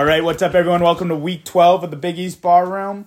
All 0.00 0.06
right, 0.06 0.24
what's 0.24 0.40
up, 0.40 0.54
everyone? 0.54 0.80
Welcome 0.80 1.08
to 1.08 1.14
week 1.14 1.44
12 1.44 1.84
of 1.84 1.90
the 1.90 1.96
Big 1.98 2.18
East 2.18 2.40
Bar 2.40 2.64
Room. 2.66 3.04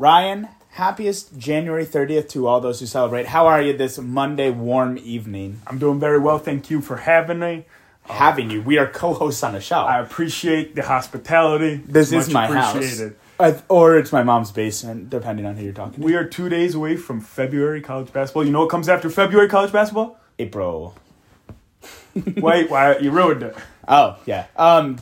Ryan, 0.00 0.48
happiest 0.70 1.38
January 1.38 1.86
30th 1.86 2.28
to 2.30 2.48
all 2.48 2.60
those 2.60 2.80
who 2.80 2.86
celebrate. 2.86 3.26
How 3.26 3.46
are 3.46 3.62
you 3.62 3.72
this 3.72 3.98
Monday 4.00 4.50
warm 4.50 4.98
evening? 4.98 5.60
I'm 5.64 5.78
doing 5.78 6.00
very 6.00 6.18
well. 6.18 6.40
Thank 6.40 6.70
you 6.70 6.80
for 6.80 6.96
having 6.96 7.38
me. 7.38 7.66
Having 8.06 8.50
you. 8.50 8.62
We 8.62 8.78
are 8.78 8.88
co 8.88 9.14
hosts 9.14 9.44
on 9.44 9.52
the 9.52 9.60
show. 9.60 9.76
I 9.76 10.00
appreciate 10.00 10.74
the 10.74 10.82
hospitality. 10.82 11.76
this 11.76 12.10
Much 12.10 12.22
is 12.22 12.34
my 12.34 12.46
house. 12.48 12.74
appreciated. 12.74 13.16
Uh, 13.38 13.52
or 13.68 13.96
it's 13.96 14.10
my 14.10 14.24
mom's 14.24 14.50
basement, 14.50 15.08
depending 15.08 15.46
on 15.46 15.56
who 15.56 15.62
you're 15.62 15.72
talking 15.72 16.00
to. 16.00 16.04
We 16.04 16.16
are 16.16 16.24
two 16.24 16.48
days 16.48 16.74
away 16.74 16.96
from 16.96 17.20
February 17.20 17.80
college 17.80 18.12
basketball. 18.12 18.44
You 18.44 18.50
know 18.50 18.62
what 18.62 18.70
comes 18.70 18.88
after 18.88 19.08
February 19.08 19.48
college 19.48 19.70
basketball? 19.70 20.18
April. 20.40 20.96
Wait, 22.14 22.68
why 22.68 22.98
you 22.98 23.12
ruined 23.12 23.44
it? 23.44 23.56
Oh, 23.86 24.18
yeah. 24.26 24.46
Um, 24.56 24.98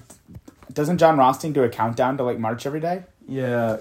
doesn't 0.72 0.98
Jon 0.98 1.18
Rothstein 1.18 1.52
do 1.52 1.62
a 1.62 1.68
countdown 1.68 2.16
to 2.18 2.24
like 2.24 2.38
March 2.38 2.66
every 2.66 2.80
day? 2.80 3.04
Yeah, 3.28 3.78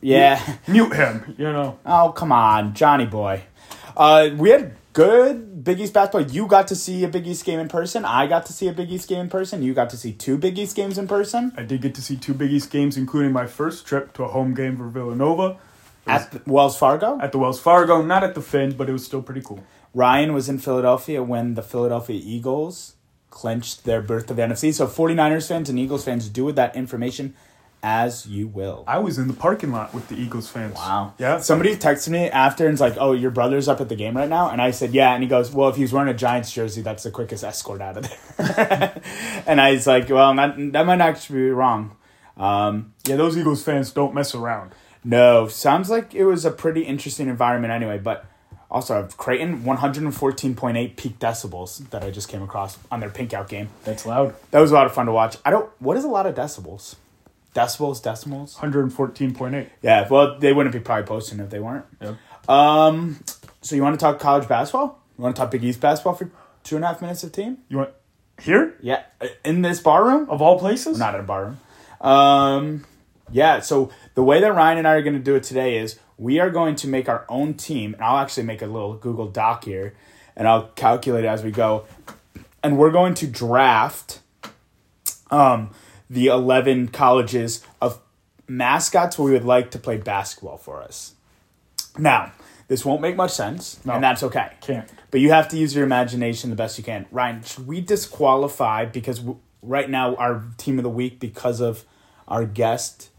Yeah. 0.00 0.40
mute 0.66 0.94
him. 0.94 1.34
You 1.38 1.52
know, 1.52 1.78
Oh, 1.86 2.12
come 2.14 2.32
on, 2.32 2.74
Johnny 2.74 3.06
boy. 3.06 3.42
Uh, 3.96 4.30
we 4.36 4.50
had 4.50 4.72
good 4.94 5.64
Big 5.64 5.78
East 5.80 5.92
basketball. 5.92 6.22
You 6.30 6.46
got 6.46 6.68
to 6.68 6.74
see 6.76 7.04
a 7.04 7.08
Big 7.08 7.26
East 7.26 7.44
game 7.44 7.58
in 7.60 7.68
person. 7.68 8.04
I 8.04 8.26
got 8.26 8.46
to 8.46 8.52
see 8.52 8.68
a 8.68 8.72
Big 8.72 8.90
East 8.90 9.08
game 9.08 9.20
in 9.20 9.28
person. 9.28 9.62
You 9.62 9.74
got 9.74 9.90
to 9.90 9.96
see 9.96 10.12
two 10.12 10.38
Big 10.38 10.58
East 10.58 10.74
games 10.74 10.98
in 10.98 11.06
person 11.06 11.52
I 11.56 11.62
did 11.62 11.82
get 11.82 11.94
to 11.96 12.02
see 12.02 12.16
two 12.16 12.34
Big 12.34 12.50
East 12.52 12.70
games, 12.70 12.96
including 12.96 13.32
my 13.32 13.46
first 13.46 13.86
trip 13.86 14.12
to 14.14 14.24
a 14.24 14.28
home 14.28 14.54
game 14.54 14.76
for 14.76 14.88
Villanova 14.88 15.58
at 16.06 16.30
the 16.32 16.40
Wells 16.46 16.76
Fargo. 16.78 17.18
at 17.20 17.30
the 17.32 17.38
Wells 17.38 17.60
Fargo. 17.60 18.02
Not 18.02 18.24
at 18.24 18.34
the 18.34 18.42
Finn, 18.42 18.72
but 18.72 18.88
it 18.88 18.92
was 18.92 19.04
still 19.04 19.22
pretty 19.22 19.42
cool. 19.42 19.60
Ryan 19.94 20.32
was 20.32 20.48
in 20.48 20.58
Philadelphia 20.58 21.22
when 21.22 21.54
the 21.54 21.62
Philadelphia 21.62 22.18
Eagles 22.24 22.94
clinched 23.32 23.84
their 23.84 24.00
berth 24.00 24.30
of 24.30 24.36
the 24.36 24.42
NFC. 24.42 24.72
So 24.72 24.86
49ers 24.86 25.48
fans 25.48 25.68
and 25.68 25.78
Eagles 25.78 26.04
fans 26.04 26.28
do 26.28 26.44
with 26.44 26.54
that 26.54 26.76
information 26.76 27.34
as 27.82 28.28
you 28.28 28.46
will. 28.46 28.84
I 28.86 28.98
was 28.98 29.18
in 29.18 29.26
the 29.26 29.34
parking 29.34 29.72
lot 29.72 29.92
with 29.92 30.06
the 30.06 30.14
Eagles 30.14 30.48
fans. 30.48 30.76
Wow. 30.76 31.14
Yeah. 31.18 31.40
Somebody 31.40 31.74
texted 31.74 32.10
me 32.10 32.30
after 32.30 32.64
and 32.64 32.74
was 32.74 32.80
like, 32.80 32.94
"Oh, 32.96 33.10
your 33.12 33.32
brother's 33.32 33.66
up 33.66 33.80
at 33.80 33.88
the 33.88 33.96
game 33.96 34.16
right 34.16 34.28
now," 34.28 34.50
and 34.50 34.62
I 34.62 34.70
said, 34.70 34.94
"Yeah," 34.94 35.12
and 35.14 35.22
he 35.22 35.28
goes, 35.28 35.50
"Well, 35.50 35.68
if 35.68 35.74
he's 35.74 35.92
wearing 35.92 36.08
a 36.08 36.14
Giants 36.14 36.52
jersey, 36.52 36.82
that's 36.82 37.02
the 37.02 37.10
quickest 37.10 37.42
escort 37.42 37.80
out 37.80 37.96
of 37.96 38.08
there." 38.38 39.02
and 39.46 39.60
I 39.60 39.72
was 39.72 39.86
like, 39.88 40.08
"Well, 40.08 40.32
that, 40.36 40.54
that 40.72 40.86
might 40.86 41.00
actually 41.00 41.40
be 41.40 41.50
wrong." 41.50 41.96
Um, 42.36 42.94
yeah, 43.04 43.16
those 43.16 43.36
Eagles 43.36 43.64
fans 43.64 43.90
don't 43.90 44.14
mess 44.14 44.32
around. 44.32 44.74
no, 45.02 45.48
sounds 45.48 45.90
like 45.90 46.14
it 46.14 46.24
was 46.24 46.44
a 46.44 46.52
pretty 46.52 46.82
interesting 46.82 47.28
environment 47.28 47.72
anyway. 47.72 47.98
But 47.98 48.24
also, 48.72 48.94
I 48.94 48.96
have 48.96 49.16
Creighton 49.16 49.64
one 49.64 49.76
hundred 49.76 50.02
and 50.02 50.14
fourteen 50.14 50.54
point 50.56 50.76
eight 50.76 50.96
peak 50.96 51.18
decibels 51.18 51.88
that 51.90 52.02
I 52.02 52.10
just 52.10 52.28
came 52.28 52.42
across 52.42 52.78
on 52.90 52.98
their 53.00 53.10
pink 53.10 53.32
out 53.34 53.48
game. 53.48 53.68
That's 53.84 54.04
loud. 54.06 54.34
That 54.50 54.60
was 54.60 54.70
a 54.70 54.74
lot 54.74 54.86
of 54.86 54.94
fun 54.94 55.06
to 55.06 55.12
watch. 55.12 55.36
I 55.44 55.50
don't. 55.50 55.70
What 55.78 55.96
is 55.96 56.04
a 56.04 56.08
lot 56.08 56.26
of 56.26 56.34
decibels? 56.34 56.96
Decibels, 57.54 58.02
decimals. 58.02 58.56
114.8. 58.56 59.68
Yeah, 59.82 60.08
well, 60.08 60.38
they 60.38 60.54
wouldn't 60.54 60.72
be 60.72 60.80
probably 60.80 61.04
posting 61.04 61.38
if 61.38 61.50
they 61.50 61.60
weren't. 61.60 61.84
Yep. 62.00 62.16
Um, 62.48 63.22
so 63.60 63.76
you 63.76 63.82
want 63.82 63.98
to 64.00 64.02
talk 64.02 64.18
college 64.18 64.48
basketball? 64.48 65.02
You 65.18 65.22
want 65.22 65.36
to 65.36 65.42
talk 65.42 65.50
Big 65.50 65.62
East 65.62 65.78
basketball 65.78 66.14
for 66.14 66.30
two 66.64 66.76
and 66.76 66.84
a 66.84 66.88
half 66.88 67.02
minutes 67.02 67.22
of 67.24 67.32
team? 67.32 67.58
You 67.68 67.76
want 67.76 67.90
here 68.40 68.74
Yeah, 68.80 69.02
in 69.44 69.60
this 69.60 69.80
bar 69.80 70.02
room? 70.04 70.30
of 70.30 70.40
all 70.40 70.58
places? 70.58 70.98
Not 70.98 71.14
in 71.14 71.20
a 71.20 71.24
bar 71.24 71.44
room. 71.44 71.60
Um, 72.00 72.84
yeah. 73.30 73.60
So 73.60 73.90
the 74.14 74.22
way 74.22 74.40
that 74.40 74.54
Ryan 74.54 74.78
and 74.78 74.88
I 74.88 74.94
are 74.94 75.02
going 75.02 75.12
to 75.12 75.20
do 75.20 75.34
it 75.34 75.42
today 75.42 75.76
is 75.76 75.98
we 76.22 76.38
are 76.38 76.50
going 76.50 76.76
to 76.76 76.88
make 76.88 77.08
our 77.08 77.24
own 77.28 77.54
team, 77.54 77.94
and 77.94 78.02
I'll 78.02 78.18
actually 78.18 78.44
make 78.44 78.62
a 78.62 78.66
little 78.66 78.94
Google 78.94 79.26
Doc 79.28 79.64
here, 79.64 79.94
and 80.36 80.46
I'll 80.46 80.68
calculate 80.68 81.24
it 81.24 81.28
as 81.28 81.42
we 81.42 81.50
go, 81.50 81.84
and 82.62 82.78
we're 82.78 82.92
going 82.92 83.14
to 83.14 83.26
draft, 83.26 84.20
um, 85.30 85.70
the 86.08 86.28
eleven 86.28 86.88
colleges 86.88 87.64
of 87.80 87.98
mascots 88.46 89.18
we 89.18 89.32
would 89.32 89.44
like 89.44 89.70
to 89.72 89.78
play 89.78 89.96
basketball 89.96 90.58
for 90.58 90.82
us. 90.82 91.14
Now, 91.98 92.32
this 92.68 92.84
won't 92.84 93.00
make 93.00 93.16
much 93.16 93.32
sense, 93.32 93.84
No. 93.84 93.94
and 93.94 94.04
that's 94.04 94.22
okay. 94.22 94.52
Can't. 94.60 94.88
But 95.10 95.20
you 95.20 95.30
have 95.30 95.48
to 95.48 95.56
use 95.58 95.74
your 95.74 95.84
imagination 95.84 96.50
the 96.50 96.56
best 96.56 96.78
you 96.78 96.84
can. 96.84 97.06
Ryan, 97.10 97.42
should 97.42 97.66
we 97.66 97.80
disqualify 97.80 98.84
because 98.84 99.18
w- 99.18 99.38
right 99.60 99.90
now 99.90 100.14
our 100.16 100.44
team 100.56 100.78
of 100.78 100.82
the 100.84 100.88
week 100.90 101.18
because 101.20 101.60
of 101.60 101.84
our 102.28 102.44
guest 102.46 103.10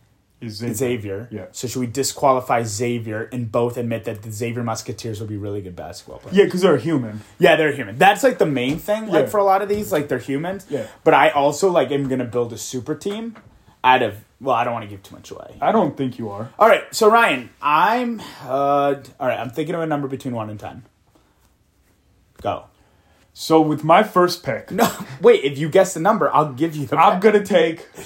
Is 0.44 0.58
Xavier? 0.58 1.28
Yeah. 1.32 1.46
So 1.52 1.68
should 1.68 1.80
we 1.80 1.88
disqualify 1.88 2.64
Xavier 2.64 3.30
and 3.32 3.52
both 3.52 3.78
admit 3.78 4.04
that 4.06 4.22
the 4.24 4.32
Xavier 4.32 4.64
Musketeers 4.64 5.20
will 5.20 5.28
be 5.28 5.38
really 5.38 5.62
good 5.62 5.76
basketball 5.76 6.20
players? 6.20 6.38
Yeah, 6.38 6.46
because 6.46 6.62
they're 6.62 6.78
human. 6.78 7.22
Yeah, 7.40 7.56
they're 7.56 7.72
human. 7.72 7.98
That's 7.98 8.24
like 8.24 8.38
the 8.38 8.46
main 8.46 8.78
thing. 8.80 9.08
Like 9.08 9.26
Yeah. 9.26 9.30
for 9.32 9.38
a 9.40 9.44
lot 9.44 9.62
of 9.62 9.70
these, 9.70 9.92
like 9.92 10.08
they're 10.10 10.18
humans. 10.20 10.66
Yeah. 10.70 10.88
But 11.04 11.14
I 11.14 11.30
also 11.30 11.72
like 11.72 11.92
am 11.92 12.08
gonna 12.10 12.26
build 12.26 12.52
a 12.54 12.58
super 12.58 12.96
team 12.96 13.36
out 13.84 14.04
of. 14.04 14.16
Well, 14.42 14.56
I 14.56 14.66
don't 14.66 14.74
want 14.74 14.84
to 14.84 14.90
give 14.90 15.02
too 15.02 15.16
much 15.16 15.32
away. 15.32 15.56
I 15.62 15.72
don't 15.72 15.96
think 15.96 16.20
you 16.20 16.30
are. 16.30 16.52
All 16.60 16.68
right, 16.68 16.84
so 16.94 17.10
Ryan, 17.10 17.50
I'm 17.62 18.20
uh 18.46 18.96
all 19.20 19.28
right. 19.28 19.40
I'm 19.40 19.50
thinking 19.52 19.74
of 19.76 19.82
a 19.82 19.86
number 19.88 20.08
between 20.10 20.34
one 20.36 20.50
and 20.50 20.60
ten. 20.60 20.84
Go. 22.42 22.66
So 23.36 23.60
with 23.62 23.84
my 23.84 24.04
first 24.04 24.44
pick, 24.44 24.70
No, 24.70 24.88
wait. 25.20 25.44
If 25.44 25.58
you 25.58 25.68
guess 25.68 25.96
the 25.96 26.00
number, 26.00 26.32
I'll 26.32 26.54
give 26.54 26.76
you 26.76 26.86
the. 26.86 26.98
I'm 26.98 27.20
gonna 27.20 27.44
take 27.44 27.92
the 27.94 27.98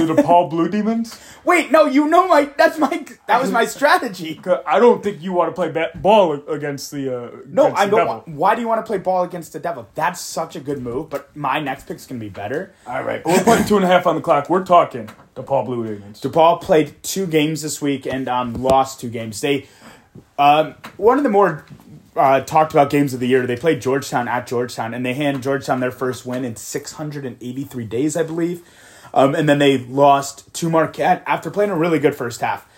DePaul 0.14 0.48
Blue 0.48 0.68
Demons. 0.68 1.20
Wait, 1.44 1.72
no. 1.72 1.86
You 1.86 2.06
know 2.08 2.28
my. 2.28 2.44
That's 2.56 2.78
my. 2.78 3.04
That 3.26 3.42
was 3.42 3.50
my 3.50 3.64
strategy. 3.64 4.40
I 4.66 4.78
don't 4.78 5.02
think 5.02 5.20
you 5.22 5.32
want 5.32 5.50
to 5.50 5.54
play 5.60 5.72
ba- 5.72 5.90
ball 5.96 6.34
against 6.48 6.92
the. 6.92 7.12
Uh, 7.12 7.30
No, 7.48 7.64
against 7.64 7.82
I 7.82 7.86
don't. 7.88 8.06
Want- 8.06 8.28
Why 8.28 8.54
do 8.54 8.60
you 8.60 8.68
want 8.68 8.78
to 8.78 8.88
play 8.88 8.98
ball 8.98 9.24
against 9.24 9.52
the 9.52 9.58
devil? 9.58 9.88
That's 9.96 10.20
such 10.20 10.54
a 10.54 10.60
good 10.60 10.80
move. 10.80 11.10
But 11.10 11.34
my 11.36 11.58
next 11.58 11.88
pick's 11.88 12.06
gonna 12.06 12.20
be 12.20 12.28
better. 12.28 12.72
All 12.86 13.02
right, 13.02 13.24
we're 13.26 13.42
putting 13.42 13.66
two 13.66 13.74
and 13.74 13.84
a 13.84 13.88
half 13.88 14.06
on 14.06 14.14
the 14.14 14.20
clock. 14.22 14.48
We're 14.48 14.64
talking 14.64 15.10
DePaul 15.34 15.64
Blue 15.66 15.84
Demons. 15.84 16.20
DePaul 16.20 16.60
played 16.60 17.02
two 17.02 17.26
games 17.26 17.60
this 17.62 17.82
week 17.82 18.06
and 18.06 18.28
um, 18.28 18.54
lost 18.62 19.00
two 19.00 19.10
games. 19.10 19.40
They 19.40 19.66
um, 20.38 20.76
one 20.96 21.18
of 21.18 21.24
the 21.24 21.30
more 21.30 21.64
uh, 22.16 22.40
talked 22.40 22.72
about 22.72 22.90
games 22.90 23.14
of 23.14 23.20
the 23.20 23.28
year. 23.28 23.46
They 23.46 23.56
played 23.56 23.80
Georgetown 23.80 24.28
at 24.28 24.46
Georgetown, 24.46 24.94
and 24.94 25.04
they 25.04 25.14
hand 25.14 25.42
Georgetown 25.42 25.80
their 25.80 25.90
first 25.90 26.26
win 26.26 26.44
in 26.44 26.56
683 26.56 27.84
days, 27.84 28.16
I 28.16 28.22
believe. 28.22 28.62
Um, 29.14 29.34
and 29.34 29.48
then 29.48 29.58
they 29.58 29.78
lost 29.78 30.52
to 30.54 30.68
Marquette 30.68 31.22
after 31.26 31.50
playing 31.50 31.70
a 31.70 31.76
really 31.76 31.98
good 31.98 32.14
first 32.14 32.40
half. 32.40 32.68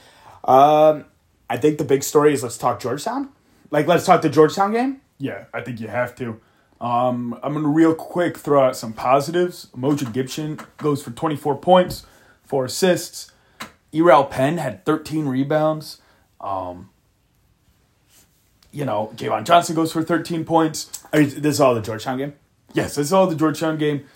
Um, 0.44 1.06
I 1.50 1.56
think 1.56 1.78
the 1.78 1.84
big 1.84 2.02
story 2.02 2.32
is 2.32 2.42
let's 2.42 2.58
talk 2.58 2.80
Georgetown. 2.80 3.30
Like, 3.70 3.86
let's 3.86 4.06
talk 4.06 4.22
the 4.22 4.28
Georgetown 4.28 4.72
game. 4.72 5.00
Yeah, 5.18 5.44
I 5.52 5.60
think 5.60 5.80
you 5.80 5.88
have 5.88 6.14
to. 6.16 6.40
Um, 6.80 7.38
I'm 7.42 7.54
gonna 7.54 7.68
real 7.68 7.94
quick 7.94 8.38
throw 8.38 8.62
out 8.62 8.76
some 8.76 8.92
positives. 8.92 9.66
Umoja 9.76 10.12
Gibson 10.12 10.60
goes 10.76 11.02
for 11.02 11.10
24 11.10 11.56
points, 11.56 12.06
four 12.44 12.66
assists. 12.66 13.32
Eral 13.92 14.30
Penn 14.30 14.58
had 14.58 14.84
13 14.84 15.26
rebounds. 15.26 16.00
Um, 16.40 16.90
you 18.72 18.84
know, 18.84 19.12
Javon 19.16 19.44
Johnson 19.44 19.74
goes 19.74 19.92
for 19.92 20.02
13 20.02 20.44
points. 20.44 20.84
This 21.12 21.36
is 21.36 21.60
all 21.60 21.74
the 21.74 21.80
Georgetown 21.80 22.18
game. 22.18 22.34
Yes, 22.74 22.98
I 22.98 23.02
saw 23.02 23.26
the 23.26 23.34
Georgetown 23.34 23.78
game. 23.78 24.06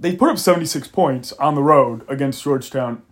They 0.00 0.16
put 0.16 0.30
up 0.30 0.38
76 0.38 0.88
points 0.88 1.32
on 1.34 1.54
the 1.54 1.62
road 1.62 2.04
against 2.08 2.42
Georgetown. 2.42 3.02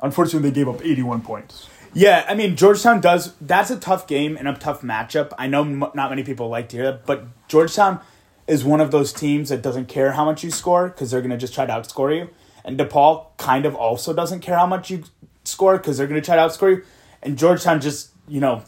Unfortunately, 0.00 0.48
they 0.50 0.54
gave 0.54 0.68
up 0.68 0.82
81 0.82 1.20
points. 1.20 1.68
Yeah, 1.94 2.24
I 2.26 2.34
mean 2.34 2.56
Georgetown 2.56 3.00
does. 3.02 3.34
That's 3.40 3.70
a 3.70 3.78
tough 3.78 4.06
game 4.06 4.36
and 4.38 4.48
a 4.48 4.54
tough 4.54 4.80
matchup. 4.80 5.32
I 5.38 5.46
know 5.46 5.60
m- 5.60 5.84
not 5.94 6.08
many 6.08 6.22
people 6.24 6.48
like 6.48 6.70
to 6.70 6.76
hear 6.76 6.86
that, 6.86 7.06
but 7.06 7.26
Georgetown 7.48 8.00
is 8.46 8.64
one 8.64 8.80
of 8.80 8.90
those 8.90 9.12
teams 9.12 9.50
that 9.50 9.60
doesn't 9.62 9.86
care 9.86 10.12
how 10.12 10.24
much 10.24 10.42
you 10.42 10.50
score 10.50 10.88
because 10.88 11.10
they're 11.10 11.20
going 11.20 11.30
to 11.30 11.36
just 11.36 11.54
try 11.54 11.66
to 11.66 11.72
outscore 11.72 12.16
you. 12.16 12.30
And 12.64 12.78
DePaul 12.78 13.26
kind 13.36 13.66
of 13.66 13.74
also 13.74 14.14
doesn't 14.14 14.40
care 14.40 14.56
how 14.56 14.66
much 14.66 14.90
you 14.90 15.04
score 15.44 15.76
because 15.76 15.98
they're 15.98 16.06
going 16.06 16.20
to 16.20 16.24
try 16.24 16.36
to 16.36 16.42
outscore 16.42 16.76
you. 16.76 16.84
And 17.22 17.36
Georgetown 17.36 17.80
just, 17.80 18.10
you 18.26 18.40
know, 18.40 18.62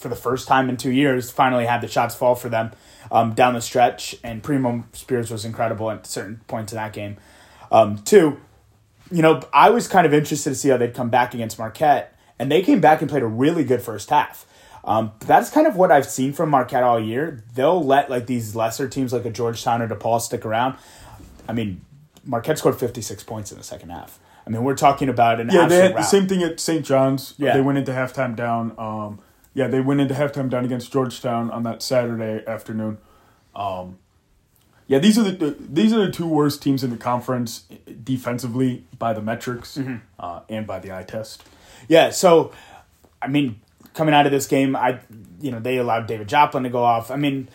for 0.00 0.08
the 0.08 0.16
first 0.16 0.48
time 0.48 0.68
in 0.70 0.76
two 0.76 0.90
years, 0.90 1.30
finally 1.30 1.66
had 1.66 1.82
the 1.82 1.88
shots 1.88 2.14
fall 2.14 2.34
for 2.34 2.48
them 2.48 2.72
um, 3.12 3.34
down 3.34 3.54
the 3.54 3.60
stretch. 3.60 4.16
And 4.24 4.42
Primo 4.42 4.84
Spears 4.92 5.30
was 5.30 5.44
incredible 5.44 5.90
at 5.90 6.06
certain 6.06 6.40
points 6.48 6.72
in 6.72 6.76
that 6.76 6.92
game. 6.94 7.18
Um, 7.70 7.98
two, 7.98 8.40
you 9.12 9.20
know, 9.22 9.42
I 9.52 9.70
was 9.70 9.86
kind 9.86 10.06
of 10.06 10.14
interested 10.14 10.50
to 10.50 10.56
see 10.56 10.70
how 10.70 10.78
they'd 10.78 10.94
come 10.94 11.10
back 11.10 11.34
against 11.34 11.58
Marquette, 11.58 12.16
and 12.38 12.50
they 12.50 12.62
came 12.62 12.80
back 12.80 13.02
and 13.02 13.10
played 13.10 13.22
a 13.22 13.26
really 13.26 13.62
good 13.62 13.82
first 13.82 14.08
half. 14.10 14.46
Um, 14.82 15.12
that's 15.20 15.50
kind 15.50 15.66
of 15.66 15.76
what 15.76 15.92
I've 15.92 16.06
seen 16.06 16.32
from 16.32 16.48
Marquette 16.48 16.82
all 16.82 16.98
year. 16.98 17.44
They'll 17.54 17.84
let 17.84 18.08
like 18.08 18.26
these 18.26 18.56
lesser 18.56 18.88
teams 18.88 19.12
like 19.12 19.26
a 19.26 19.30
Georgetown 19.30 19.82
or 19.82 19.88
DePaul 19.88 20.20
stick 20.20 20.46
around. 20.46 20.78
I 21.46 21.52
mean, 21.52 21.82
Marquette 22.24 22.58
scored 22.58 22.78
56 22.78 23.22
points 23.24 23.52
in 23.52 23.58
the 23.58 23.64
second 23.64 23.90
half. 23.90 24.18
I 24.46 24.50
mean, 24.50 24.64
we're 24.64 24.76
talking 24.76 25.08
about 25.10 25.40
an 25.40 25.48
Yeah, 25.50 25.66
they 25.66 25.82
absolute 25.82 25.82
had 25.82 25.96
the 25.96 26.02
same 26.02 26.26
thing 26.28 26.42
at 26.42 26.58
St. 26.60 26.84
John's. 26.84 27.34
Yeah. 27.36 27.54
They 27.54 27.60
went 27.60 27.76
into 27.78 27.92
halftime 27.92 28.34
down. 28.34 28.74
Um, 28.78 29.20
yeah, 29.54 29.66
they 29.68 29.80
went 29.80 30.00
into 30.00 30.14
halftime 30.14 30.48
down 30.50 30.64
against 30.64 30.92
Georgetown 30.92 31.50
on 31.50 31.62
that 31.64 31.82
Saturday 31.82 32.44
afternoon. 32.46 32.98
Um, 33.54 33.98
yeah, 34.86 34.98
these 34.98 35.18
are 35.18 35.22
the 35.30 35.56
these 35.58 35.92
are 35.92 36.04
the 36.06 36.12
two 36.12 36.26
worst 36.26 36.62
teams 36.62 36.82
in 36.84 36.90
the 36.90 36.96
conference 36.96 37.64
defensively 38.04 38.84
by 38.98 39.12
the 39.12 39.22
metrics 39.22 39.76
Mm-hmm. 39.76 39.96
uh, 40.18 40.40
and 40.48 40.66
by 40.66 40.78
the 40.78 40.92
eye 40.96 41.04
test. 41.04 41.44
Yeah, 41.88 42.10
so 42.10 42.52
I 43.22 43.28
mean, 43.28 43.60
coming 43.94 44.14
out 44.14 44.26
of 44.26 44.32
this 44.32 44.46
game, 44.46 44.74
I 44.76 45.00
you 45.40 45.50
know 45.50 45.60
they 45.60 45.76
allowed 45.78 46.06
David 46.06 46.28
Joplin 46.28 46.64
to 46.64 46.70
go 46.70 46.82
off. 46.82 47.10
I 47.10 47.16
mean, 47.16 47.48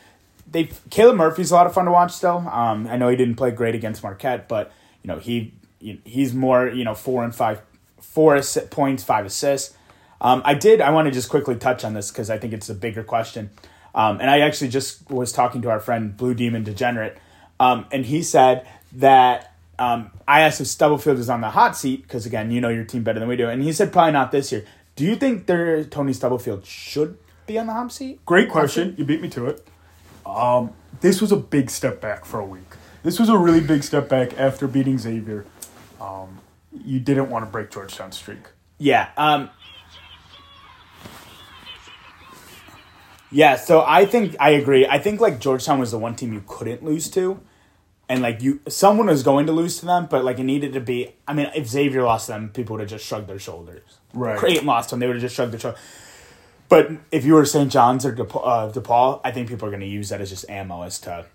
they 0.50 0.70
Caleb 0.90 1.18
Murphy's 1.18 1.52
a 1.52 1.56
lot 1.56 1.68
of 1.68 1.74
fun 1.74 1.86
to 1.86 1.92
watch 1.92 2.12
still. 2.14 2.38
Um, 2.50 2.88
I 2.88 2.98
know 2.98 3.10
he 3.10 3.16
didn't 3.18 3.36
play 3.36 3.52
great 3.52 3.76
against 3.76 4.02
Marquette, 4.04 4.48
but 4.48 4.72
you 5.04 5.08
know 5.10 5.20
he 5.20 5.54
he's 5.80 6.34
more 6.34 6.68
you 6.68 6.84
know 6.86 6.96
four 6.96 7.24
and 7.24 7.36
five, 7.36 7.62
four 8.00 8.36
assi- 8.38 8.70
points, 8.70 9.04
five 9.04 9.26
assists. 9.26 9.75
Um, 10.22 10.42
I 10.46 10.54
did. 10.54 10.82
I 10.82 10.92
want 10.92 11.08
to 11.08 11.12
just 11.12 11.30
quickly 11.30 11.56
touch 11.56 11.84
on 11.84 11.94
this 11.94 12.12
because 12.12 12.30
I 12.30 12.38
think 12.38 12.54
it's 12.54 12.70
a 12.70 12.76
bigger 12.76 13.04
question. 13.04 13.50
Um, 13.94 14.20
and 14.20 14.30
I 14.30 14.40
actually 14.40 14.70
just 14.70 15.10
was 15.10 15.32
talking 15.32 15.62
to 15.62 15.70
our 15.70 15.80
friend 15.80 16.16
Blue 16.16 16.34
Demon 16.34 16.64
Degenerate, 16.64 17.18
um, 17.60 17.86
and 17.92 18.06
he 18.06 18.24
said 18.24 18.68
that 18.92 19.54
um, 19.80 20.12
I 20.28 20.42
asked 20.42 20.60
if 20.60 20.68
Stubblefield 20.68 21.18
is 21.18 21.30
on 21.30 21.40
the 21.42 21.50
hot 21.50 21.78
seat 21.78 22.02
because 22.04 22.26
again, 22.26 22.52
you 22.52 22.60
know 22.60 22.70
your 22.70 22.84
team 22.84 23.04
better 23.04 23.20
than 23.20 23.30
we 23.30 23.38
do, 23.38 23.48
and 23.48 23.64
he 23.64 23.72
said 23.72 23.94
probably 23.94 24.12
not 24.12 24.32
this 24.32 24.52
year. 24.52 24.66
Do 24.98 25.06
you 25.06 25.16
think 25.16 25.46
there 25.46 25.84
Tony 25.84 26.12
Stubblefield 26.12 26.66
should 26.66 27.18
be 27.48 27.58
on 27.58 27.68
the 27.68 27.74
hot 27.74 27.92
seat? 27.92 28.26
Great 28.26 28.50
question. 28.50 28.96
You 28.98 29.06
beat 29.06 29.22
me 29.22 29.30
to 29.30 29.48
it. 29.48 29.66
Um, 30.26 30.72
this 31.02 31.22
was 31.22 31.32
a 31.32 31.38
big 31.38 31.70
step 31.70 32.02
back 32.02 32.26
for 32.26 32.40
a 32.40 32.46
week. 32.46 32.64
This 33.04 33.20
was 33.20 33.30
a 33.30 33.38
really 33.38 33.62
big 33.62 33.84
step 33.84 34.10
back 34.10 34.38
after 34.40 34.68
beating 34.68 34.98
Xavier. 34.98 35.46
Um, 36.02 36.40
you 36.84 37.00
didn't 37.00 37.30
want 37.30 37.46
to 37.46 37.52
break 37.52 37.70
Georgetown's 37.70 38.18
streak. 38.18 38.48
Yeah. 38.78 39.10
Yeah. 43.36 43.58
So 43.58 43.84
I 43.86 44.06
think 44.06 44.36
I 44.40 44.52
agree. 44.52 44.88
I 44.88 44.98
think 44.98 45.20
like 45.20 45.40
Georgetown 45.40 45.80
was 45.80 45.92
the 45.92 46.00
one 46.00 46.16
team 46.16 46.32
you 46.32 46.44
couldn't 46.48 46.84
lose 46.84 47.10
to, 47.12 47.42
and 48.08 48.22
like 48.22 48.42
you, 48.42 48.62
someone 48.70 49.08
was 49.08 49.24
going 49.24 49.46
to 49.48 49.52
lose 49.52 49.78
to 49.80 49.86
them, 49.86 50.08
but 50.10 50.24
like 50.24 50.40
it 50.40 50.44
needed 50.44 50.72
to 50.74 50.80
be. 50.80 51.14
I 51.28 51.34
mean, 51.34 51.52
if 51.54 51.68
Xavier 51.68 52.04
lost 52.04 52.28
to 52.28 52.32
them, 52.32 52.50
people 52.50 52.76
would 52.76 52.82
have 52.82 52.90
just 52.90 53.06
shrugged 53.06 53.28
their 53.28 53.40
shoulders. 53.40 53.98
Right. 54.14 54.38
Creighton 54.38 54.66
lost 54.66 54.90
them, 54.90 55.00
they 55.00 55.08
would 55.08 55.18
have 55.18 55.22
just 55.22 55.36
shrugged 55.36 55.52
their 55.52 55.60
shoulders. 55.60 55.82
But 56.70 56.92
if 57.12 57.26
you 57.26 57.34
were 57.34 57.46
St. 57.46 57.72
John's 57.72 58.06
or 58.06 58.16
DePaul, 58.16 58.42
uh, 58.44 58.72
DePaul, 58.72 59.22
I 59.24 59.32
think 59.32 59.50
people 59.50 59.68
are 59.68 59.72
going 59.72 59.82
to 59.82 59.88
use 59.88 60.10
that 60.10 60.22
as 60.22 60.32
just 60.32 60.50
ammo 60.50 60.82
as 60.82 61.00
to, 61.02 61.26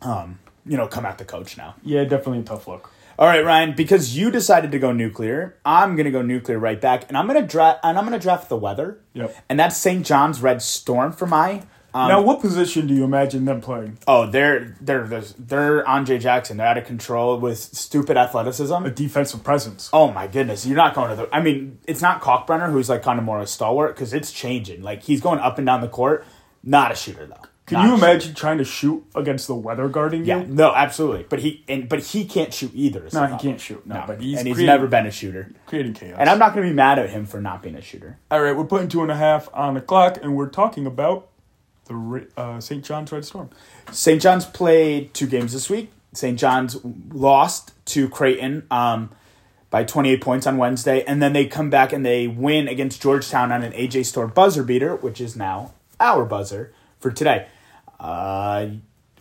um, 0.00 0.38
you 0.64 0.76
know, 0.76 0.86
come 0.86 1.04
at 1.04 1.18
the 1.18 1.24
coach 1.24 1.58
now. 1.58 1.74
Yeah, 1.82 2.04
definitely 2.04 2.40
a 2.40 2.44
tough 2.44 2.66
look. 2.66 2.90
All 3.18 3.26
right, 3.26 3.44
Ryan, 3.44 3.74
because 3.74 4.16
you 4.16 4.30
decided 4.30 4.70
to 4.70 4.78
go 4.78 4.92
nuclear, 4.92 5.56
I'm 5.64 5.96
gonna 5.96 6.12
go 6.12 6.22
nuclear 6.22 6.56
right 6.56 6.80
back, 6.80 7.08
and 7.08 7.18
I'm 7.18 7.26
gonna 7.26 7.44
draft 7.44 7.80
and 7.82 7.98
I'm 7.98 8.04
gonna 8.04 8.20
draft 8.20 8.48
the 8.48 8.56
weather. 8.56 9.00
Yep. 9.14 9.34
And 9.48 9.58
that's 9.58 9.76
St. 9.76 10.06
John's 10.06 10.40
Red 10.40 10.62
Storm 10.62 11.10
for 11.10 11.26
my. 11.26 11.64
Um, 11.92 12.08
now, 12.08 12.22
what 12.22 12.40
position 12.40 12.86
do 12.86 12.94
you 12.94 13.02
imagine 13.02 13.44
them 13.44 13.60
playing? 13.60 13.98
oh, 14.06 14.30
they're 14.30 14.76
they're 14.80 15.04
they're, 15.08 15.24
they're 15.36 15.88
Andre 15.88 16.18
Jackson. 16.18 16.58
They're 16.58 16.66
out 16.68 16.78
of 16.78 16.84
control 16.84 17.40
with 17.40 17.58
stupid 17.58 18.16
athleticism. 18.16 18.72
A 18.72 18.90
defensive 18.90 19.42
presence. 19.42 19.90
Oh 19.92 20.12
my 20.12 20.28
goodness, 20.28 20.64
you're 20.64 20.76
not 20.76 20.94
going 20.94 21.10
to 21.10 21.16
the. 21.16 21.34
I 21.34 21.40
mean, 21.40 21.80
it's 21.88 22.00
not 22.00 22.22
Kalkbrenner 22.22 22.70
who's 22.70 22.88
like 22.88 23.02
kind 23.02 23.18
of 23.18 23.24
more 23.24 23.40
a 23.40 23.48
stalwart 23.48 23.96
because 23.96 24.12
it's 24.12 24.30
changing. 24.32 24.82
Like 24.82 25.02
he's 25.02 25.20
going 25.20 25.40
up 25.40 25.58
and 25.58 25.66
down 25.66 25.80
the 25.80 25.88
court. 25.88 26.24
Not 26.62 26.92
a 26.92 26.94
shooter 26.94 27.26
though. 27.26 27.48
Can 27.68 27.86
you 27.88 27.94
imagine 27.94 28.34
trying 28.34 28.58
to 28.58 28.64
shoot 28.64 29.04
against 29.14 29.46
the 29.46 29.54
weather 29.54 29.88
guarding 29.88 30.22
you? 30.22 30.26
Yeah, 30.28 30.44
no, 30.48 30.74
absolutely. 30.74 31.24
But 31.28 31.40
he 31.40 31.64
and 31.68 31.88
but 31.88 32.00
he 32.00 32.24
can't 32.24 32.52
shoot 32.52 32.72
either. 32.74 33.06
is 33.06 33.12
the 33.12 33.20
No, 33.20 33.26
he 33.26 33.30
problem. 33.30 33.50
can't 33.50 33.60
shoot. 33.60 33.86
No, 33.86 34.04
but 34.06 34.20
he's 34.20 34.38
and 34.38 34.46
he's 34.48 34.56
creating- 34.56 34.74
never 34.74 34.86
been 34.86 35.06
a 35.06 35.10
shooter. 35.10 35.50
Creating 35.66 35.92
chaos. 35.94 36.16
And 36.18 36.28
I'm 36.28 36.38
not 36.38 36.54
going 36.54 36.66
to 36.66 36.70
be 36.70 36.74
mad 36.76 36.98
at 36.98 37.10
him 37.10 37.26
for 37.26 37.40
not 37.40 37.62
being 37.62 37.74
a 37.76 37.82
shooter. 37.82 38.18
All 38.30 38.40
right, 38.42 38.56
we're 38.56 38.64
putting 38.64 38.88
two 38.88 39.02
and 39.02 39.10
a 39.10 39.16
half 39.16 39.48
on 39.52 39.74
the 39.74 39.80
clock, 39.80 40.18
and 40.22 40.34
we're 40.34 40.48
talking 40.48 40.86
about 40.86 41.28
the 41.86 42.26
uh, 42.36 42.60
St. 42.60 42.84
John's 42.84 43.10
Red 43.12 43.24
Storm. 43.24 43.50
St. 43.92 44.20
John's 44.20 44.44
played 44.44 45.14
two 45.14 45.26
games 45.26 45.52
this 45.52 45.70
week. 45.70 45.90
St. 46.14 46.38
John's 46.38 46.78
lost 47.12 47.72
to 47.86 48.08
Creighton 48.08 48.66
um, 48.70 49.10
by 49.70 49.84
28 49.84 50.20
points 50.22 50.46
on 50.46 50.56
Wednesday, 50.56 51.02
and 51.04 51.22
then 51.22 51.32
they 51.32 51.46
come 51.46 51.70
back 51.70 51.92
and 51.92 52.04
they 52.04 52.26
win 52.26 52.66
against 52.68 53.00
Georgetown 53.02 53.52
on 53.52 53.62
an 53.62 53.72
AJ 53.72 54.06
Storr 54.06 54.26
buzzer 54.26 54.62
beater, 54.62 54.96
which 54.96 55.20
is 55.20 55.36
now 55.36 55.72
our 56.00 56.24
buzzer 56.24 56.72
for 57.00 57.10
today. 57.10 57.46
Uh, 58.00 58.68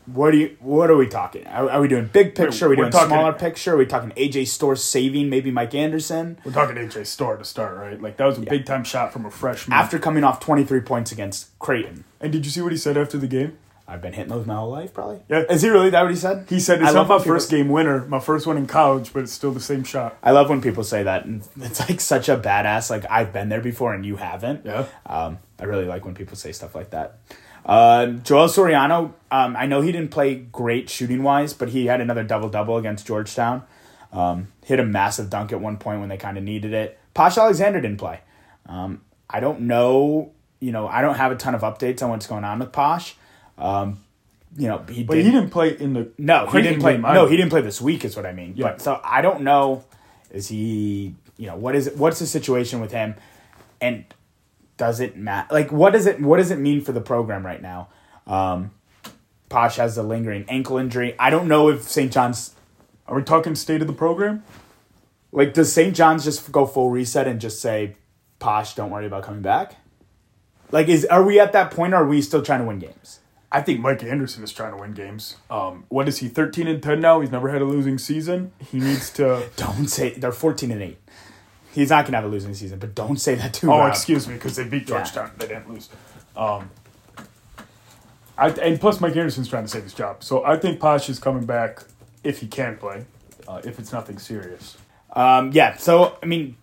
what 0.06 0.32
do 0.32 0.38
you? 0.38 0.58
What 0.62 0.90
are 0.90 0.96
we 0.96 1.08
talking? 1.08 1.46
Are, 1.48 1.70
are 1.70 1.82
we 1.82 1.88
doing 1.90 2.06
big 2.08 2.34
picture? 2.34 2.66
Are 2.66 2.70
we 2.70 2.76
we're 2.78 2.84
doing 2.84 2.92
talking- 2.92 3.08
smaller 3.10 3.34
picture? 3.34 3.74
Are 3.74 3.78
we 3.78 3.86
talking 3.86 4.12
AJ 4.12 4.48
Storr 4.48 4.76
saving 4.78 5.30
maybe 5.30 5.52
Mike 5.52 5.76
Anderson 5.76 6.38
We're 6.46 6.54
talking 6.54 6.78
AJ 6.78 7.08
Storr 7.08 7.38
to 7.38 7.44
start, 7.44 7.76
right? 7.78 8.02
Like 8.02 8.16
that 8.18 8.26
was 8.26 8.38
a 8.38 8.42
big 8.42 8.66
time 8.66 8.84
shot 8.86 9.12
from 9.12 9.26
a 9.26 9.32
freshman. 9.32 9.78
after 9.78 10.00
coming 10.00 10.24
off 10.24 10.40
23 10.40 10.80
points 10.82 11.12
against 11.12 11.58
Creighton? 11.60 12.06
and 12.22 12.32
did 12.32 12.46
you 12.46 12.52
see 12.52 12.62
what 12.62 12.72
he 12.72 12.78
said 12.78 12.98
after 12.98 13.18
the 13.18 13.28
game? 13.28 13.58
I've 13.90 14.02
been 14.02 14.12
hitting 14.12 14.32
those 14.32 14.46
my 14.46 14.56
whole 14.56 14.72
life, 14.72 14.94
probably. 14.94 15.22
Yeah. 15.30 15.44
Is 15.50 15.62
he 15.62 15.70
really 15.70 15.90
that 15.92 16.02
what 16.02 16.12
he 16.12 16.18
said? 16.18 16.46
He 16.50 16.60
said 16.60 16.82
I 16.82 16.88
it's 16.88 16.94
love 16.94 17.08
not 17.08 17.20
my 17.20 17.24
first 17.24 17.50
game 17.50 17.70
winner, 17.70 18.06
my 18.08 18.20
first 18.20 18.46
one 18.46 18.58
in 18.58 18.68
college, 18.68 19.14
but 19.14 19.24
it's 19.24 19.32
still 19.32 19.52
the 19.52 19.62
same 19.62 19.86
shot. 19.86 20.18
I 20.22 20.32
love 20.32 20.50
when 20.50 20.62
people 20.62 20.84
say 20.84 21.04
that, 21.04 21.24
and 21.24 21.42
it's 21.62 21.80
like 21.90 22.02
such 22.02 22.28
a 22.28 22.38
badass. 22.38 22.90
Like 22.90 23.06
I've 23.10 23.32
been 23.32 23.48
there 23.48 23.62
before, 23.62 23.94
and 23.94 24.06
you 24.06 24.18
haven't. 24.18 24.66
Yeah. 24.66 24.88
Um, 25.06 25.40
I 25.58 25.64
really 25.64 25.86
like 25.86 26.04
when 26.04 26.16
people 26.16 26.36
say 26.36 26.52
stuff 26.52 26.76
like 26.76 26.90
that. 26.90 27.20
Uh, 27.68 28.06
Joel 28.08 28.48
Soriano, 28.48 29.14
um, 29.30 29.56
I 29.58 29.66
know 29.66 29.82
he 29.82 29.92
didn't 29.92 30.12
play 30.12 30.36
great 30.36 30.90
shooting 30.90 31.22
wise, 31.22 31.54
but 31.54 31.70
he 31.70 31.88
had 31.88 32.00
another 32.00 32.24
double 32.24 32.50
double 32.50 32.78
against 32.78 33.06
Georgetown. 33.06 33.64
Um, 34.14 34.48
hit 34.66 34.80
a 34.80 34.86
massive 34.86 35.30
dunk 35.30 35.52
at 35.52 35.60
one 35.60 35.78
point 35.78 36.00
when 36.00 36.08
they 36.08 36.18
kind 36.18 36.38
of 36.38 36.44
needed 36.44 36.74
it. 36.74 36.98
Posh 37.14 37.38
Alexander 37.38 37.82
didn't 37.82 37.98
play. 37.98 38.22
Um, 38.68 39.02
I 39.30 39.42
don't 39.42 39.62
know. 39.62 40.32
You 40.60 40.72
know, 40.72 40.88
I 40.88 41.02
don't 41.02 41.16
have 41.16 41.32
a 41.32 41.36
ton 41.36 41.54
of 41.56 41.62
updates 41.62 42.02
on 42.02 42.10
what's 42.10 42.26
going 42.26 42.46
on 42.46 42.60
with 42.60 42.72
Posh. 42.72 43.16
Um, 43.58 44.00
you 44.58 44.68
know, 44.68 44.84
he 44.90 45.04
But 45.04 45.16
did, 45.16 45.26
he 45.26 45.32
didn't 45.32 45.50
play 45.50 45.78
in 45.78 45.94
the 45.94 46.10
no, 46.18 46.48
he 46.48 46.62
didn't 46.62 46.80
play. 46.80 46.98
No, 46.98 47.28
he 47.28 47.36
didn't 47.36 47.50
play 47.50 47.62
this 47.62 47.82
week. 47.82 48.06
Is 48.06 48.16
what 48.16 48.26
I 48.26 48.32
mean. 48.32 48.54
Yeah. 48.56 48.70
But 48.70 48.82
so 48.82 49.02
I 49.04 49.22
don't 49.22 49.42
know. 49.42 49.84
Is 50.32 50.48
he? 50.48 51.16
You 51.38 51.48
know, 51.48 51.56
what 51.58 51.76
is? 51.76 51.92
What's 51.96 52.20
the 52.20 52.26
situation 52.26 52.80
with 52.80 52.92
him? 52.92 53.16
And 53.82 54.06
does 54.78 55.00
it 55.00 55.18
matter? 55.18 55.54
Like, 55.54 55.72
what 55.72 55.94
does 55.94 56.06
it? 56.06 56.22
What 56.22 56.38
does 56.38 56.52
it 56.52 56.60
mean 56.60 56.82
for 56.82 56.92
the 56.92 57.02
program 57.02 57.46
right 57.46 57.62
now? 57.62 57.90
Um, 58.26 58.72
Posh 59.50 59.78
has 59.78 59.98
a 59.98 60.04
lingering 60.04 60.46
ankle 60.48 60.78
injury. 60.78 61.16
I 61.20 61.30
don't 61.30 61.48
know 61.48 61.70
if 61.70 61.84
St. 61.84 62.12
John's. 62.12 62.54
Are 63.08 63.16
we 63.16 63.24
talking 63.24 63.56
state 63.56 63.82
of 63.82 63.88
the 63.88 63.94
program? 63.94 64.44
Like, 65.32 65.54
does 65.54 65.72
St. 65.72 65.96
John's 65.96 66.24
just 66.24 66.52
go 66.52 66.66
full 66.66 66.90
reset 66.90 67.28
and 67.28 67.40
just 67.40 67.62
say, 67.62 67.96
"Posh, 68.40 68.76
don't 68.76 68.90
worry 68.90 69.06
about 69.06 69.24
coming 69.24 69.42
back"? 69.42 69.76
Like, 70.72 70.88
is 70.88 71.06
are 71.06 71.24
we 71.24 71.40
at 71.40 71.54
that 71.54 71.72
point? 71.72 71.94
or 71.94 71.98
Are 71.98 72.06
we 72.08 72.22
still 72.22 72.42
trying 72.42 72.60
to 72.60 72.66
win 72.66 72.80
games? 72.80 73.20
I 73.50 73.62
think 73.62 73.80
Mike 73.80 74.04
Anderson 74.04 74.44
is 74.44 74.52
trying 74.52 74.72
to 74.74 74.78
win 74.78 74.92
games. 74.94 75.38
Um, 75.50 75.86
what 75.88 76.10
is 76.10 76.18
he? 76.18 76.28
Thirteen 76.28 76.68
and 76.68 76.84
ten 76.84 77.00
now. 77.00 77.22
He's 77.22 77.32
never 77.32 77.50
had 77.50 77.62
a 77.62 77.66
losing 77.66 77.98
season. 77.98 78.52
He 78.60 78.80
needs 78.80 79.10
to. 79.12 79.50
Don't 79.56 79.88
say 79.88 80.12
they're 80.12 80.34
fourteen 80.34 80.72
and 80.72 80.82
eight. 80.82 80.98
He's 81.78 81.92
not 81.92 82.06
gonna 82.06 82.18
have 82.18 82.26
a 82.26 82.28
losing 82.28 82.56
season, 82.56 82.80
but 82.80 82.96
don't 82.96 83.18
say 83.18 83.36
that 83.36 83.54
too 83.54 83.72
oh, 83.72 83.78
loud. 83.78 83.90
excuse 83.90 84.28
me, 84.28 84.34
because 84.34 84.56
they 84.56 84.64
beat 84.64 84.90
Yeah. 84.90 85.04
Georgetown. 85.04 85.30
They 85.38 85.46
didn't 85.46 85.70
lose. 85.72 85.90
Um, 86.36 86.72
I, 88.36 88.50
and 88.50 88.82
plus, 88.82 89.00
Mike 89.00 89.16
Anderson's 89.16 89.48
trying 89.48 89.66
to 89.66 89.70
save 89.70 89.84
his 89.84 89.94
job. 89.94 90.24
So 90.24 90.44
I 90.44 90.58
think 90.58 90.80
Posh 90.80 91.08
is 91.08 91.20
coming 91.20 91.46
back 91.46 91.84
if 92.24 92.40
he 92.40 92.48
can 92.48 92.78
play, 92.78 93.06
uh, 93.48 93.62
if 93.64 93.78
it's 93.78 93.94
nothing 93.94 94.18
serious. 94.18 94.76
Um, 95.14 95.52
yeah, 95.52 95.78
so 95.78 96.18
I 96.24 96.26
mean, 96.26 96.58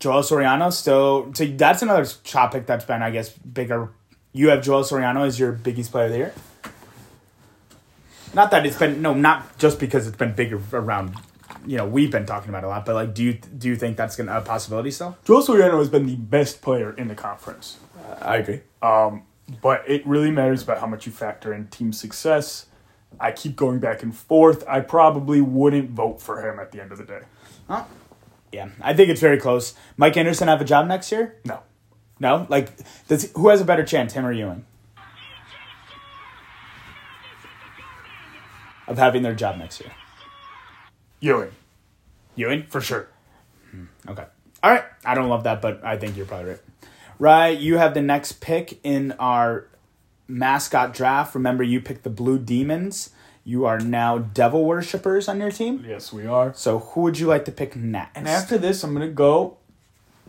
Joel 0.00 0.22
Soriano 0.22 0.72
still. 0.72 1.32
So 1.32 1.46
that's 1.46 1.80
another 1.80 2.06
topic 2.24 2.66
that's 2.66 2.84
been, 2.84 3.02
I 3.02 3.12
guess, 3.12 3.28
bigger. 3.30 3.90
You 4.32 4.48
have 4.48 4.64
Joel 4.64 4.82
Soriano 4.82 5.24
as 5.24 5.38
your 5.38 5.52
biggest 5.52 5.92
player 5.92 6.06
of 6.06 6.10
the 6.10 6.18
year. 6.18 6.34
Not 8.34 8.50
that 8.50 8.66
it's 8.66 8.76
been 8.76 9.00
no, 9.00 9.14
not 9.14 9.58
just 9.58 9.78
because 9.78 10.08
it's 10.08 10.16
been 10.16 10.34
bigger 10.34 10.60
around. 10.72 11.14
You 11.66 11.76
know, 11.76 11.86
we've 11.86 12.10
been 12.10 12.26
talking 12.26 12.48
about 12.48 12.64
a 12.64 12.68
lot, 12.68 12.86
but 12.86 12.94
like, 12.94 13.14
do 13.14 13.24
you 13.24 13.34
do 13.34 13.68
you 13.68 13.76
think 13.76 13.96
that's 13.96 14.16
gonna 14.16 14.36
a 14.36 14.40
possibility 14.40 14.90
still? 14.90 15.16
Joel 15.24 15.42
Soriano 15.42 15.78
has 15.78 15.88
been 15.88 16.06
the 16.06 16.16
best 16.16 16.62
player 16.62 16.92
in 16.92 17.08
the 17.08 17.14
conference. 17.14 17.78
Uh, 17.98 18.16
I 18.20 18.36
agree. 18.36 18.60
Um, 18.82 19.24
but 19.60 19.82
it 19.88 20.06
really 20.06 20.30
matters 20.30 20.62
about 20.62 20.78
how 20.78 20.86
much 20.86 21.06
you 21.06 21.12
factor 21.12 21.52
in 21.52 21.66
team 21.68 21.92
success. 21.92 22.66
I 23.18 23.32
keep 23.32 23.56
going 23.56 23.78
back 23.78 24.02
and 24.02 24.14
forth. 24.14 24.64
I 24.68 24.80
probably 24.80 25.40
wouldn't 25.40 25.90
vote 25.90 26.20
for 26.20 26.48
him 26.48 26.58
at 26.58 26.72
the 26.72 26.80
end 26.80 26.92
of 26.92 26.98
the 26.98 27.04
day. 27.04 27.20
Huh? 27.68 27.84
Yeah, 28.52 28.68
I 28.80 28.94
think 28.94 29.10
it's 29.10 29.20
very 29.20 29.38
close. 29.38 29.74
Mike 29.96 30.16
Anderson 30.16 30.48
have 30.48 30.60
a 30.60 30.64
job 30.64 30.86
next 30.86 31.10
year? 31.10 31.36
No. 31.44 31.60
No, 32.18 32.46
like, 32.48 32.70
does 33.08 33.30
who 33.32 33.48
has 33.48 33.60
a 33.60 33.64
better 33.64 33.84
chance, 33.84 34.14
him 34.14 34.24
or 34.24 34.32
Ewing, 34.32 34.64
of 38.86 38.96
having 38.96 39.22
their 39.22 39.34
job 39.34 39.58
next 39.58 39.80
year? 39.80 39.92
Ewing, 41.20 41.50
Ewing. 42.34 42.64
for 42.64 42.80
sure. 42.80 43.08
Okay. 44.08 44.24
All 44.62 44.70
right. 44.70 44.84
I 45.04 45.14
don't 45.14 45.28
love 45.28 45.44
that, 45.44 45.60
but 45.62 45.84
I 45.84 45.96
think 45.96 46.16
you're 46.16 46.26
probably 46.26 46.50
right. 46.50 46.60
Right, 47.18 47.58
you 47.58 47.78
have 47.78 47.94
the 47.94 48.02
next 48.02 48.40
pick 48.40 48.78
in 48.84 49.12
our 49.12 49.66
mascot 50.28 50.92
draft. 50.92 51.34
Remember, 51.34 51.62
you 51.62 51.80
picked 51.80 52.02
the 52.04 52.10
Blue 52.10 52.38
Demons. 52.38 53.10
You 53.42 53.64
are 53.64 53.78
now 53.80 54.18
Devil 54.18 54.64
Worshippers 54.64 55.28
on 55.28 55.38
your 55.40 55.50
team. 55.50 55.84
Yes, 55.88 56.12
we 56.12 56.26
are. 56.26 56.52
So, 56.54 56.80
who 56.80 57.02
would 57.02 57.18
you 57.18 57.26
like 57.26 57.44
to 57.46 57.52
pick 57.52 57.74
next? 57.76 58.16
And 58.16 58.28
after 58.28 58.58
this, 58.58 58.82
I'm 58.84 58.92
gonna 58.92 59.08
go 59.08 59.56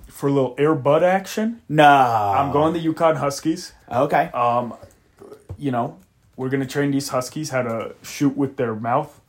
for 0.07 0.27
a 0.29 0.31
little 0.31 0.55
Air 0.57 0.75
Bud 0.75 1.03
action. 1.03 1.61
no, 1.67 1.83
I'm 1.85 2.51
going 2.53 2.73
the 2.73 2.79
UConn 2.85 3.17
Huskies. 3.17 3.73
Okay, 3.91 4.29
Um, 4.33 4.73
you 5.57 5.71
know, 5.71 5.97
we're 6.37 6.49
gonna 6.49 6.65
train 6.65 6.91
these 6.91 7.09
Huskies 7.09 7.49
how 7.49 7.63
to 7.63 7.95
shoot 8.03 8.37
with 8.37 8.55
their 8.57 8.75
mouth, 8.75 9.19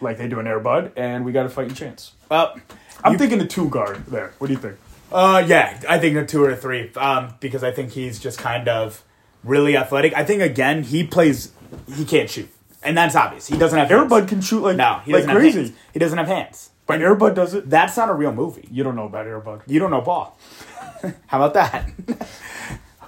like 0.00 0.18
they 0.18 0.28
do 0.28 0.38
in 0.40 0.46
Air 0.46 0.60
Bud, 0.60 0.92
and 0.96 1.24
we 1.24 1.32
got 1.32 1.46
a 1.46 1.48
fighting 1.48 1.74
chance. 1.74 2.12
well, 2.30 2.58
I'm 3.02 3.12
you- 3.12 3.18
thinking 3.18 3.40
a 3.40 3.46
two 3.46 3.68
guard 3.68 4.06
there. 4.06 4.32
What 4.38 4.48
do 4.48 4.52
you 4.52 4.58
think? 4.58 4.76
Uh, 5.12 5.44
yeah, 5.46 5.80
I 5.88 5.98
think 5.98 6.16
a 6.16 6.24
two 6.26 6.42
or 6.42 6.50
a 6.50 6.56
three. 6.56 6.90
Um, 6.96 7.34
because 7.40 7.62
I 7.62 7.70
think 7.70 7.92
he's 7.92 8.18
just 8.18 8.38
kind 8.38 8.68
of 8.68 9.04
really 9.44 9.76
athletic. 9.76 10.14
I 10.14 10.24
think 10.24 10.42
again 10.42 10.82
he 10.82 11.04
plays. 11.04 11.52
He 11.94 12.04
can't 12.04 12.28
shoot, 12.30 12.48
and 12.82 12.96
that's 12.96 13.14
obvious. 13.14 13.46
He 13.46 13.56
doesn't 13.58 13.78
have 13.78 13.90
Air 13.90 13.98
hands. 13.98 14.10
Bud 14.10 14.28
can 14.28 14.40
shoot 14.40 14.60
like 14.62 14.76
No, 14.76 15.00
he 15.04 15.12
like 15.12 15.20
doesn't 15.20 15.30
have 15.30 15.38
crazy, 15.38 15.58
hands. 15.60 15.72
He 15.92 15.98
doesn't 15.98 16.18
have 16.18 16.26
hands. 16.26 16.70
but 16.86 17.00
Air 17.00 17.14
Bud 17.14 17.34
does 17.34 17.54
it. 17.54 17.68
That's 17.70 17.96
not 17.96 18.08
a 18.10 18.14
real 18.14 18.32
movie. 18.32 18.66
You 18.70 18.82
don't 18.82 18.96
know 18.96 19.06
about 19.06 19.26
Air 19.26 19.40
Bud. 19.40 19.62
You 19.66 19.78
don't 19.78 19.90
know 19.90 20.00
ball. 20.00 20.38
How 21.26 21.38
about 21.42 21.54
that? 21.54 21.90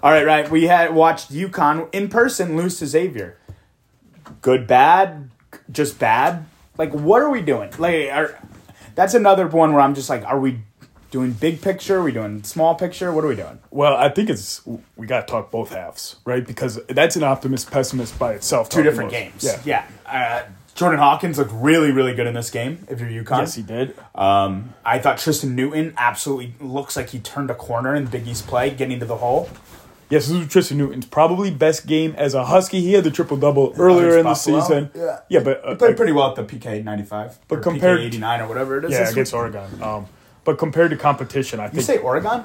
All 0.02 0.12
right, 0.12 0.26
right. 0.26 0.48
We 0.50 0.64
had 0.64 0.94
watched 0.94 1.32
UConn 1.32 1.88
in 1.92 2.08
person 2.08 2.56
lose 2.56 2.78
to 2.78 2.86
Xavier. 2.86 3.38
Good, 4.42 4.66
bad, 4.66 5.30
just 5.72 5.98
bad. 5.98 6.44
Like, 6.78 6.92
what 6.92 7.22
are 7.22 7.30
we 7.30 7.42
doing? 7.42 7.70
Like, 7.78 8.10
are, 8.10 8.38
that's 8.94 9.14
another 9.14 9.46
one 9.46 9.72
where 9.72 9.82
I'm 9.82 9.94
just 9.94 10.08
like, 10.10 10.24
are 10.24 10.38
we 10.38 10.60
doing 11.10 11.32
big 11.32 11.62
picture? 11.62 11.98
Are 11.98 12.02
we 12.02 12.12
doing 12.12 12.42
small 12.42 12.74
picture? 12.74 13.12
What 13.12 13.24
are 13.24 13.28
we 13.28 13.36
doing? 13.36 13.58
Well, 13.70 13.96
I 13.96 14.08
think 14.08 14.30
it's 14.30 14.62
we 14.96 15.06
got 15.06 15.26
to 15.26 15.30
talk 15.30 15.50
both 15.50 15.70
halves, 15.70 16.16
right? 16.24 16.46
Because 16.46 16.80
that's 16.88 17.16
an 17.16 17.22
optimist 17.22 17.70
pessimist 17.70 18.18
by 18.18 18.34
itself. 18.34 18.68
Two 18.68 18.82
different 18.82 19.10
games. 19.10 19.44
Yeah. 19.44 19.60
yeah. 19.64 19.86
Uh, 20.06 20.50
Jordan 20.74 20.98
Hawkins 20.98 21.38
looked 21.38 21.52
really, 21.54 21.90
really 21.90 22.14
good 22.14 22.26
in 22.26 22.34
this 22.34 22.50
game. 22.50 22.86
If 22.90 23.00
you're 23.00 23.24
UConn, 23.24 23.38
Yes, 23.38 23.54
he 23.54 23.62
did. 23.62 23.96
Um, 24.14 24.74
I 24.84 24.98
thought 24.98 25.16
Tristan 25.16 25.56
Newton 25.56 25.94
absolutely 25.96 26.54
looks 26.60 26.96
like 26.96 27.08
he 27.08 27.18
turned 27.18 27.50
a 27.50 27.54
corner 27.54 27.94
in 27.94 28.04
Big 28.06 28.28
East 28.28 28.46
play, 28.46 28.68
getting 28.68 29.00
to 29.00 29.06
the 29.06 29.16
hole. 29.16 29.48
Yes, 30.08 30.28
this 30.28 30.38
was 30.38 30.46
Tristan 30.46 30.78
Newton's 30.78 31.04
probably 31.06 31.50
best 31.50 31.86
game 31.86 32.14
as 32.16 32.34
a 32.34 32.44
Husky. 32.44 32.80
He 32.80 32.92
had 32.92 33.02
the 33.02 33.10
triple 33.10 33.36
double 33.36 33.74
earlier 33.76 34.18
in 34.18 34.24
the 34.24 34.34
season. 34.34 34.90
Yeah. 34.94 35.18
yeah, 35.28 35.40
but 35.40 35.64
uh, 35.64 35.70
He 35.70 35.74
played 35.76 35.96
pretty 35.96 36.12
well 36.12 36.30
at 36.30 36.36
the 36.36 36.44
PK 36.44 36.84
95. 36.84 37.38
But 37.48 37.58
or 37.58 37.62
compared- 37.62 37.98
PK 38.00 38.04
89 38.06 38.40
or 38.42 38.48
whatever 38.48 38.78
it 38.78 38.84
is. 38.84 38.92
yeah, 38.92 39.08
against 39.08 39.32
week. 39.32 39.38
Oregon. 39.40 39.82
Um, 39.82 40.06
but 40.44 40.58
compared 40.58 40.90
to 40.92 40.96
competition, 40.96 41.58
I 41.58 41.64
You 41.64 41.68
think 41.70 41.76
you 41.80 41.82
say 41.82 41.98
Oregon? 41.98 42.44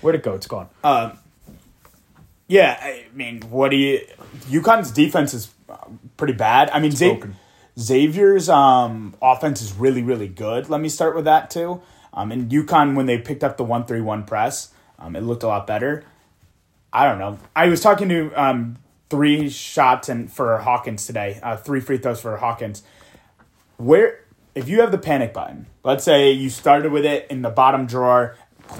where'd 0.00 0.16
it 0.16 0.22
go? 0.24 0.34
It's 0.34 0.48
gone. 0.48 0.68
Yeah, 2.46 2.78
I 2.82 3.04
mean, 3.14 3.40
what 3.42 3.70
do 3.70 3.76
you. 3.76 4.00
UConn's 4.50 4.90
defense 4.90 5.32
is 5.32 5.50
uh, 5.68 5.76
pretty 6.16 6.34
bad. 6.34 6.68
I 6.70 6.78
mean, 6.78 6.92
Xa- 6.92 7.32
Xavier's 7.78 8.48
um, 8.50 9.14
offense 9.22 9.62
is 9.62 9.72
really, 9.72 10.02
really 10.02 10.28
good. 10.28 10.68
Let 10.68 10.80
me 10.82 10.88
start 10.90 11.14
with 11.14 11.24
that, 11.24 11.50
too. 11.50 11.80
Um, 12.12 12.30
and 12.32 12.50
UConn, 12.50 12.94
when 12.96 13.06
they 13.06 13.16
picked 13.18 13.42
up 13.42 13.56
the 13.56 13.64
one 13.64 13.86
three 13.86 14.00
one 14.02 14.24
press, 14.24 14.72
um, 14.98 15.16
it 15.16 15.22
looked 15.22 15.42
a 15.42 15.46
lot 15.46 15.66
better. 15.66 16.04
I 16.94 17.08
don't 17.08 17.18
know. 17.18 17.38
I 17.56 17.66
was 17.66 17.80
talking 17.80 18.08
to 18.08 18.30
um, 18.40 18.76
three 19.10 19.50
shots 19.50 20.08
and 20.08 20.32
for 20.32 20.58
Hawkins 20.58 21.06
today, 21.06 21.40
uh, 21.42 21.56
three 21.56 21.80
free 21.80 21.98
throws 21.98 22.20
for 22.20 22.36
Hawkins. 22.36 22.82
Where, 23.76 24.20
if 24.54 24.68
you 24.68 24.80
have 24.80 24.92
the 24.92 24.98
panic 24.98 25.34
button, 25.34 25.66
let's 25.82 26.04
say 26.04 26.30
you 26.30 26.48
started 26.48 26.92
with 26.92 27.04
it 27.04 27.26
in 27.30 27.42
the 27.42 27.50
bottom 27.50 27.86
drawer, 27.86 28.36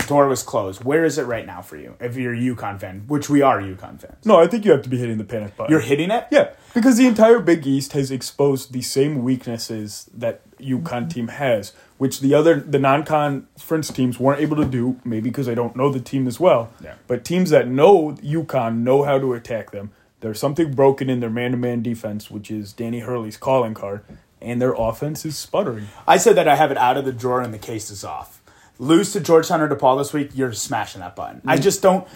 door 0.07 0.29
was 0.29 0.45
closed. 0.45 0.85
Where 0.85 1.05
is 1.05 1.19
it 1.19 1.25
right 1.25 1.45
now 1.45 1.61
for 1.61 1.77
you? 1.77 1.97
If 2.01 2.17
you're 2.17 2.33
a 2.35 2.39
UConn 2.39 2.79
fan, 2.81 3.05
which 3.09 3.29
we 3.29 3.43
are 3.43 3.61
UConn 3.61 4.01
fans, 4.01 4.25
No, 4.25 4.37
I 4.41 4.47
think 4.47 4.65
you 4.65 4.71
have 4.71 4.83
to 4.83 4.89
be 4.89 4.97
hitting 4.99 5.19
the 5.19 5.25
panic 5.25 5.57
button. 5.57 5.73
you're 5.73 5.81
hitting 5.81 6.13
it. 6.13 6.27
Yeah, 6.31 6.53
because 6.75 6.97
the 6.97 7.07
entire 7.07 7.39
Big 7.39 7.67
East 7.67 7.93
has 7.93 8.11
exposed 8.11 8.73
the 8.73 8.83
same 8.83 9.23
weaknesses 9.23 10.11
that 10.13 10.43
Mm-hmm. 10.65 10.87
UConn 10.87 11.11
team 11.13 11.29
has, 11.29 11.73
which 11.99 12.21
the 12.21 12.35
other 12.35 12.61
the 12.61 12.79
non-conference 12.79 13.89
teams 13.91 14.19
weren't 14.19 14.41
able 14.41 14.57
to 14.57 14.65
do. 14.65 15.01
Maybe 15.05 15.31
because 15.31 15.47
they 15.47 15.55
don't 15.55 15.77
know 15.77 15.91
the 15.91 16.01
team 16.01 16.27
as 16.27 16.41
well. 16.41 16.73
Yeah. 16.83 16.95
But 17.07 17.25
teams 17.25 17.51
that 17.51 17.69
know 17.69 18.13
UConn 18.13 18.79
know 18.79 19.05
how 19.05 19.19
to 19.19 19.33
attack 19.35 19.71
them. 19.71 19.93
There's 20.21 20.39
something 20.39 20.73
broken 20.73 21.11
in 21.11 21.21
their 21.21 21.31
man-to-man 21.31 21.83
defense, 21.83 22.31
which 22.31 22.51
is 22.51 22.73
Danny 22.73 23.01
Hurley's 23.01 23.37
calling 23.37 23.75
card, 23.75 24.03
and 24.41 24.61
their 24.61 24.73
offense 24.73 25.27
is 25.27 25.37
sputtering. 25.37 25.89
I 26.09 26.17
said 26.17 26.35
that 26.37 26.49
I 26.49 26.57
have 26.57 26.71
it 26.71 26.79
out 26.79 26.97
of 26.97 27.05
the 27.05 27.13
drawer 27.13 27.43
and 27.43 27.53
the 27.53 27.59
case 27.59 27.91
is 27.91 28.05
off. 28.05 28.41
Lose 28.79 29.13
to 29.13 29.21
Georgetown 29.21 29.61
or 29.61 29.69
DePaul 29.69 29.99
this 29.99 30.13
week, 30.13 30.31
you're 30.35 30.53
smashing 30.53 31.01
that 31.01 31.15
button. 31.15 31.43
I 31.47 31.59
just 31.59 31.83
don't. 31.83 32.09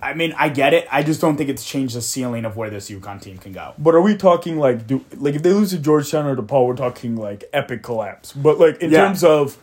I 0.00 0.12
mean, 0.14 0.34
I 0.36 0.50
get 0.50 0.74
it. 0.74 0.86
I 0.92 1.02
just 1.02 1.20
don't 1.20 1.36
think 1.36 1.48
it's 1.48 1.64
changed 1.64 1.96
the 1.96 2.02
ceiling 2.02 2.44
of 2.44 2.56
where 2.56 2.68
this 2.70 2.90
UConn 2.90 3.20
team 3.20 3.38
can 3.38 3.52
go. 3.52 3.72
But 3.78 3.94
are 3.94 4.00
we 4.02 4.16
talking 4.16 4.58
like 4.58 4.86
do 4.86 5.04
like 5.16 5.34
if 5.34 5.42
they 5.42 5.52
lose 5.52 5.70
to 5.70 5.78
Georgetown 5.78 6.26
or 6.26 6.36
DePaul, 6.36 6.66
we're 6.66 6.76
talking 6.76 7.16
like 7.16 7.44
epic 7.52 7.82
collapse. 7.82 8.32
But 8.32 8.58
like 8.58 8.80
in 8.82 8.90
Yeah. 8.90 9.06
terms 9.06 9.24
of 9.24 9.56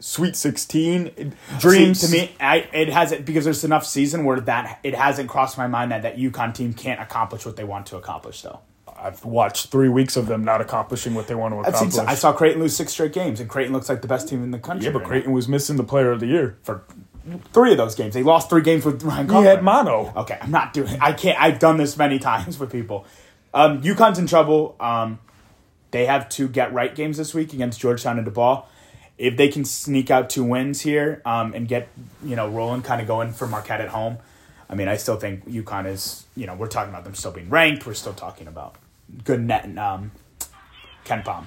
Sweet 0.00 0.34
Sixteen 0.34 1.34
dreams 1.58 2.00
See, 2.00 2.06
to 2.06 2.12
me, 2.12 2.32
I, 2.40 2.68
it 2.72 2.88
hasn't 2.88 3.24
because 3.26 3.44
there's 3.44 3.64
enough 3.64 3.84
season 3.86 4.24
where 4.24 4.40
that 4.40 4.80
it 4.82 4.94
hasn't 4.94 5.28
crossed 5.28 5.56
my 5.58 5.66
mind 5.66 5.92
that 5.92 6.02
that 6.02 6.16
UConn 6.16 6.54
team 6.54 6.72
can't 6.72 7.00
accomplish 7.00 7.44
what 7.46 7.56
they 7.56 7.64
want 7.64 7.86
to 7.86 7.96
accomplish. 7.96 8.42
Though 8.42 8.60
I've 8.98 9.24
watched 9.24 9.68
three 9.68 9.88
weeks 9.88 10.16
of 10.16 10.26
them 10.26 10.42
not 10.42 10.60
accomplishing 10.60 11.14
what 11.14 11.26
they 11.28 11.34
want 11.34 11.54
to 11.54 11.60
accomplish. 11.60 11.94
seen, 11.94 12.06
I 12.06 12.14
saw 12.14 12.32
Creighton 12.32 12.60
lose 12.60 12.74
six 12.74 12.92
straight 12.92 13.12
games, 13.12 13.40
and 13.40 13.48
Creighton 13.48 13.72
looks 13.72 13.88
like 13.88 14.02
the 14.02 14.08
best 14.08 14.28
team 14.28 14.42
in 14.42 14.50
the 14.50 14.58
country. 14.58 14.86
yeah, 14.86 14.92
but 14.92 15.00
right 15.02 15.08
Creighton 15.08 15.32
was 15.32 15.48
missing 15.48 15.76
the 15.76 15.84
Player 15.84 16.10
of 16.10 16.20
the 16.20 16.26
Year. 16.26 16.56
for 16.62 16.82
three 17.52 17.72
of 17.72 17.78
those 17.78 17.94
games, 17.94 18.14
they 18.14 18.22
lost 18.22 18.50
three 18.50 18.62
games 18.62 18.84
with 18.84 19.02
Ryan. 19.02 19.26
He 19.26 19.32
Cochran. 19.32 19.56
had 19.56 19.64
mono. 19.64 20.12
Okay, 20.16 20.38
I'm 20.40 20.50
not 20.50 20.72
doing. 20.72 20.96
I 21.00 21.12
can't. 21.12 21.40
I've 21.40 21.58
done 21.58 21.76
this 21.76 21.96
many 21.96 22.18
times 22.30 22.58
with 22.58 22.70
people. 22.70 23.06
Um, 23.52 23.82
UConn's 23.82 24.18
in 24.18 24.26
trouble. 24.26 24.76
Um, 24.80 25.18
they 25.90 26.06
have 26.06 26.28
two 26.28 26.48
get 26.48 26.72
right 26.72 26.94
games 26.94 27.16
this 27.16 27.34
week 27.34 27.52
against 27.52 27.80
Georgetown 27.80 28.18
and 28.18 28.26
DePaul. 28.26 28.64
If 29.18 29.36
they 29.36 29.48
can 29.48 29.64
sneak 29.64 30.10
out 30.10 30.30
two 30.30 30.44
wins 30.44 30.80
here 30.80 31.20
um, 31.24 31.52
and 31.52 31.68
get 31.68 31.88
you 32.24 32.36
know 32.36 32.48
rolling, 32.48 32.82
kind 32.82 33.00
of 33.00 33.06
going 33.06 33.32
for 33.32 33.46
Marquette 33.46 33.80
at 33.80 33.88
home, 33.88 34.18
I 34.68 34.74
mean, 34.74 34.88
I 34.88 34.96
still 34.96 35.16
think 35.16 35.46
UConn 35.48 35.86
is. 35.86 36.26
You 36.36 36.46
know, 36.46 36.54
we're 36.54 36.68
talking 36.68 36.90
about 36.90 37.04
them 37.04 37.14
still 37.14 37.32
being 37.32 37.50
ranked. 37.50 37.86
We're 37.86 37.94
still 37.94 38.14
talking 38.14 38.46
about 38.46 38.76
good 39.24 39.40
net 39.40 39.64
and 39.64 39.78
um, 39.78 40.12
KenPom. 41.04 41.46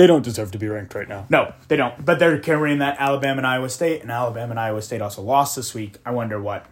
They 0.00 0.06
don't 0.06 0.22
deserve 0.22 0.50
to 0.52 0.58
be 0.58 0.66
ranked 0.66 0.94
right 0.94 1.06
now. 1.06 1.26
No, 1.28 1.52
they 1.68 1.76
don't. 1.76 2.02
But 2.02 2.18
they're 2.18 2.38
carrying 2.38 2.78
that 2.78 2.96
Alabama 2.98 3.40
and 3.40 3.46
Iowa 3.46 3.68
State, 3.68 4.00
and 4.00 4.10
Alabama 4.10 4.52
and 4.52 4.58
Iowa 4.58 4.80
State 4.80 5.02
also 5.02 5.20
lost 5.20 5.56
this 5.56 5.74
week. 5.74 5.98
I 6.06 6.10
wonder 6.10 6.40
what 6.40 6.64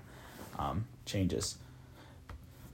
um, 0.58 0.86
changes. 1.04 1.58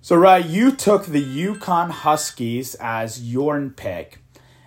So, 0.01 0.15
Rye, 0.15 0.39
you 0.39 0.71
took 0.71 1.07
the 1.07 1.21
UConn 1.21 1.91
Huskies 1.91 2.77
as 2.77 3.21
your 3.29 3.69
pick, 3.71 4.21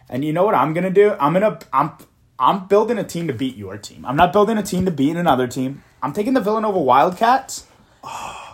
and 0.09 0.25
you 0.25 0.33
know 0.33 0.43
what 0.43 0.55
I'm 0.55 0.73
gonna 0.73 0.89
do? 0.89 1.15
I'm 1.21 1.31
gonna 1.31 1.57
I'm 1.71 1.93
I'm 2.37 2.67
building 2.67 2.97
a 2.97 3.05
team 3.05 3.27
to 3.27 3.33
beat 3.33 3.55
your 3.55 3.77
team. 3.77 4.05
I'm 4.05 4.17
not 4.17 4.33
building 4.33 4.57
a 4.57 4.63
team 4.63 4.83
to 4.83 4.91
beat 4.91 5.15
another 5.15 5.47
team. 5.47 5.85
I'm 6.03 6.11
taking 6.11 6.33
the 6.33 6.41
Villanova 6.41 6.79
Wildcats 6.79 7.65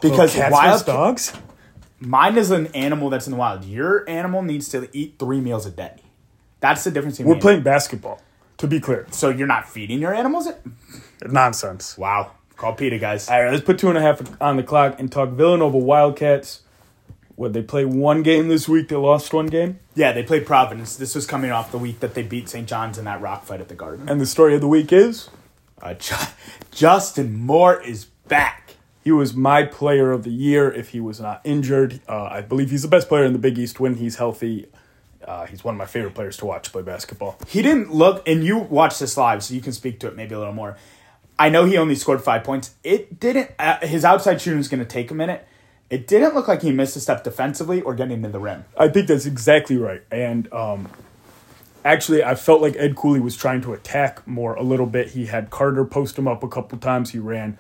because 0.04 0.36
Cats 0.36 0.52
Wild 0.52 0.86
dogs. 0.86 1.34
mine 2.00 2.38
is 2.38 2.52
an 2.52 2.68
animal 2.75 3.10
that's 3.10 3.25
in 3.25 3.32
the 3.32 3.38
wild. 3.38 3.66
Your 3.66 4.08
animal 4.08 4.44
needs 4.44 4.70
to 4.70 4.88
eat 4.96 5.16
three 5.18 5.42
meals 5.42 5.66
a 5.66 5.72
day. 5.72 6.02
That's 6.63 6.86
the 6.86 6.91
difference. 6.91 7.20
We're 7.20 7.36
playing 7.36 7.62
basketball. 7.63 8.22
To 8.60 8.67
be 8.67 8.79
clear, 8.79 9.05
so 9.12 9.27
you're 9.29 9.48
not 9.48 9.67
feeding 9.67 10.00
your 10.00 10.13
animals 10.13 10.48
it? 10.48 10.62
nonsense. 11.27 11.98
Wow. 11.98 12.32
Call 12.55 12.74
Peter, 12.74 12.98
guys. 12.98 13.27
All 13.27 13.43
right, 13.43 13.51
let's 13.51 13.65
put 13.65 13.77
two 13.77 13.89
and 13.89 13.98
a 13.98 14.01
half 14.01 14.22
on 14.41 14.55
the 14.55 14.63
clock 14.63 14.98
and 15.00 15.12
talk 15.12 15.32
Villanova 15.32 15.77
Wildcats. 15.77 16.62
Would 17.36 17.51
they 17.53 17.63
play 17.63 17.84
one 17.84 18.22
game 18.24 18.48
this 18.48 18.70
week? 18.70 18.88
They 18.88 18.96
lost 18.96 19.34
one 19.34 19.48
game. 19.48 19.79
Yeah, 19.96 20.13
they 20.13 20.24
played 20.24 20.46
Providence. 20.46 20.96
This 20.96 21.15
was 21.15 21.25
coming 21.25 21.51
off 21.51 21.72
the 21.72 21.77
week 21.79 22.00
that 22.00 22.13
they 22.13 22.22
beat 22.24 22.48
St. 22.48 22.65
John's 22.67 22.98
in 22.98 23.05
that 23.05 23.20
rock 23.22 23.43
fight 23.43 23.60
at 23.60 23.67
the 23.70 23.75
Garden. 23.75 24.08
And 24.08 24.22
the 24.22 24.25
story 24.25 24.53
of 24.55 24.62
the 24.62 24.67
week 24.70 24.93
is 24.93 25.29
Uh, 25.82 25.96
Ju- 25.96 26.15
Justin 26.72 27.36
Moore 27.38 27.82
is 27.82 28.05
back. 28.27 28.75
he 29.03 29.12
was 29.12 29.34
my 29.34 29.63
player 29.63 30.12
of 30.12 30.24
the 30.24 30.32
year 30.32 30.72
if 30.72 30.89
he 30.89 31.00
was 31.01 31.20
not 31.20 31.41
injured. 31.43 32.00
Uh, 32.08 32.24
I 32.32 32.39
believe 32.41 32.70
he's 32.72 32.84
the 32.84 32.88
best 32.88 33.10
player 33.10 33.25
in 33.25 33.34
the 33.34 33.39
Big 33.39 33.58
East 33.58 33.79
when 33.79 33.96
he's 33.96 34.15
healthy. 34.15 34.67
Uh, 35.27 35.46
he's 35.46 35.63
one 35.63 35.75
of 35.75 35.77
my 35.80 35.86
favorite 35.86 36.13
players 36.13 36.38
to 36.38 36.46
watch 36.46 36.72
play 36.72 36.82
basketball. 36.82 37.38
He 37.48 37.62
didn't 37.62 37.94
look, 37.94 38.27
and 38.27 38.44
you 38.44 38.58
watched 38.58 39.00
this 39.00 39.18
live, 39.18 39.44
so 39.44 39.53
you 39.53 39.62
can 39.62 39.74
speak 39.74 40.00
to 40.01 40.08
it 40.08 40.15
maybe 40.15 40.36
a 40.36 40.39
little 40.39 40.53
more. 40.53 40.77
I 41.38 41.50
know 41.50 41.65
he 41.65 41.77
only 41.77 41.96
scored 41.96 42.22
five 42.22 42.44
points. 42.44 42.75
It 42.84 43.20
didn't. 43.20 43.51
Uh, 43.58 43.80
his 43.86 44.06
outside 44.06 44.39
shooting 44.42 44.60
is 44.60 44.68
going 44.68 44.80
to 44.80 44.86
take 44.86 45.12
a 45.12 45.15
minute. 45.15 45.48
It 45.89 46.08
didn't 46.08 46.34
look 46.34 46.48
like 46.48 46.62
he 46.62 46.72
missed 46.72 46.96
a 46.96 47.00
step 47.00 47.24
defensively 47.24 47.82
or 47.82 47.94
getting 47.94 48.24
to 48.24 48.30
the 48.30 48.39
rim. 48.39 48.65
I 48.77 48.88
think 48.88 49.08
that's 49.08 49.25
exactly 49.25 49.77
right. 49.77 50.01
And 50.10 50.51
um, 50.53 50.89
actually, 51.86 52.24
I 52.24 52.36
felt 52.36 52.62
like 52.62 52.75
Ed 52.77 52.96
Cooley 52.96 53.20
was 53.20 53.36
trying 53.36 53.62
to 53.62 53.74
attack 53.74 54.25
more 54.27 54.56
a 54.56 54.63
little 54.63 54.86
bit. 54.86 55.10
He 55.10 55.27
had 55.27 55.50
Carter 55.50 55.86
post 55.86 56.18
him 56.18 56.27
up 56.27 56.44
a 56.44 56.48
couple 56.48 56.77
times. 56.77 57.12
He 57.12 57.20
ran, 57.20 57.58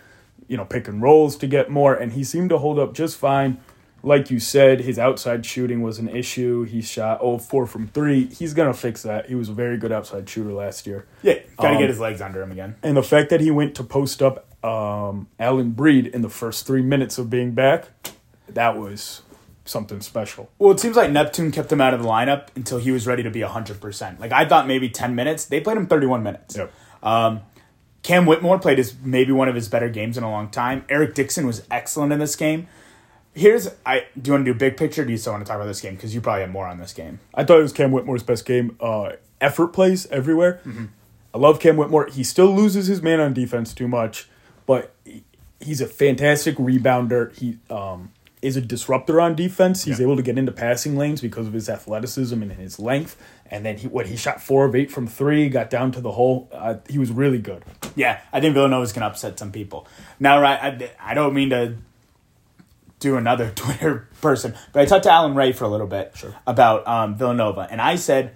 you 0.47 0.57
know, 0.57 0.65
pick 0.65 0.87
and 0.87 1.01
rolls 1.01 1.35
to 1.37 1.47
get 1.47 1.69
more, 1.69 1.93
and 1.93 2.13
he 2.13 2.23
seemed 2.23 2.49
to 2.49 2.57
hold 2.57 2.79
up 2.79 2.93
just 2.93 3.17
fine. 3.17 3.59
Like 4.05 4.29
you 4.29 4.39
said, 4.39 4.81
his 4.81 4.99
outside 4.99 5.45
shooting 5.45 5.81
was 5.81 5.97
an 5.97 6.09
issue. 6.09 6.63
He 6.63 6.81
shot 6.81 7.19
oh 7.21 7.37
four 7.37 7.65
from 7.65 7.87
three. 7.87 8.25
He's 8.25 8.53
gonna 8.53 8.73
fix 8.73 9.01
that. 9.03 9.27
He 9.29 9.35
was 9.35 9.47
a 9.49 9.53
very 9.53 9.77
good 9.77 9.93
outside 9.93 10.29
shooter 10.29 10.51
last 10.51 10.85
year. 10.85 11.07
Yeah, 11.21 11.35
gotta 11.57 11.75
Um, 11.75 11.79
get 11.79 11.89
his 11.89 11.99
legs 11.99 12.19
under 12.21 12.41
him 12.41 12.51
again. 12.51 12.75
And 12.83 12.97
the 12.97 13.03
fact 13.03 13.29
that 13.29 13.39
he 13.39 13.49
went 13.49 13.75
to 13.75 13.83
post 13.83 14.21
up 14.21 14.45
um, 14.65 15.27
Alyn 15.39 15.73
Breed 15.75 16.07
in 16.07 16.21
the 16.21 16.29
first 16.29 16.67
three 16.67 16.81
minutes 16.81 17.17
of 17.17 17.29
being 17.29 17.51
back, 17.51 17.85
that 18.49 18.77
was 18.77 19.21
something 19.65 20.01
special. 20.01 20.49
Well, 20.59 20.71
it 20.71 20.79
seems 20.81 20.97
like 20.97 21.09
Neptune 21.09 21.51
kept 21.51 21.71
him 21.71 21.79
out 21.79 21.93
of 21.93 22.01
the 22.03 22.07
lineup 22.07 22.47
until 22.57 22.79
he 22.79 22.91
was 22.91 23.07
ready 23.07 23.23
to 23.23 23.29
be 23.29 23.39
100%. 23.39 24.19
Like, 24.19 24.33
I 24.33 24.45
thought 24.45 24.67
maybe 24.67 24.89
10 24.89 25.15
minutes. 25.15 25.45
They 25.45 25.61
played 25.61 25.77
him 25.77 25.87
31 25.87 26.23
minutes. 26.23 26.57
Yep. 26.57 26.71
Um, 27.01 27.41
Cam 28.01 28.25
Whitmore 28.25 28.59
played 28.59 28.77
his 28.77 28.93
maybe 29.01 29.31
one 29.31 29.47
of 29.47 29.55
his 29.55 29.69
better 29.69 29.87
games 29.87 30.17
in 30.17 30.23
a 30.25 30.29
long 30.29 30.49
time. 30.49 30.83
Eric 30.89 31.13
Dixon 31.15 31.47
was 31.47 31.65
excellent 31.71 32.11
in 32.11 32.19
this 32.19 32.35
game. 32.35 32.67
Here's 33.35 33.67
I 33.85 34.05
do 34.21 34.29
you 34.29 34.33
want 34.33 34.45
to 34.45 34.53
do 34.53 34.57
big 34.57 34.77
picture? 34.77 35.01
Or 35.01 35.05
do 35.05 35.11
you 35.11 35.17
still 35.17 35.33
want 35.33 35.43
to 35.45 35.49
talk 35.49 35.55
about 35.57 35.65
this 35.67 35.81
game 35.81 35.95
because 35.95 36.13
you 36.13 36.21
probably 36.21 36.41
have 36.41 36.51
more 36.51 36.67
on 36.67 36.77
this 36.79 36.93
game? 36.93 37.19
I 37.33 37.43
thought 37.43 37.59
it 37.59 37.63
was 37.63 37.73
Cam 37.73 37.91
Whitmore's 37.91 38.23
best 38.23 38.45
game. 38.45 38.75
Uh, 38.79 39.13
effort 39.41 39.69
plays 39.69 40.05
everywhere. 40.07 40.61
Mm-hmm. 40.65 40.85
I 41.33 41.37
love 41.39 41.59
Cam 41.59 41.75
Whitmore. 41.77 42.07
He 42.11 42.23
still 42.23 42.53
loses 42.53 42.85
his 42.87 43.01
man 43.01 43.19
on 43.19 43.33
defense 43.33 43.73
too 43.73 43.87
much, 43.87 44.29
but 44.67 44.93
he's 45.59 45.81
a 45.81 45.87
fantastic 45.87 46.57
rebounder. 46.57 47.35
He 47.35 47.57
um, 47.71 48.11
is 48.43 48.55
a 48.55 48.61
disruptor 48.61 49.19
on 49.19 49.33
defense. 49.35 49.83
He's 49.85 49.97
Yeah. 49.99 50.03
able 50.03 50.15
to 50.17 50.21
get 50.21 50.37
into 50.37 50.51
passing 50.51 50.95
lanes 50.95 51.19
because 51.21 51.47
of 51.47 51.53
his 51.53 51.69
athleticism 51.69 52.39
and 52.39 52.51
his 52.51 52.77
length. 52.79 53.17
And 53.49 53.65
then 53.65 53.77
he 53.77 53.87
what 53.87 54.05
he 54.07 54.15
shot 54.15 54.41
four 54.43 54.65
of 54.65 54.75
eight 54.75 54.91
from 54.91 55.07
three, 55.07 55.49
got 55.49 55.71
down 55.71 55.91
to 55.93 56.01
the 56.01 56.11
hole. 56.11 56.49
Uh, 56.51 56.75
he 56.87 56.99
was 56.99 57.09
really 57.11 57.39
good. 57.39 57.63
Yeah, 57.95 58.19
I 58.31 58.39
think 58.39 58.53
Villanova's 58.53 58.93
gonna 58.93 59.07
upset 59.07 59.39
some 59.39 59.51
people. 59.51 59.87
Now, 60.19 60.39
right? 60.39 60.59
I, 60.61 61.11
I 61.11 61.13
don't 61.15 61.33
mean 61.33 61.49
to 61.49 61.75
do 63.03 63.17
another 63.17 63.51
Twitter 63.55 64.07
person, 64.21 64.55
but 64.71 64.81
I 64.81 64.85
talked 64.85 65.03
to 65.03 65.11
Alan 65.11 65.35
Ray 65.35 65.51
for 65.51 65.65
a 65.65 65.67
little 65.69 65.87
bit 65.87 66.13
Sure. 66.15 66.33
about 66.47 66.87
um, 66.87 67.15
Villanova, 67.15 67.67
and 67.69 67.79
I 67.81 67.95
said, 67.95 68.35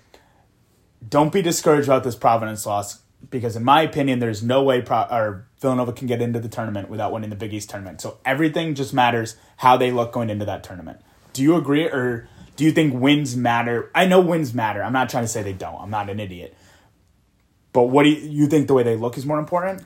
"Don't 1.08 1.34
be 1.34 1.42
discouraged 1.42 1.88
about 1.88 2.04
this 2.04 2.16
Providence 2.16 2.66
loss 2.66 3.00
because, 3.30 3.56
in 3.56 3.64
my 3.64 3.82
opinion, 3.82 4.20
there's 4.20 4.44
no 4.44 4.62
way 4.64 4.82
Pro- 4.82 5.08
or 5.10 5.48
Villanova 5.60 5.92
can 5.94 6.06
get 6.08 6.22
into 6.22 6.40
the 6.40 6.50
tournament 6.50 6.90
without 6.90 7.12
winning 7.12 7.32
the 7.32 7.36
Big 7.36 7.54
East 7.54 7.70
tournament. 7.70 8.00
So 8.02 8.18
everything 8.26 8.76
just 8.76 8.94
matters 8.94 9.36
how 9.58 9.76
they 9.78 9.90
look 9.92 10.12
going 10.12 10.30
into 10.30 10.46
that 10.46 10.64
tournament. 10.64 11.00
Do 11.34 11.42
you 11.42 11.56
agree, 11.56 11.86
or 11.86 12.28
do 12.56 12.64
you 12.64 12.72
think 12.72 12.94
wins 12.94 13.36
matter? 13.36 13.90
I 13.96 14.06
know 14.06 14.20
wins 14.22 14.54
matter. 14.54 14.84
I'm 14.84 14.94
not 14.94 15.10
trying 15.10 15.24
to 15.24 15.28
say 15.28 15.42
they 15.42 15.54
don't. 15.54 15.82
I'm 15.82 15.90
not 15.90 16.10
an 16.10 16.20
idiot." 16.20 16.56
But 17.74 17.84
what 17.84 18.04
do 18.04 18.10
you, 18.10 18.28
you 18.44 18.48
think 18.48 18.68
the 18.68 18.74
way 18.74 18.82
they 18.84 18.96
look 18.96 19.18
is 19.18 19.26
more 19.26 19.38
important? 19.40 19.84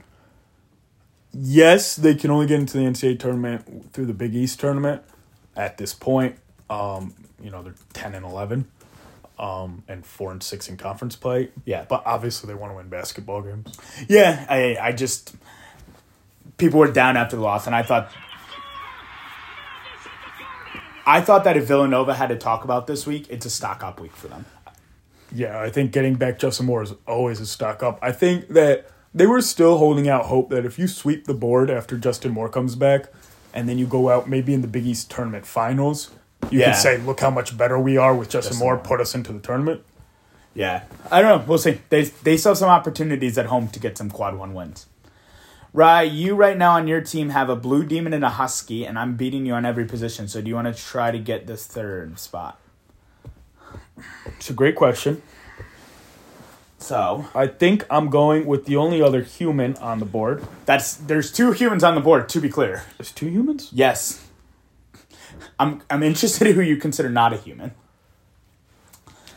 Yes, 1.33 1.95
they 1.95 2.15
can 2.15 2.31
only 2.31 2.47
get 2.47 2.59
into 2.59 2.77
the 2.77 2.83
NCAA 2.83 3.19
tournament 3.19 3.93
through 3.93 4.05
the 4.05 4.13
Big 4.13 4.35
East 4.35 4.59
tournament 4.59 5.03
at 5.55 5.77
this 5.77 5.93
point. 5.93 6.37
Um, 6.69 7.13
you 7.41 7.49
know, 7.49 7.63
they're 7.63 7.75
10 7.93 8.15
and 8.15 8.25
11 8.25 8.69
um, 9.39 9.83
and 9.87 10.05
4 10.05 10.31
and 10.33 10.43
6 10.43 10.69
in 10.69 10.77
conference 10.77 11.15
play. 11.15 11.49
Yeah. 11.65 11.85
But 11.87 12.03
obviously, 12.05 12.47
they 12.47 12.53
want 12.53 12.71
to 12.71 12.75
win 12.77 12.89
basketball 12.89 13.41
games. 13.41 13.77
Yeah, 14.07 14.45
I 14.49 14.77
I 14.79 14.91
just 14.91 15.35
people 16.57 16.79
were 16.79 16.91
down 16.91 17.17
after 17.17 17.35
the 17.35 17.41
loss, 17.41 17.65
and 17.65 17.75
I 17.75 17.83
thought 17.83 18.11
I 21.05 21.21
thought 21.21 21.43
that 21.43 21.57
if 21.57 21.65
Villanova 21.65 22.13
had 22.13 22.29
to 22.29 22.37
talk 22.37 22.63
about 22.63 22.87
this 22.87 23.07
week, 23.07 23.27
it's 23.29 23.45
a 23.45 23.49
stock 23.49 23.83
up 23.83 23.99
week 23.99 24.15
for 24.15 24.27
them. 24.27 24.45
Yeah, 25.33 25.59
I 25.59 25.69
think 25.69 25.91
getting 25.91 26.15
back 26.15 26.39
Justin 26.39 26.65
Moore 26.67 26.83
is 26.83 26.93
always 27.07 27.39
a 27.39 27.45
stock 27.45 27.81
up. 27.81 27.99
I 28.01 28.11
think 28.11 28.49
that 28.49 28.89
they 29.13 29.27
were 29.27 29.41
still 29.41 29.77
holding 29.77 30.07
out 30.07 30.25
hope 30.25 30.49
that 30.49 30.65
if 30.65 30.79
you 30.79 30.87
sweep 30.87 31.25
the 31.25 31.33
board 31.33 31.69
after 31.69 31.97
Justin 31.97 32.31
Moore 32.31 32.49
comes 32.49 32.75
back 32.75 33.07
and 33.53 33.67
then 33.67 33.77
you 33.77 33.85
go 33.85 34.09
out 34.09 34.29
maybe 34.29 34.53
in 34.53 34.61
the 34.61 34.67
Big 34.67 34.85
East 34.85 35.11
tournament 35.11 35.45
finals, 35.45 36.11
you 36.49 36.59
Yeah. 36.59 36.71
can 36.71 36.75
say, 36.81 36.97
look 36.97 37.19
how 37.19 37.29
much 37.29 37.57
better 37.57 37.77
we 37.77 37.97
are 37.97 38.15
with 38.15 38.29
Justin, 38.29 38.51
Justin 38.53 38.65
Moore, 38.65 38.75
Moore. 38.75 38.83
put 38.83 39.01
us 39.01 39.13
into 39.13 39.33
the 39.33 39.39
tournament. 39.39 39.81
Yeah, 40.53 40.83
I 41.09 41.21
don't 41.21 41.39
know. 41.39 41.45
We'll 41.47 41.57
see. 41.57 41.79
They 41.89 42.03
they 42.03 42.35
still 42.35 42.51
have 42.51 42.57
some 42.57 42.69
opportunities 42.69 43.37
at 43.37 43.45
home 43.45 43.69
to 43.69 43.79
get 43.79 43.97
some 43.97 44.09
quad 44.09 44.35
one 44.37 44.53
wins. 44.53 44.85
Rye, 45.73 46.01
you 46.01 46.35
right 46.35 46.57
now 46.57 46.73
on 46.73 46.87
your 46.89 46.99
team 46.99 47.29
have 47.29 47.49
a 47.49 47.55
blue 47.55 47.85
demon 47.85 48.11
and 48.11 48.25
a 48.25 48.29
husky, 48.31 48.85
and 48.85 48.99
I'm 48.99 49.15
beating 49.15 49.45
you 49.45 49.53
on 49.53 49.63
every 49.65 49.85
position. 49.85 50.27
So 50.27 50.41
do 50.41 50.49
you 50.49 50.55
want 50.55 50.67
to 50.67 50.73
try 50.83 51.09
to 51.11 51.17
get 51.19 51.47
this 51.47 51.65
third 51.65 52.19
spot? 52.19 52.59
It's 54.25 54.49
a 54.49 54.53
great 54.53 54.75
question. 54.75 55.21
So 56.91 57.25
I 57.33 57.47
think 57.47 57.85
I'm 57.89 58.09
going 58.09 58.45
with 58.45 58.65
the 58.65 58.75
only 58.75 59.01
other 59.01 59.21
human 59.23 59.77
on 59.77 59.99
the 59.99 60.05
board. 60.05 60.45
that's 60.65 60.95
there's 60.95 61.31
two 61.31 61.53
humans 61.53 61.85
on 61.85 61.95
the 61.95 62.01
board. 62.01 62.27
To 62.27 62.41
be 62.41 62.49
clear, 62.49 62.83
There's 62.97 63.13
two 63.13 63.29
humans? 63.29 63.69
yes. 63.71 64.27
I'm 65.57 65.81
I'm 65.89 66.03
interested 66.03 66.47
in 66.47 66.55
who 66.55 66.61
you 66.61 66.75
consider 66.75 67.09
not 67.09 67.31
a 67.31 67.37
human. 67.37 67.71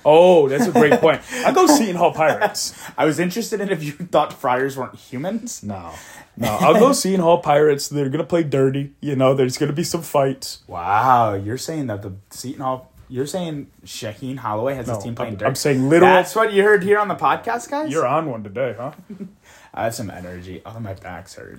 Oh, 0.05 0.49
that's 0.49 0.67
a 0.67 0.73
great 0.73 1.01
point. 1.01 1.23
I 1.47 1.53
go 1.53 1.67
Seton 1.67 1.95
Hall 1.97 2.12
Pirates. 2.23 2.75
I 2.99 3.05
was 3.07 3.19
interested 3.21 3.61
in 3.61 3.71
if 3.71 3.83
you 3.85 3.93
thought 3.93 4.33
friars 4.33 4.77
weren't 4.77 4.97
humans. 4.97 5.62
No. 5.62 5.93
No, 6.37 6.49
I'll 6.61 6.75
go 6.81 6.93
Seton 6.93 7.21
Hall 7.21 7.38
Pirates. 7.38 7.88
They're 7.88 8.09
going 8.11 8.19
to 8.19 8.27
play 8.35 8.43
dirty. 8.43 8.93
You 9.01 9.14
know, 9.17 9.33
there's 9.33 9.57
going 9.59 9.71
to 9.71 9.77
be 9.77 9.85
some 9.85 10.03
fights. 10.03 10.59
Wow, 10.67 11.35
you're 11.35 11.57
saying 11.57 11.87
that 11.87 12.03
the 12.03 12.12
Seton 12.31 12.61
Hall. 12.62 12.90
You're 13.09 13.27
saying 13.27 13.69
Shaheen 13.85 14.38
Holloway 14.38 14.75
has 14.75 14.87
No, 14.87 14.95
his 14.97 15.05
team 15.05 15.14
playing 15.14 15.33
I'm- 15.33 15.38
dirt. 15.38 15.47
I'm 15.47 15.55
saying 15.55 15.88
literal- 15.88 16.11
That's 16.12 16.35
what 16.35 16.53
you 16.53 16.62
heard 16.62 16.83
here 16.83 16.99
on 16.99 17.09
the 17.09 17.14
podcast, 17.14 17.71
guys. 17.71 17.90
You're 17.93 18.07
on 18.07 18.31
one 18.31 18.43
today, 18.43 18.75
huh? 18.79 18.93
I 19.75 19.85
have 19.85 19.95
some 19.95 20.11
energy. 20.11 20.62
Oh, 20.64 20.79
my 20.81 20.95
back's 20.95 21.35
hurt. 21.35 21.59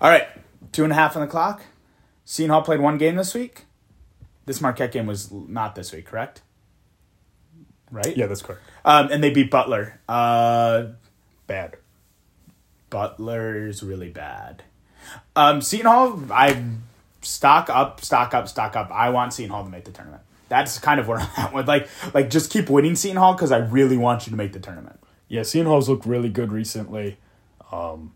All 0.00 0.10
right, 0.10 0.26
two 0.72 0.84
and 0.84 0.92
a 0.92 0.96
half 0.96 1.16
on 1.16 1.22
the 1.22 1.28
clock. 1.28 1.62
Seton 2.24 2.50
Hall 2.50 2.62
played 2.62 2.80
one 2.80 2.96
game 2.98 3.16
this 3.16 3.34
week. 3.34 3.64
This 4.46 4.60
Marquette 4.60 4.92
game 4.92 5.06
was 5.06 5.30
not 5.32 5.74
this 5.74 5.92
week, 5.92 6.06
correct? 6.06 6.42
Right. 7.90 8.16
Yeah, 8.16 8.26
that's 8.26 8.42
correct. 8.42 8.60
Um, 8.84 9.08
and 9.10 9.22
they 9.22 9.30
beat 9.30 9.50
Butler. 9.50 10.00
Uh, 10.08 10.86
Bad. 11.46 11.76
Butler's 12.90 13.82
really 13.82 14.10
bad. 14.10 14.62
Um, 15.36 15.60
Seton 15.62 15.86
Hall, 15.86 16.20
I 16.30 16.62
stock 17.22 17.68
up, 17.70 18.00
stock 18.04 18.34
up, 18.34 18.48
stock 18.48 18.76
up. 18.76 18.90
I 18.90 19.10
want 19.10 19.32
Seton 19.32 19.50
Hall 19.50 19.64
to 19.64 19.70
make 19.70 19.84
the 19.84 19.90
tournament. 19.92 20.22
That's 20.48 20.78
kind 20.78 21.00
of 21.00 21.08
where 21.08 21.18
I'm 21.20 21.28
at 21.36 21.52
with 21.52 21.68
like, 21.68 21.88
like 22.12 22.30
just 22.30 22.50
keep 22.50 22.68
winning 22.68 22.96
Seton 22.96 23.16
Hall 23.16 23.34
because 23.34 23.52
I 23.52 23.58
really 23.58 23.96
want 23.96 24.26
you 24.26 24.30
to 24.30 24.36
make 24.36 24.52
the 24.52 24.60
tournament. 24.60 25.00
Yeah, 25.28 25.42
Seton 25.42 25.66
Hall's 25.66 25.88
looked 25.88 26.06
really 26.06 26.28
good 26.28 26.52
recently. 26.52 27.18
Um, 27.72 28.12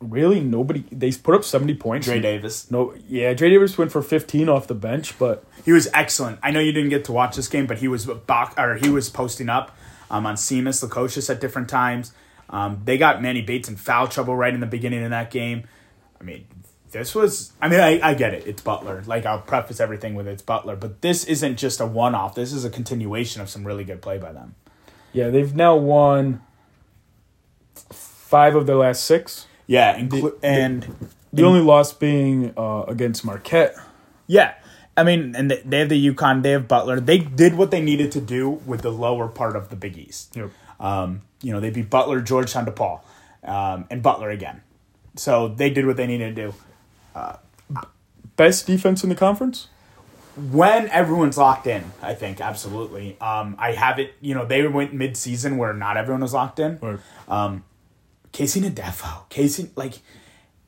really, 0.00 0.40
nobody. 0.40 0.84
They 0.92 1.12
put 1.12 1.34
up 1.34 1.44
70 1.44 1.74
points. 1.74 2.06
Dre 2.06 2.20
Davis, 2.20 2.70
No, 2.70 2.94
yeah, 3.08 3.34
Dre 3.34 3.50
Davis 3.50 3.76
went 3.78 3.92
for 3.92 4.02
15 4.02 4.48
off 4.48 4.66
the 4.66 4.74
bench, 4.74 5.18
but 5.18 5.44
he 5.64 5.72
was 5.72 5.88
excellent. 5.92 6.38
I 6.42 6.50
know 6.50 6.60
you 6.60 6.72
didn't 6.72 6.90
get 6.90 7.04
to 7.06 7.12
watch 7.12 7.36
this 7.36 7.48
game, 7.48 7.66
but 7.66 7.78
he 7.78 7.88
was 7.88 8.06
box 8.06 8.54
or 8.58 8.76
he 8.76 8.88
was 8.90 9.08
posting 9.08 9.48
up 9.48 9.76
um, 10.10 10.26
on 10.26 10.36
Simas 10.36 10.86
Lukosius 10.86 11.30
at 11.30 11.40
different 11.40 11.68
times. 11.68 12.12
Um, 12.48 12.82
they 12.84 12.96
got 12.96 13.22
Manny 13.22 13.42
Bates 13.42 13.68
in 13.68 13.76
foul 13.76 14.06
trouble 14.06 14.36
right 14.36 14.54
in 14.54 14.60
the 14.60 14.66
beginning 14.66 15.02
of 15.02 15.10
that 15.10 15.30
game. 15.30 15.64
I 16.20 16.24
mean, 16.24 16.46
this 16.98 17.14
was. 17.14 17.52
I 17.60 17.68
mean, 17.68 17.80
I, 17.80 18.00
I 18.10 18.14
get 18.14 18.34
it. 18.34 18.46
It's 18.46 18.62
Butler. 18.62 19.02
Like 19.06 19.24
I'll 19.26 19.40
preface 19.40 19.80
everything 19.80 20.14
with 20.14 20.26
it's 20.28 20.42
Butler, 20.42 20.76
but 20.76 21.00
this 21.02 21.24
isn't 21.24 21.56
just 21.56 21.80
a 21.80 21.86
one 21.86 22.14
off. 22.14 22.34
This 22.34 22.52
is 22.52 22.64
a 22.64 22.70
continuation 22.70 23.40
of 23.42 23.48
some 23.48 23.66
really 23.66 23.84
good 23.84 24.00
play 24.02 24.18
by 24.18 24.32
them. 24.32 24.54
yeah, 25.12 25.30
they've 25.30 25.54
now 25.54 25.76
won 25.76 26.40
five 27.92 28.54
of 28.54 28.66
their 28.66 28.76
last 28.76 29.04
six. 29.04 29.46
Yeah, 29.66 29.98
inclu- 29.98 30.38
and 30.42 31.08
The 31.32 31.42
only 31.44 31.60
loss 31.60 31.92
being 31.92 32.52
uh, 32.56 32.84
against 32.88 33.24
Marquette. 33.24 33.74
yeah, 34.26 34.54
I 34.96 35.04
mean, 35.04 35.34
and 35.36 35.50
they, 35.50 35.60
they 35.64 35.78
have 35.80 35.88
the 35.88 36.10
UConn. 36.14 36.42
They 36.42 36.52
have 36.52 36.68
Butler. 36.68 37.00
They 37.00 37.18
did 37.18 37.54
what 37.56 37.70
they 37.70 37.80
needed 37.80 38.12
to 38.12 38.20
do 38.20 38.48
with 38.48 38.82
the 38.82 38.90
lower 38.92 39.28
part 39.28 39.56
of 39.56 39.68
the 39.68 39.76
Big 39.76 39.98
East. 39.98 40.36
Yep. 40.36 40.50
Um, 40.80 41.22
you 41.42 41.52
know, 41.52 41.60
they 41.60 41.70
beat 41.70 41.90
Butler, 41.90 42.20
Georgetown, 42.20 42.64
DePaul, 42.66 43.00
um, 43.44 43.86
and 43.90 44.02
Butler 44.02 44.30
again. 44.30 44.62
So 45.16 45.48
they 45.48 45.70
did 45.70 45.86
what 45.86 45.96
they 45.96 46.06
needed 46.06 46.36
to 46.36 46.42
do. 46.50 46.54
Best 48.36 48.66
defense 48.66 49.02
in 49.02 49.08
the 49.08 49.14
conference? 49.14 49.68
When 50.50 50.88
everyone's 50.90 51.38
locked 51.38 51.66
in, 51.66 51.92
I 52.02 52.14
think 52.14 52.40
absolutely. 52.42 53.16
Um, 53.20 53.56
I 53.58 53.72
have 53.72 53.98
it. 53.98 54.14
You 54.20 54.34
know, 54.34 54.44
they 54.44 54.66
went 54.66 54.92
mid 54.92 55.16
season 55.16 55.56
where 55.56 55.72
not 55.72 55.96
everyone 55.96 56.20
was 56.20 56.34
locked 56.34 56.58
in. 56.58 56.78
Right. 56.80 56.98
Um, 57.26 57.64
KC 58.34 58.70
Ndefo, 58.70 59.30
KC, 59.30 59.70
like 59.76 59.94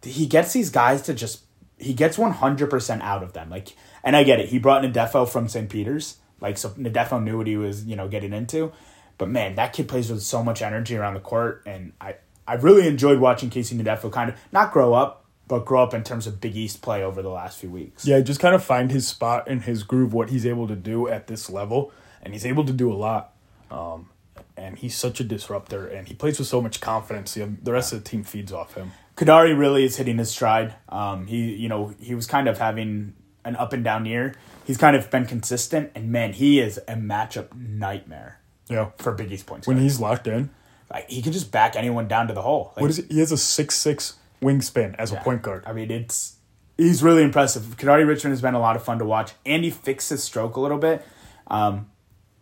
he 0.03 0.27
gets 0.27 0.55
these 0.55 0.71
guys 0.71 1.03
to 1.03 1.13
just 1.13 1.43
he 1.77 1.93
gets 1.93 2.17
one 2.17 2.33
hundred 2.33 2.71
percent 2.71 3.03
out 3.03 3.23
of 3.23 3.35
them. 3.35 3.51
Like, 3.51 3.77
and 4.03 4.17
I 4.17 4.25
get 4.25 4.41
it. 4.41 4.49
He 4.49 4.59
brought 4.59 4.83
Ndefo 4.83 5.29
from 5.29 5.49
St. 5.49 5.69
Peter's, 5.69 6.17
like 6.41 6.57
so 6.57 6.71
Ndefo 6.71 7.23
knew 7.23 7.37
what 7.37 7.47
he 7.47 7.59
was, 7.59 7.85
you 7.85 7.95
know, 7.95 8.09
getting 8.09 8.33
into. 8.33 8.73
But 9.19 9.29
man, 9.29 9.57
that 9.57 9.75
kid 9.75 9.87
plays 9.87 10.11
with 10.11 10.23
so 10.23 10.43
much 10.43 10.63
energy 10.63 10.97
around 10.97 11.15
the 11.15 11.21
court, 11.21 11.63
and 11.67 11.93
I 12.01 12.15
I 12.47 12.55
really 12.55 12.89
enjoyed 12.89 13.19
watching 13.19 13.51
KC 13.51 13.79
Ndefo 13.79 14.11
kind 14.11 14.31
of 14.31 14.37
not 14.51 14.73
grow 14.73 14.95
up, 14.95 15.27
but 15.49 15.65
grow 15.65 15.83
up 15.83 15.95
in 15.95 16.05
terms 16.05 16.27
of 16.27 16.41
Big 16.41 16.55
East 16.57 16.83
play 16.83 17.03
over 17.03 17.23
the 17.23 17.31
last 17.31 17.59
few 17.59 17.71
weeks. 17.71 18.07
Yeah, 18.07 18.21
just 18.21 18.39
kind 18.39 18.55
of 18.55 18.63
find 18.63 18.91
his 18.91 19.09
spot 19.09 19.49
and 19.49 19.63
his 19.63 19.83
groove, 19.83 20.13
what 20.13 20.31
he's 20.31 20.47
able 20.47 20.69
to 20.69 20.77
do 20.77 21.09
at 21.09 21.27
this 21.27 21.49
level, 21.51 21.91
and 22.23 22.35
he's 22.35 22.45
able 22.47 22.65
to 22.67 22.73
do 22.73 22.93
a 22.93 22.95
lot. 22.95 23.33
Um, 23.71 24.11
and 24.57 24.77
he's 24.79 24.97
such 24.97 25.21
a 25.21 25.25
disruptor, 25.25 25.87
and 25.87 26.09
he 26.09 26.15
plays 26.15 26.39
with 26.39 26.49
so 26.49 26.61
much 26.61 26.81
confidence. 26.81 27.35
The, 27.35 27.49
the 27.63 27.73
rest 27.73 27.93
of 27.93 28.03
the 28.03 28.09
team 28.09 28.25
feeds 28.25 28.53
off 28.53 28.75
him. 28.75 28.93
Kadary 29.17 29.57
really 29.57 29.85
is 29.85 29.97
hitting 29.97 30.19
his 30.19 30.31
stride. 30.31 30.75
Um, 30.89 31.27
he, 31.27 31.55
you 31.55 31.69
know, 31.69 31.95
he 32.01 32.15
was 32.15 32.27
kind 32.27 32.49
of 32.49 32.59
having 32.59 33.15
an 33.45 33.57
up 33.57 33.73
and 33.73 33.83
down 33.85 34.05
year. 34.05 34.35
He's 34.65 34.77
kind 34.77 34.95
of 34.97 35.11
been 35.11 35.27
consistent, 35.27 35.93
and 35.95 36.11
man, 36.11 36.33
he 36.35 36.61
is 36.61 36.79
a 36.89 36.95
matchup 36.95 37.55
nightmare 37.57 38.41
Yeah. 38.69 38.91
for 38.99 39.13
Big 39.13 39.33
East 39.33 39.47
points. 39.47 39.67
When 39.67 39.77
guard. 39.77 39.83
he's 39.85 39.99
locked 40.01 40.27
in, 40.27 40.51
like, 40.93 41.09
he 41.09 41.23
can 41.23 41.33
just 41.33 41.51
back 41.53 41.75
anyone 41.77 42.07
down 42.09 42.29
to 42.29 42.35
the 42.35 42.43
hole. 42.43 42.73
Like, 42.77 42.83
what 42.83 42.91
is 42.91 42.99
it? 42.99 43.11
He 43.11 43.19
has 43.21 43.33
a 43.33 43.39
six 43.39 43.77
six 43.77 44.15
wingspan 44.41 44.95
as 44.99 45.13
a 45.13 45.17
point 45.17 45.43
guard. 45.43 45.65
I 45.67 45.73
mean, 45.73 45.91
it's 45.91 46.37
he's 46.77 47.03
really 47.03 47.23
impressive. 47.23 47.63
Kadary 47.77 48.07
Richmond 48.07 48.33
has 48.33 48.43
been 48.43 48.55
a 48.55 48.61
lot 48.61 48.77
of 48.77 48.83
fun 48.83 48.99
to 48.99 49.05
watch, 49.05 49.33
and 49.45 49.65
he 49.65 49.71
fixed 49.71 50.11
his 50.11 50.23
stroke 50.23 50.57
a 50.57 50.61
little 50.61 50.79
bit, 50.79 51.05
um, 51.49 51.91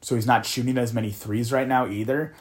so 0.03 0.15
he's 0.15 0.27
not 0.27 0.47
shooting 0.47 0.79
as 0.79 0.93
many 0.93 1.11
threes 1.11 1.53
right 1.53 1.67
now 1.67 1.87
either. 1.87 2.35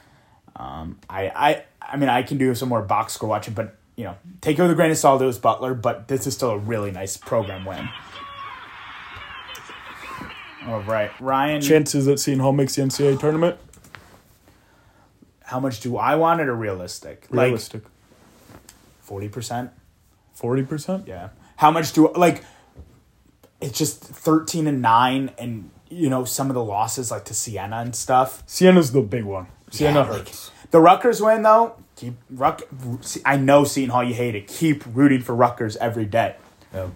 Um, 0.55 0.99
I, 1.09 1.27
I, 1.27 1.63
I 1.81 1.97
mean, 1.97 2.09
I 2.09 2.23
can 2.23 2.37
do 2.37 2.53
some 2.55 2.69
more 2.69 2.81
box 2.81 3.13
score 3.13 3.29
watching, 3.29 3.53
but 3.53 3.75
you 3.95 4.05
know, 4.05 4.15
take 4.41 4.57
it 4.57 4.61
with 4.61 4.71
a 4.71 4.75
grain 4.75 4.91
of 4.91 4.97
salt. 4.97 5.21
It 5.21 5.25
was 5.25 5.39
Butler, 5.39 5.73
but 5.73 6.07
this 6.07 6.27
is 6.27 6.33
still 6.33 6.51
a 6.51 6.57
really 6.57 6.91
nice 6.91 7.17
program 7.17 7.65
win. 7.65 7.89
All 10.67 10.81
right, 10.81 11.11
Ryan. 11.21 11.61
Chances 11.61 12.05
that 12.05 12.19
Seton 12.19 12.39
Hall 12.39 12.51
makes 12.51 12.75
the 12.75 12.81
NCAA 12.81 13.19
tournament? 13.19 13.57
how 15.45 15.59
much 15.59 15.79
do 15.79 15.97
I 15.97 16.15
want 16.15 16.41
it 16.41 16.47
or 16.47 16.55
realistic? 16.55 17.27
Realistic. 17.29 17.83
Like 17.83 17.91
forty 19.05 19.29
percent. 19.29 19.71
Forty 20.33 20.63
percent. 20.63 21.07
Yeah. 21.07 21.29
How 21.57 21.71
much 21.71 21.93
do 21.93 22.11
like? 22.13 22.43
It's 23.61 23.77
just 23.77 24.01
thirteen 24.03 24.67
and 24.67 24.81
nine, 24.81 25.31
and 25.37 25.69
you 25.89 26.09
know 26.09 26.25
some 26.25 26.49
of 26.49 26.55
the 26.55 26.63
losses 26.63 27.11
like 27.11 27.25
to 27.25 27.33
Siena 27.33 27.77
and 27.77 27.95
stuff. 27.95 28.43
Siena's 28.45 28.91
the 28.91 29.01
big 29.01 29.23
one. 29.23 29.47
Siena 29.71 29.93
Yeah, 29.93 29.99
like, 30.09 30.17
hurts. 30.19 30.51
the 30.71 30.79
Rutgers 30.81 31.21
win 31.21 31.41
though. 31.43 31.75
Keep 31.95 32.15
Ruck. 32.29 32.61
I 33.25 33.37
know 33.37 33.63
Seton 33.63 33.89
Hall, 33.91 34.03
you 34.03 34.13
hate 34.13 34.35
it. 34.35 34.47
Keep 34.47 34.83
rooting 34.93 35.21
for 35.21 35.33
Rutgers 35.33 35.77
every 35.77 36.05
day. 36.05 36.35
Yeah. 36.73 36.89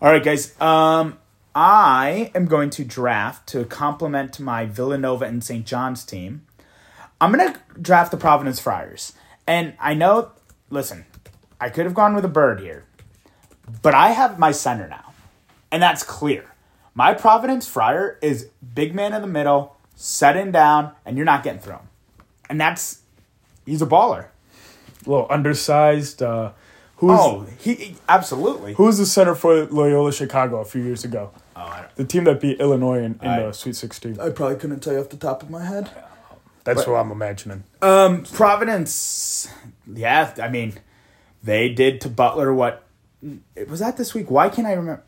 All 0.00 0.10
right, 0.10 0.24
guys. 0.24 0.58
Um, 0.60 1.18
I 1.54 2.30
am 2.34 2.46
going 2.46 2.70
to 2.70 2.84
draft 2.84 3.46
to 3.48 3.64
complement 3.64 4.40
my 4.40 4.64
Villanova 4.66 5.24
and 5.26 5.44
St. 5.44 5.66
John's 5.66 6.04
team. 6.04 6.46
I'm 7.20 7.30
gonna 7.30 7.60
draft 7.80 8.10
the 8.10 8.16
Providence 8.16 8.58
Friars, 8.60 9.12
and 9.46 9.74
I 9.78 9.92
know. 9.94 10.30
Listen, 10.70 11.04
I 11.60 11.68
could 11.70 11.84
have 11.84 11.94
gone 11.94 12.14
with 12.14 12.24
a 12.24 12.28
bird 12.28 12.60
here, 12.60 12.84
but 13.82 13.94
I 13.94 14.10
have 14.10 14.38
my 14.38 14.52
center 14.52 14.88
now, 14.88 15.12
and 15.72 15.82
that's 15.82 16.02
clear. 16.02 16.44
My 16.94 17.14
Providence 17.14 17.66
Friar 17.68 18.18
is 18.22 18.48
big 18.74 18.94
man 18.94 19.12
in 19.12 19.20
the 19.22 19.28
middle, 19.28 19.76
setting 19.94 20.50
down, 20.52 20.92
and 21.04 21.16
you're 21.16 21.26
not 21.26 21.42
getting 21.42 21.60
thrown, 21.60 21.88
and 22.50 22.60
that's 22.60 23.00
he's 23.64 23.82
a 23.82 23.86
baller. 23.86 24.26
A 25.06 25.10
little 25.10 25.26
undersized. 25.30 26.22
Uh, 26.22 26.52
who 26.96 27.08
was 27.08 27.20
Oh, 27.20 27.46
he, 27.58 27.74
he- 27.74 27.96
absolutely. 28.08 28.72
who 28.74 28.84
was 28.84 28.96
the 28.98 29.04
center 29.06 29.34
for 29.34 29.66
Loyola 29.66 30.12
Chicago 30.12 30.60
a 30.60 30.64
few 30.64 30.82
years 30.82 31.04
ago? 31.04 31.30
Oh, 31.54 31.60
I, 31.60 31.80
don't- 31.82 31.94
The 31.96 32.04
team 32.06 32.24
that 32.24 32.40
beat 32.40 32.58
Illinois 32.58 32.98
in, 33.04 33.18
in 33.22 33.28
I- 33.28 33.42
the 33.44 33.52
Sweet 33.52 33.76
Sixteen. 33.76 34.18
I 34.18 34.30
probably 34.30 34.56
couldn't 34.56 34.80
tell 34.80 34.94
you 34.94 35.00
off 35.00 35.10
the 35.10 35.16
top 35.18 35.42
of 35.42 35.50
my 35.50 35.64
head. 35.64 35.90
That's 36.64 36.86
what 36.86 36.96
I'm 36.96 37.12
imagining. 37.12 37.62
Um, 37.80 38.24
Providence, 38.24 39.48
yeah, 39.86 40.34
I 40.42 40.48
mean, 40.48 40.72
they 41.46 41.68
did 41.70 42.00
to 42.02 42.08
Butler 42.10 42.52
what 42.52 42.82
was 43.68 43.80
that 43.80 43.96
this 43.96 44.12
week? 44.12 44.30
Why 44.30 44.48
can't 44.50 44.66
I 44.66 44.72
remember? 44.72 45.02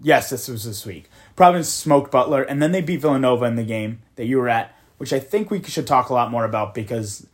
Yes, 0.00 0.30
this 0.30 0.46
was 0.46 0.64
this 0.64 0.86
week. 0.86 1.10
Providence 1.34 1.68
smoked 1.68 2.12
Butler, 2.12 2.42
and 2.42 2.62
then 2.62 2.70
they 2.70 2.80
beat 2.80 3.00
Villanova 3.00 3.46
in 3.46 3.56
the 3.56 3.64
game 3.64 4.00
that 4.14 4.26
you 4.26 4.38
were 4.38 4.48
at, 4.48 4.72
which 4.98 5.12
I 5.12 5.18
think 5.18 5.50
we 5.50 5.60
should 5.64 5.86
talk 5.88 6.08
a 6.08 6.14
lot 6.14 6.30
more 6.30 6.44
about 6.44 6.72
because, 6.74 7.26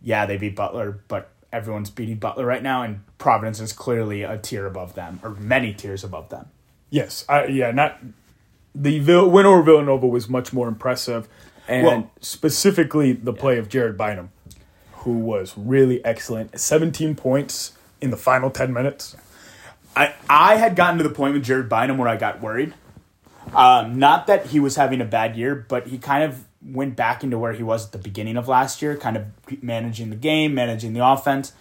yeah, 0.00 0.24
they 0.24 0.38
beat 0.38 0.56
Butler, 0.56 1.00
but 1.08 1.30
everyone's 1.52 1.90
beating 1.90 2.16
Butler 2.16 2.46
right 2.46 2.62
now, 2.62 2.82
and 2.82 3.00
Providence 3.18 3.60
is 3.60 3.74
clearly 3.74 4.22
a 4.22 4.38
tier 4.38 4.64
above 4.66 4.94
them, 4.94 5.20
or 5.22 5.30
many 5.30 5.74
tiers 5.74 6.02
above 6.02 6.30
them. 6.30 6.46
Yes, 6.88 7.26
I, 7.28 7.46
yeah, 7.46 7.70
not 7.70 7.98
the 8.74 8.98
Vill- 9.00 9.28
win 9.30 9.44
over 9.44 9.62
Villanova 9.62 10.06
was 10.06 10.28
much 10.28 10.52
more 10.54 10.68
impressive, 10.68 11.28
and 11.68 11.86
Well- 11.86 12.10
specifically 12.20 13.12
the 13.12 13.34
play 13.34 13.58
of 13.58 13.68
Jared 13.68 13.98
Bynum, 13.98 14.30
who 15.06 15.18
was 15.18 15.56
really 15.56 16.04
excellent. 16.04 16.58
Seventeen 16.58 17.14
points 17.14 17.72
in 18.00 18.10
the 18.10 18.16
final 18.16 18.50
ten 18.50 18.72
minutes. 18.72 19.16
I 19.94 20.14
I 20.28 20.56
had 20.56 20.74
gotten 20.74 20.98
to 20.98 21.04
the 21.04 21.14
point 21.14 21.32
with 21.34 21.44
Jared 21.44 21.68
Bynum 21.68 21.96
where 21.96 22.08
I 22.08 22.16
got 22.16 22.42
worried. 22.42 22.74
Um, 23.54 24.00
not 24.00 24.26
that 24.26 24.46
he 24.46 24.58
was 24.58 24.74
having 24.74 25.00
a 25.00 25.04
bad 25.04 25.36
year, 25.36 25.54
but 25.54 25.86
he 25.86 25.96
kind 25.96 26.24
of 26.24 26.44
went 26.60 26.96
back 26.96 27.22
into 27.22 27.38
where 27.38 27.52
he 27.52 27.62
was 27.62 27.86
at 27.86 27.92
the 27.92 27.98
beginning 27.98 28.36
of 28.36 28.48
last 28.48 28.82
year, 28.82 28.96
kind 28.96 29.16
of 29.16 29.26
managing 29.62 30.10
the 30.10 30.16
game, 30.16 30.52
managing 30.52 30.92
the 30.92 31.06
offense. 31.06 31.52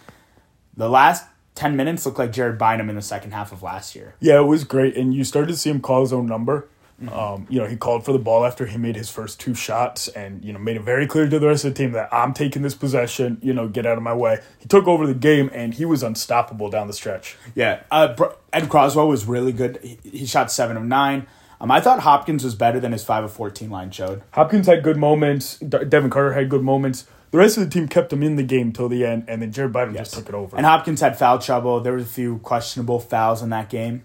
The 0.75 0.89
last 0.89 1.25
ten 1.53 1.75
minutes 1.75 2.03
looked 2.03 2.17
like 2.17 2.31
Jared 2.31 2.57
Bynum 2.57 2.89
in 2.89 2.95
the 2.95 3.03
second 3.03 3.31
half 3.33 3.51
of 3.51 3.61
last 3.61 3.95
year. 3.95 4.15
Yeah, 4.19 4.39
it 4.39 4.47
was 4.47 4.63
great, 4.63 4.97
and 4.97 5.13
you 5.13 5.23
started 5.23 5.49
to 5.49 5.55
see 5.55 5.69
him 5.69 5.81
call 5.81 6.01
his 6.01 6.11
own 6.11 6.25
number. 6.25 6.67
Um, 7.11 7.45
you 7.49 7.59
know, 7.59 7.67
he 7.67 7.75
called 7.75 8.05
for 8.05 8.13
the 8.13 8.19
ball 8.19 8.45
after 8.45 8.65
he 8.65 8.77
made 8.77 8.95
his 8.95 9.09
first 9.09 9.37
two 9.37 9.53
shots, 9.53 10.07
and 10.07 10.43
you 10.43 10.53
know, 10.53 10.59
made 10.59 10.77
it 10.77 10.83
very 10.83 11.05
clear 11.05 11.27
to 11.27 11.39
the 11.39 11.47
rest 11.47 11.65
of 11.65 11.73
the 11.73 11.77
team 11.77 11.91
that 11.91 12.07
I'm 12.13 12.33
taking 12.33 12.61
this 12.61 12.73
possession. 12.73 13.37
You 13.41 13.53
know, 13.53 13.67
get 13.67 13.85
out 13.85 13.97
of 13.97 14.03
my 14.03 14.13
way. 14.13 14.39
He 14.59 14.67
took 14.69 14.87
over 14.87 15.05
the 15.05 15.13
game, 15.13 15.49
and 15.53 15.73
he 15.73 15.83
was 15.83 16.03
unstoppable 16.03 16.69
down 16.69 16.87
the 16.87 16.93
stretch. 16.93 17.35
Yeah, 17.53 17.83
uh, 17.91 18.15
Ed 18.53 18.69
Croswell 18.69 19.09
was 19.09 19.25
really 19.25 19.51
good. 19.51 19.79
He, 19.83 19.99
he 20.09 20.25
shot 20.25 20.51
seven 20.51 20.77
of 20.77 20.83
nine. 20.83 21.27
Um, 21.59 21.69
I 21.69 21.81
thought 21.81 21.99
Hopkins 21.99 22.45
was 22.45 22.55
better 22.55 22.79
than 22.79 22.93
his 22.93 23.03
five 23.03 23.25
of 23.25 23.31
fourteen 23.33 23.69
line 23.69 23.91
showed. 23.91 24.23
Hopkins 24.31 24.67
had 24.67 24.81
good 24.81 24.97
moments. 24.97 25.57
De- 25.59 25.83
Devin 25.83 26.09
Carter 26.09 26.31
had 26.33 26.49
good 26.49 26.63
moments. 26.63 27.05
The 27.31 27.39
rest 27.39 27.57
of 27.57 27.65
the 27.65 27.69
team 27.69 27.89
kept 27.89 28.13
him 28.13 28.23
in 28.23 28.37
the 28.37 28.43
game 28.43 28.71
till 28.71 28.87
the 28.87 29.05
end, 29.05 29.25
and 29.27 29.41
then 29.41 29.51
Jared 29.51 29.73
Bynum 29.73 29.95
just 29.95 30.13
took 30.13 30.29
it 30.29 30.35
over. 30.35 30.55
And 30.55 30.65
Hopkins 30.65 31.01
had 31.01 31.19
foul 31.19 31.39
trouble. 31.39 31.81
There 31.81 31.91
was 31.91 32.03
a 32.03 32.07
few 32.09 32.37
questionable 32.37 33.01
fouls 33.01 33.41
in 33.41 33.49
that 33.49 33.69
game. 33.69 34.03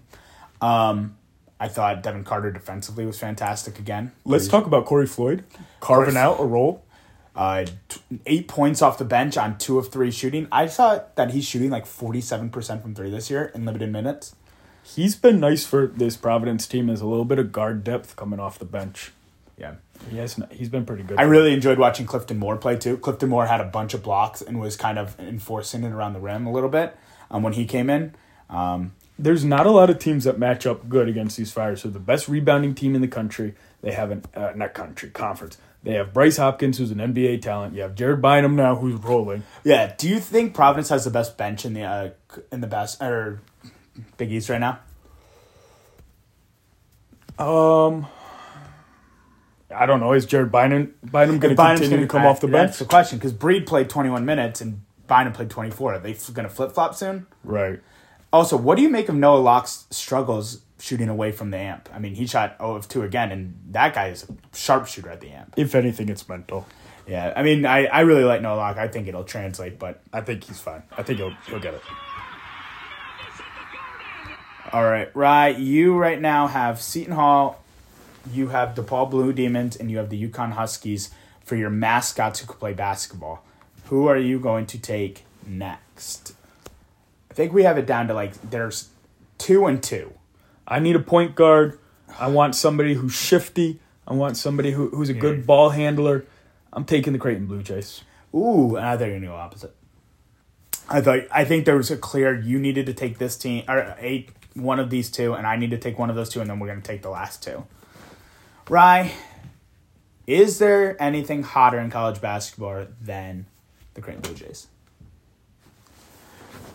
Um, 0.59 1.15
I 1.61 1.67
thought 1.67 2.01
Devin 2.01 2.23
Carter 2.23 2.51
defensively 2.51 3.05
was 3.05 3.19
fantastic 3.19 3.77
again. 3.77 4.11
Let's 4.25 4.47
talk 4.47 4.65
about 4.65 4.85
Corey 4.85 5.05
Floyd 5.05 5.43
carving 5.79 6.17
out 6.17 6.39
a 6.39 6.43
role. 6.43 6.83
Uh, 7.35 7.65
t- 7.87 8.01
eight 8.25 8.47
points 8.47 8.81
off 8.81 8.97
the 8.97 9.05
bench 9.05 9.37
on 9.37 9.57
two 9.59 9.77
of 9.77 9.89
three 9.89 10.09
shooting. 10.09 10.47
I 10.51 10.65
saw 10.65 11.01
that 11.15 11.31
he's 11.31 11.45
shooting 11.45 11.69
like 11.69 11.85
forty-seven 11.85 12.49
percent 12.49 12.81
from 12.81 12.95
three 12.95 13.11
this 13.11 13.29
year 13.29 13.51
in 13.53 13.63
limited 13.63 13.91
minutes. 13.91 14.35
He's 14.83 15.15
been 15.15 15.39
nice 15.39 15.63
for 15.63 15.85
this 15.85 16.17
Providence 16.17 16.65
team 16.65 16.89
as 16.89 16.99
a 16.99 17.05
little 17.05 17.25
bit 17.25 17.37
of 17.37 17.51
guard 17.51 17.83
depth 17.83 18.15
coming 18.15 18.39
off 18.39 18.57
the 18.57 18.65
bench. 18.65 19.11
Yeah, 19.57 19.75
He 20.09 20.17
has, 20.17 20.39
he's 20.49 20.69
been 20.69 20.85
pretty 20.87 21.03
good. 21.03 21.19
I 21.19 21.23
really 21.23 21.53
enjoyed 21.53 21.77
watching 21.77 22.07
Clifton 22.07 22.39
Moore 22.39 22.57
play 22.57 22.75
too. 22.75 22.97
Clifton 22.97 23.29
Moore 23.29 23.45
had 23.45 23.61
a 23.61 23.65
bunch 23.65 23.93
of 23.93 24.01
blocks 24.01 24.41
and 24.41 24.59
was 24.59 24.75
kind 24.75 24.97
of 24.97 25.17
enforcing 25.19 25.83
it 25.83 25.91
around 25.91 26.13
the 26.13 26.19
rim 26.19 26.47
a 26.47 26.51
little 26.51 26.69
bit 26.69 26.97
um, 27.29 27.43
when 27.43 27.53
he 27.53 27.65
came 27.65 27.87
in. 27.87 28.15
Um, 28.49 28.93
there's 29.21 29.45
not 29.45 29.65
a 29.65 29.71
lot 29.71 29.89
of 29.89 29.99
teams 29.99 30.23
that 30.23 30.39
match 30.39 30.65
up 30.65 30.89
good 30.89 31.07
against 31.07 31.37
these 31.37 31.51
Fires. 31.51 31.83
They're 31.83 31.91
the 31.91 31.99
best 31.99 32.27
rebounding 32.27 32.73
team 32.75 32.95
in 32.95 33.01
the 33.01 33.07
country. 33.07 33.53
They 33.81 33.91
have 33.91 34.11
an 34.11 34.23
uh, 34.35 34.53
not 34.55 34.73
country 34.73 35.09
conference. 35.09 35.57
They 35.83 35.93
have 35.93 36.13
Bryce 36.13 36.37
Hopkins, 36.37 36.77
who's 36.77 36.91
an 36.91 36.99
NBA 36.99 37.41
talent. 37.41 37.73
You 37.75 37.81
have 37.81 37.95
Jared 37.95 38.21
Bynum 38.21 38.55
now, 38.55 38.75
who's 38.75 38.95
rolling. 39.01 39.43
yeah, 39.63 39.93
do 39.97 40.07
you 40.07 40.19
think 40.19 40.53
Providence 40.53 40.89
has 40.89 41.05
the 41.05 41.09
best 41.11 41.37
bench 41.37 41.65
in 41.65 41.73
the 41.73 41.83
uh, 41.83 42.09
in 42.51 42.61
the 42.61 42.67
best 42.67 43.01
or 43.01 43.41
Big 44.17 44.31
East 44.31 44.49
right 44.49 44.59
now? 44.59 44.79
Um, 47.39 48.05
I 49.75 49.85
don't 49.85 49.99
know. 49.99 50.13
Is 50.13 50.25
Jared 50.25 50.51
Bynum 50.51 50.93
Bynum 51.03 51.39
going 51.39 51.55
to 51.55 51.61
continue 51.61 51.89
gonna- 51.89 52.01
to 52.01 52.07
come 52.07 52.25
off 52.25 52.39
the 52.41 52.47
bench? 52.47 52.69
That's 52.69 52.79
the 52.79 52.85
question 52.85 53.17
because 53.17 53.33
Breed 53.33 53.65
played 53.65 53.89
21 53.89 54.25
minutes 54.25 54.61
and 54.61 54.81
Bynum 55.07 55.33
played 55.33 55.49
24. 55.49 55.95
Are 55.95 55.99
they 55.99 56.13
going 56.13 56.47
to 56.47 56.53
flip 56.53 56.71
flop 56.73 56.95
soon? 56.95 57.27
Right. 57.43 57.79
Also, 58.33 58.55
what 58.55 58.77
do 58.77 58.81
you 58.81 58.89
make 58.89 59.09
of 59.09 59.15
Noah 59.15 59.39
Locke's 59.39 59.85
struggles 59.89 60.61
shooting 60.79 61.09
away 61.09 61.31
from 61.31 61.51
the 61.51 61.57
amp? 61.57 61.89
I 61.93 61.99
mean, 61.99 62.15
he 62.15 62.25
shot 62.25 62.55
0 62.59 62.75
of 62.75 62.87
2 62.87 63.03
again, 63.03 63.31
and 63.31 63.59
that 63.71 63.93
guy 63.93 64.07
is 64.07 64.23
a 64.23 64.55
sharpshooter 64.55 65.09
at 65.09 65.19
the 65.19 65.31
amp. 65.31 65.53
If 65.57 65.75
anything, 65.75 66.07
it's 66.07 66.27
mental. 66.29 66.65
Yeah, 67.07 67.33
I 67.35 67.43
mean, 67.43 67.65
I, 67.65 67.87
I 67.87 68.01
really 68.01 68.23
like 68.23 68.41
Noah 68.41 68.55
Locke. 68.55 68.77
I 68.77 68.87
think 68.87 69.07
it'll 69.07 69.25
translate, 69.25 69.79
but 69.79 70.01
I 70.13 70.21
think 70.21 70.45
he's 70.45 70.61
fine. 70.61 70.83
I 70.97 71.03
think 71.03 71.19
he'll 71.19 71.35
he'll 71.47 71.59
get 71.59 71.73
it. 71.73 71.81
all 74.71 74.83
right, 74.85 75.13
right. 75.13 75.57
You 75.57 75.97
right 75.97 76.21
now 76.21 76.47
have 76.47 76.81
Seton 76.81 77.13
Hall, 77.13 77.61
you 78.31 78.49
have 78.49 78.75
DePaul 78.75 79.09
Blue 79.09 79.33
Demons, 79.33 79.75
and 79.75 79.91
you 79.91 79.97
have 79.97 80.09
the 80.09 80.29
UConn 80.29 80.53
Huskies 80.53 81.09
for 81.43 81.57
your 81.57 81.69
mascots 81.69 82.39
who 82.39 82.47
could 82.47 82.59
play 82.59 82.73
basketball. 82.73 83.43
Who 83.87 84.07
are 84.07 84.17
you 84.17 84.39
going 84.39 84.67
to 84.67 84.79
take 84.79 85.25
next? 85.45 86.33
I 87.31 87.33
think 87.33 87.53
we 87.53 87.63
have 87.63 87.77
it 87.77 87.85
down 87.85 88.09
to 88.09 88.13
like 88.13 88.33
there's 88.49 88.89
two 89.37 89.65
and 89.65 89.81
two. 89.81 90.13
I 90.67 90.79
need 90.79 90.97
a 90.97 90.99
point 90.99 91.33
guard. 91.33 91.79
I 92.19 92.27
want 92.27 92.55
somebody 92.55 92.93
who's 92.93 93.13
shifty. 93.13 93.79
I 94.05 94.13
want 94.13 94.35
somebody 94.35 94.71
who, 94.71 94.89
who's 94.89 95.07
a 95.07 95.13
good 95.13 95.47
ball 95.47 95.69
handler. 95.69 96.25
I'm 96.73 96.83
taking 96.83 97.13
the 97.13 97.19
Creighton 97.19 97.45
Blue 97.45 97.63
Jays. 97.63 98.03
Ooh, 98.35 98.77
I 98.77 98.97
thought 98.97 99.05
you 99.05 99.19
go 99.21 99.33
opposite. 99.33 99.73
I 100.89 100.99
thought 100.99 101.19
I 101.31 101.45
think 101.45 101.63
there 101.63 101.77
was 101.77 101.89
a 101.89 101.95
clear 101.95 102.37
you 102.37 102.59
needed 102.59 102.85
to 102.87 102.93
take 102.93 103.17
this 103.17 103.37
team 103.37 103.63
or 103.69 103.95
eight 103.99 104.31
one 104.53 104.81
of 104.81 104.89
these 104.89 105.09
two, 105.09 105.33
and 105.33 105.47
I 105.47 105.55
need 105.55 105.71
to 105.71 105.77
take 105.77 105.97
one 105.97 106.09
of 106.09 106.17
those 106.17 106.27
two, 106.27 106.41
and 106.41 106.49
then 106.49 106.59
we're 106.59 106.67
gonna 106.67 106.81
take 106.81 107.01
the 107.01 107.09
last 107.09 107.41
two. 107.41 107.65
Rye, 108.67 109.13
is 110.27 110.59
there 110.59 111.01
anything 111.01 111.43
hotter 111.43 111.79
in 111.79 111.89
college 111.89 112.19
basketball 112.19 112.87
than 113.01 113.45
the 113.93 114.01
Creighton 114.01 114.21
Blue 114.21 114.33
Jays? 114.33 114.67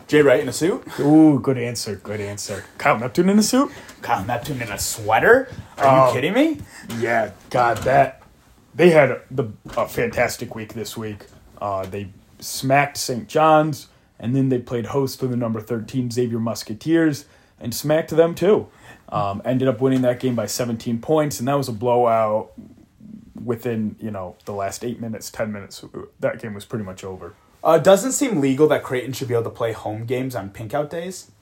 Jay 0.07 0.23
Wright 0.23 0.41
in 0.41 0.49
a 0.49 0.53
suit. 0.53 0.85
Ooh, 1.01 1.41
good 1.41 1.59
answer. 1.59 1.97
Good 1.97 2.21
answer. 2.21 2.65
Kyle 2.79 2.99
Neptune 2.99 3.29
in 3.29 3.39
a 3.39 3.43
suit? 3.43 3.73
Kyle 4.03 4.25
Neptune 4.25 4.63
in 4.63 4.69
a 4.71 4.79
sweater. 4.79 5.49
Are 5.79 5.85
Oh. 5.87 6.07
you 6.09 6.13
kidding 6.15 6.33
me? 6.33 6.61
Yeah, 7.01 7.31
God, 7.51 7.79
that 7.79 8.23
they 8.75 8.91
had 8.91 9.21
the 9.31 9.47
a 9.77 9.89
fantastic 9.89 10.55
week 10.55 10.75
this 10.75 10.97
week. 10.97 11.27
Uh, 11.61 11.87
they 11.87 12.11
smacked 12.39 12.99
St. 12.99 13.27
John's, 13.29 13.89
and 14.21 14.37
then 14.37 14.49
they 14.49 14.59
played 14.59 14.87
host 14.87 15.19
to 15.21 15.27
the 15.27 15.37
number 15.37 15.61
thirteen 15.61 16.11
Xavier 16.11 16.39
Musketeers 16.39 17.25
and 17.59 17.75
smacked 17.75 18.11
them 18.11 18.35
too. 18.35 18.69
Um, 19.09 19.41
ended 19.45 19.67
up 19.67 19.81
winning 19.81 20.03
that 20.03 20.21
game 20.21 20.35
by 20.37 20.47
seventeen 20.47 20.99
points, 21.01 21.39
and 21.41 21.49
that 21.49 21.55
was 21.55 21.69
a 21.69 21.73
blowout. 21.73 22.53
Within 23.45 23.95
you 24.01 24.11
know 24.11 24.37
the 24.45 24.53
last 24.53 24.85
eight 24.85 25.01
minutes, 25.01 25.31
ten 25.31 25.53
minutes, 25.53 25.85
that 26.21 26.41
game 26.41 26.55
was 26.55 26.65
pretty 26.65 26.85
much 26.85 27.05
over. 27.05 27.35
Uh, 27.67 27.73
it 27.73 27.85
doesn't 27.85 28.13
seem 28.13 28.41
legal 28.41 28.69
that 28.69 28.85
Creighton 28.85 29.13
should 29.13 29.27
be 29.27 29.35
able 29.35 29.45
to 29.45 29.51
play 29.51 29.73
home 29.73 30.07
games 30.07 30.37
on 30.37 30.51
pink 30.51 30.73
out 30.73 30.89
days. 30.89 31.33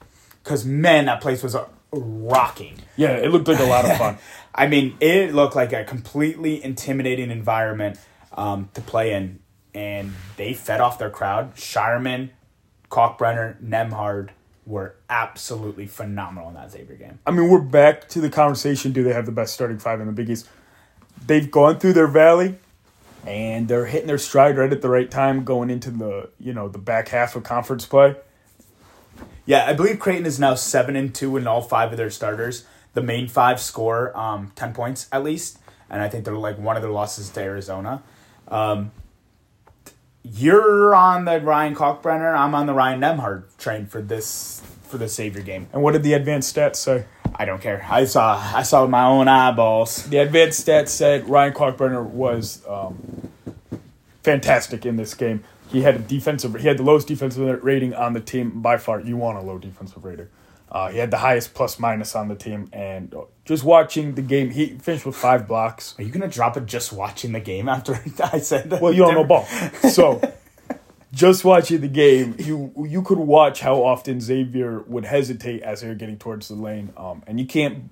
Because, 0.43 0.65
man, 0.65 1.05
that 1.05 1.21
place 1.21 1.43
was 1.43 1.55
uh, 1.55 1.67
rocking. 1.91 2.79
Yeah, 2.97 3.11
it 3.11 3.31
looked 3.31 3.47
like 3.47 3.59
a 3.59 3.65
lot 3.65 3.85
of 3.85 3.95
fun. 3.97 4.17
I 4.55 4.65
mean, 4.67 4.97
it 4.99 5.35
looked 5.35 5.55
like 5.55 5.71
a 5.71 5.83
completely 5.83 6.63
intimidating 6.63 7.29
environment 7.29 7.99
um, 8.33 8.69
to 8.73 8.81
play 8.81 9.13
in. 9.13 9.39
And 9.75 10.13
they 10.37 10.53
fed 10.53 10.81
off 10.81 10.97
their 10.97 11.09
crowd. 11.11 11.55
Scheierman, 11.55 12.29
Kalkbrenner, 12.89 13.61
Nembhard 13.61 14.29
were 14.65 14.95
absolutely 15.09 15.85
phenomenal 15.85 16.49
in 16.49 16.55
that 16.55 16.71
Xavier 16.71 16.95
game. 16.95 17.19
I 17.27 17.31
mean, 17.31 17.49
we're 17.49 17.59
back 17.59 18.09
to 18.09 18.21
the 18.21 18.29
conversation. 18.29 18.93
Do 18.93 19.03
they 19.03 19.13
have 19.13 19.27
the 19.27 19.31
best 19.31 19.53
starting 19.53 19.77
five 19.77 19.99
in 19.99 20.07
the 20.07 20.13
Big 20.13 20.29
East? 20.29 20.49
They've 21.27 21.49
gone 21.49 21.79
through 21.79 21.93
their 21.93 22.07
valley, 22.07 22.57
and 23.25 23.67
they're 23.67 23.85
hitting 23.85 24.07
their 24.07 24.17
stride 24.17 24.57
right 24.57 24.71
at 24.71 24.81
the 24.81 24.89
right 24.89 25.09
time, 25.09 25.43
going 25.43 25.69
into 25.69 25.91
the 25.91 26.29
you 26.39 26.53
know 26.53 26.67
the 26.69 26.77
back 26.77 27.09
half 27.09 27.35
of 27.35 27.43
conference 27.43 27.85
play. 27.85 28.15
Yeah, 29.45 29.65
I 29.65 29.73
believe 29.73 29.99
Creighton 29.99 30.25
is 30.25 30.39
now 30.39 30.55
seven 30.55 30.95
and 30.95 31.13
two 31.13 31.37
in 31.37 31.47
all 31.47 31.61
five 31.61 31.91
of 31.91 31.97
their 31.97 32.09
starters. 32.09 32.65
The 32.93 33.01
main 33.01 33.27
five 33.27 33.59
score 33.59 34.15
um, 34.17 34.51
ten 34.55 34.73
points 34.73 35.07
at 35.11 35.23
least, 35.23 35.59
and 35.89 36.01
I 36.01 36.09
think 36.09 36.25
they're 36.25 36.35
like 36.35 36.57
one 36.57 36.75
of 36.75 36.81
their 36.81 36.91
losses 36.91 37.29
to 37.31 37.41
Arizona. 37.41 38.03
Um, 38.47 38.91
you're 40.23 40.95
on 40.95 41.25
the 41.25 41.39
Ryan 41.39 41.75
Kalkbrenner. 41.75 42.35
I'm 42.35 42.55
on 42.55 42.65
the 42.65 42.73
Ryan 42.73 43.01
Nembhard 43.01 43.43
train 43.57 43.85
for 43.85 44.01
this 44.01 44.61
for 44.83 44.97
the 44.97 45.07
Savior 45.07 45.41
game. 45.41 45.67
And 45.73 45.81
what 45.83 45.91
did 45.91 46.03
the 46.03 46.13
advanced 46.13 46.55
stats 46.55 46.77
say? 46.77 47.05
I 47.37 47.45
don't 47.45 47.61
care. 47.61 47.85
I 47.89 48.05
saw 48.05 48.37
I 48.53 48.63
saw 48.63 48.83
with 48.83 48.91
my 48.91 49.05
own 49.05 49.27
eyeballs. 49.27 50.03
The 50.07 50.17
advanced 50.17 50.65
stats 50.65 50.89
said 50.89 51.27
Ryan 51.29 51.53
Kalkbrenner 51.53 52.03
was 52.03 52.65
um, 52.67 53.29
fantastic 54.23 54.85
in 54.85 54.95
this 54.95 55.13
game. 55.13 55.43
He 55.67 55.81
had 55.81 55.95
a 55.95 55.99
defensive. 55.99 56.55
He 56.55 56.67
had 56.67 56.77
the 56.77 56.83
lowest 56.83 57.07
defensive 57.07 57.63
rating 57.63 57.93
on 57.93 58.13
the 58.13 58.21
team 58.21 58.61
by 58.61 58.77
far. 58.77 59.01
You 59.01 59.17
want 59.17 59.37
a 59.37 59.41
low 59.41 59.57
defensive 59.57 60.03
rating. 60.05 60.27
Uh, 60.71 60.89
he 60.89 60.97
had 60.97 61.11
the 61.11 61.17
highest 61.17 61.53
plus 61.53 61.79
minus 61.79 62.15
on 62.15 62.27
the 62.27 62.35
team, 62.35 62.69
and 62.73 63.13
uh, 63.13 63.21
just 63.45 63.63
watching 63.63 64.15
the 64.15 64.21
game, 64.21 64.49
he 64.49 64.77
finished 64.77 65.05
with 65.05 65.15
five 65.15 65.47
blocks. 65.47 65.95
Are 65.97 66.03
you 66.03 66.11
gonna 66.11 66.27
drop 66.27 66.57
it 66.57 66.65
just 66.65 66.91
watching 66.91 67.31
the 67.31 67.39
game 67.39 67.69
after 67.69 67.93
I 68.33 68.39
said 68.39 68.69
that? 68.69 68.81
Well, 68.81 68.91
you 68.91 69.03
don't 69.03 69.13
know 69.13 69.23
ball, 69.23 69.45
so 69.89 70.21
just 71.15 71.45
watching 71.45 71.79
the 71.79 71.87
game, 71.87 72.35
you 72.37 72.73
you 72.87 73.01
could 73.01 73.17
watch 73.17 73.61
how 73.61 73.81
often 73.83 74.19
Xavier 74.19 74.81
would 74.81 75.05
hesitate 75.05 75.63
as 75.63 75.79
they're 75.81 75.95
getting 75.95 76.17
towards 76.17 76.49
the 76.49 76.55
lane, 76.55 76.91
um, 76.97 77.23
and 77.25 77.39
you 77.39 77.47
can't 77.47 77.89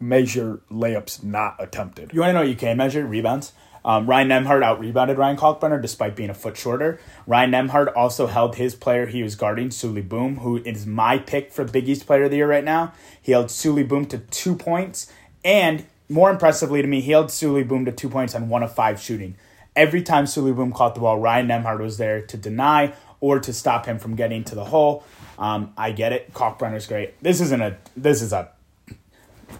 measure 0.00 0.60
layups 0.70 1.22
not 1.22 1.54
attempted. 1.60 2.12
You 2.12 2.20
want 2.20 2.30
to 2.30 2.32
know 2.34 2.40
what 2.40 2.48
you 2.48 2.56
can 2.56 2.76
measure? 2.76 3.06
Rebounds. 3.06 3.52
Um, 3.84 4.06
Ryan 4.06 4.28
Nembhard 4.28 4.64
out 4.64 4.80
rebounded 4.80 5.18
Ryan 5.18 5.36
Kalkbrenner 5.36 5.80
despite 5.80 6.16
being 6.16 6.30
a 6.30 6.34
foot 6.34 6.56
shorter. 6.56 6.98
Ryan 7.26 7.52
Nembhard 7.52 7.92
also 7.94 8.26
held 8.26 8.56
his 8.56 8.74
player 8.74 9.06
he 9.06 9.22
was 9.22 9.36
guarding, 9.36 9.68
Souley 9.68 10.06
Boum, 10.06 10.38
who 10.38 10.56
is 10.56 10.86
my 10.86 11.18
pick 11.18 11.52
for 11.52 11.64
Big 11.64 11.88
East 11.88 12.06
Player 12.06 12.24
of 12.24 12.30
the 12.30 12.38
Year 12.38 12.48
right 12.48 12.64
now. 12.64 12.92
He 13.20 13.32
held 13.32 13.46
Souley 13.48 13.86
Boum 13.86 14.06
to 14.06 14.18
two 14.18 14.56
points, 14.56 15.12
and 15.44 15.84
more 16.08 16.30
impressively 16.30 16.80
to 16.80 16.88
me, 16.88 17.02
he 17.02 17.12
held 17.12 17.26
Souley 17.26 17.66
Boum 17.66 17.84
to 17.84 17.92
two 17.92 18.08
points 18.08 18.34
on 18.34 18.48
one 18.48 18.62
of 18.62 18.74
five 18.74 18.98
shooting. 19.00 19.36
Every 19.76 20.02
time 20.02 20.24
Souley 20.24 20.54
Boum 20.54 20.72
caught 20.72 20.94
the 20.94 21.00
ball, 21.00 21.18
Ryan 21.18 21.48
Nembhard 21.48 21.80
was 21.80 21.98
there 21.98 22.20
to 22.22 22.36
deny 22.36 22.94
or 23.20 23.40
to 23.40 23.52
stop 23.52 23.86
him 23.86 23.98
from 23.98 24.14
getting 24.14 24.44
to 24.44 24.54
the 24.54 24.66
hole. 24.66 25.04
Um, 25.38 25.72
I 25.76 25.92
get 25.92 26.12
it. 26.12 26.32
Kalkbrenner's 26.32 26.86
great. 26.86 27.20
This 27.22 27.40
isn't 27.40 27.60
a. 27.60 27.76
This 27.96 28.22
is 28.22 28.32
a 28.32 28.50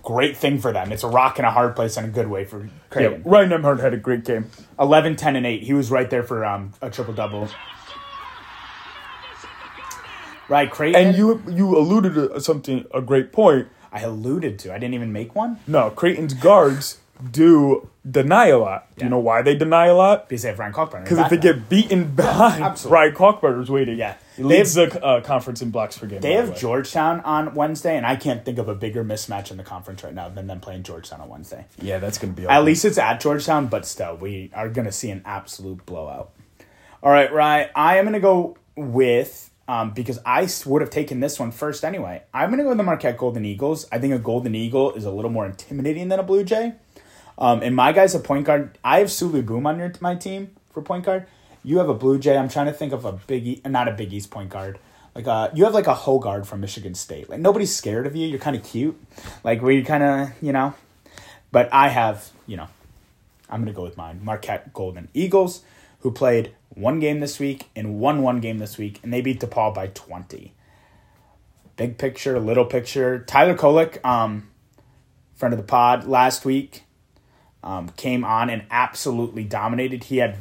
great 0.03 0.37
thing 0.37 0.59
for 0.59 0.73
them. 0.73 0.93
It's 0.93 1.03
a 1.03 1.09
rock 1.09 1.39
and 1.39 1.47
a 1.47 1.51
hard 1.51 1.75
place 1.75 1.97
in 1.97 2.05
a 2.05 2.09
good 2.09 2.29
way 2.29 2.45
for 2.45 2.69
Yeah, 2.95 3.19
Ryan 3.25 3.51
Nembhard 3.51 3.81
had 3.81 3.95
a 3.95 3.97
great 3.97 4.25
game. 4.25 4.51
11, 4.79 5.17
10, 5.17 5.37
and 5.37 5.47
8. 5.47 5.63
He 5.63 5.73
was 5.73 5.91
right 5.91 6.09
there 6.09 6.23
for 6.23 6.45
um, 6.45 6.73
a 6.83 6.91
triple 6.91 7.15
double. 7.15 7.49
Right, 10.49 10.71
Creighton. 10.71 11.07
And 11.07 11.17
you 11.17 11.43
you 11.49 11.77
alluded 11.77 12.15
to 12.15 12.41
something 12.41 12.85
a 12.93 13.01
great 13.01 13.33
point. 13.33 13.69
I 13.91 14.01
alluded 14.01 14.59
to. 14.61 14.75
I 14.75 14.79
didn't 14.79 14.95
even 14.95 15.13
make 15.13 15.35
one 15.35 15.61
No, 15.67 15.89
Creighton's 15.91 16.35
guards 16.35 16.99
do 17.31 17.89
deny 18.09 18.49
a 18.49 18.59
lot. 18.59 18.87
Do 18.97 19.01
Yeah. 19.01 19.05
you 19.07 19.11
know 19.11 19.19
why 19.19 19.43
they 19.43 19.55
deny 19.57 19.87
a 19.87 19.95
lot? 19.95 20.29
because 20.29 20.43
they 20.43 20.49
have 20.49 20.59
Ryan 20.59 20.73
Kalkbrenner. 20.73 21.05
Because 21.05 21.19
if 21.19 21.31
they 21.31 21.37
get 21.39 21.69
beaten 21.69 22.15
behind, 22.15 22.63
absolutely. 22.65 22.95
Ryan 22.95 23.15
Kalkbrenner's 23.15 23.71
waiting. 23.71 23.99
Yeah. 23.99 24.15
he 24.37 24.43
leads 24.43 24.75
the 24.75 25.03
uh, 25.03 25.21
conference 25.23 25.63
in 25.63 25.71
blocks 25.71 25.97
per 25.99 26.07
game. 26.07 26.21
they 26.21 26.35
by 26.37 26.43
the 26.43 26.47
have. 26.53 26.61
Georgetown 26.61 27.21
on 27.21 27.55
Wednesday, 27.55 27.97
and 27.97 28.07
I 28.07 28.17
can't 28.17 28.45
think 28.45 28.59
of 28.59 28.69
a 28.69 28.75
bigger 28.75 29.03
mismatch 29.05 29.51
in 29.51 29.57
the 29.57 29.63
conference 29.63 30.03
right 30.05 30.13
now 30.15 30.29
than 30.29 30.47
them 30.47 30.61
playing 30.61 30.83
Georgetown 30.83 31.21
on 31.21 31.29
Wednesday. 31.29 31.65
Yeah, 31.81 31.99
that's 31.99 32.19
going 32.19 32.35
to 32.35 32.41
be. 32.43 32.47
At 32.47 32.65
least 32.65 32.85
it's 32.85 32.99
at 32.99 33.21
Georgetown, 33.21 33.69
but 33.69 33.87
still, 33.87 34.17
we 34.17 34.51
are 34.55 34.69
going 34.69 34.87
to 34.87 34.93
see 34.93 35.11
an 35.11 35.23
absolute 35.25 35.87
blowout. 35.87 36.31
All 37.03 37.11
right, 37.13 37.33
Ryan, 37.33 37.71
I 37.75 37.97
am 37.99 38.05
going 38.05 38.15
to 38.15 38.21
go 38.21 38.57
with, 38.77 39.51
um, 39.69 39.93
because 39.93 40.19
I 40.27 40.49
would 40.67 40.83
have 40.83 40.91
taken 40.91 41.21
this 41.21 41.39
one 41.39 41.53
first 41.53 41.85
anyway. 41.85 42.23
I'm 42.35 42.49
going 42.51 42.59
to 42.59 42.65
go 42.65 42.71
with 42.71 42.79
the 42.79 42.85
Marquette 42.85 43.17
Golden 43.17 43.45
Eagles. 43.45 43.87
I 43.93 43.99
think 43.99 44.13
a 44.15 44.19
Golden 44.19 44.55
Eagle 44.55 44.93
is 44.95 45.05
a 45.05 45.11
little 45.11 45.31
more 45.31 45.47
intimidating 45.47 46.09
than 46.09 46.19
a 46.19 46.23
Blue 46.23 46.45
Jay. 46.45 46.75
Um, 47.37 47.63
and 47.63 47.75
my 47.75 47.93
guy's 47.93 48.15
a 48.15 48.21
point 48.21 48.47
guard. 48.47 48.79
I 48.85 48.99
have 49.01 49.09
Souley 49.09 49.45
Boum 49.45 49.67
on 49.67 49.79
your, 49.79 49.93
my 50.01 50.15
team 50.15 50.55
for 50.73 50.83
point 50.83 51.05
guard. 51.05 51.27
You 51.63 51.79
have 51.79 51.89
a 51.89 51.95
Blue 51.95 52.19
Jay. 52.19 52.37
I'm 52.37 52.49
trying 52.49 52.67
to 52.67 52.73
think 52.73 52.93
of 52.93 53.05
a 53.05 53.13
Big 53.13 53.47
E, 53.47 53.61
not 53.65 53.89
a 53.89 53.93
Biggie's 53.93 54.27
point 54.27 54.51
guard. 54.51 54.79
Like 55.15 55.27
uh, 55.27 55.51
you 55.55 55.65
have 55.65 55.75
like 55.75 55.87
a 55.87 55.95
Hoggard 55.95 56.45
from 56.45 56.61
Michigan 56.61 56.95
State. 56.95 57.31
Like 57.31 57.41
nobody's 57.41 57.75
scared 57.75 58.07
of 58.07 58.15
you. 58.15 58.27
You're 58.27 58.41
kind 58.41 58.57
of 58.57 58.65
cute. 58.65 59.01
Like 59.43 59.63
we 59.63 59.83
kind 59.83 60.03
of 60.03 60.31
you 60.43 60.53
know. 60.53 60.75
But 61.53 61.73
I 61.73 61.89
have 61.89 62.31
you 62.47 62.57
know, 62.57 62.69
I'm 63.49 63.61
gonna 63.61 63.73
go 63.73 63.83
with 63.83 63.97
mine. 63.97 64.21
Marquette 64.23 64.73
Golden 64.73 65.09
Eagles, 65.15 65.63
who 66.01 66.11
played 66.11 66.53
one 66.71 66.99
game 67.01 67.21
this 67.21 67.39
week 67.39 67.71
and 67.75 67.99
won 67.99 68.23
one 68.23 68.41
game 68.41 68.59
this 68.59 68.77
week, 68.77 69.01
and 69.03 69.13
they 69.13 69.21
beat 69.21 69.41
DePaul 69.41 69.73
by 69.73 69.87
20. 69.87 70.53
Big 71.77 71.97
picture, 71.97 72.39
little 72.39 72.65
picture. 72.65 73.21
Tyler 73.21 73.57
Kolek, 73.57 74.05
um, 74.05 74.51
friend 75.35 75.55
of 75.55 75.59
the 75.59 75.65
pod, 75.65 76.07
last 76.07 76.45
week 76.45 76.85
um, 77.65 77.89
came 77.97 78.25
on 78.25 78.49
and 78.51 78.63
absolutely 78.71 79.43
dominated. 79.43 80.05
He 80.05 80.19
had 80.19 80.37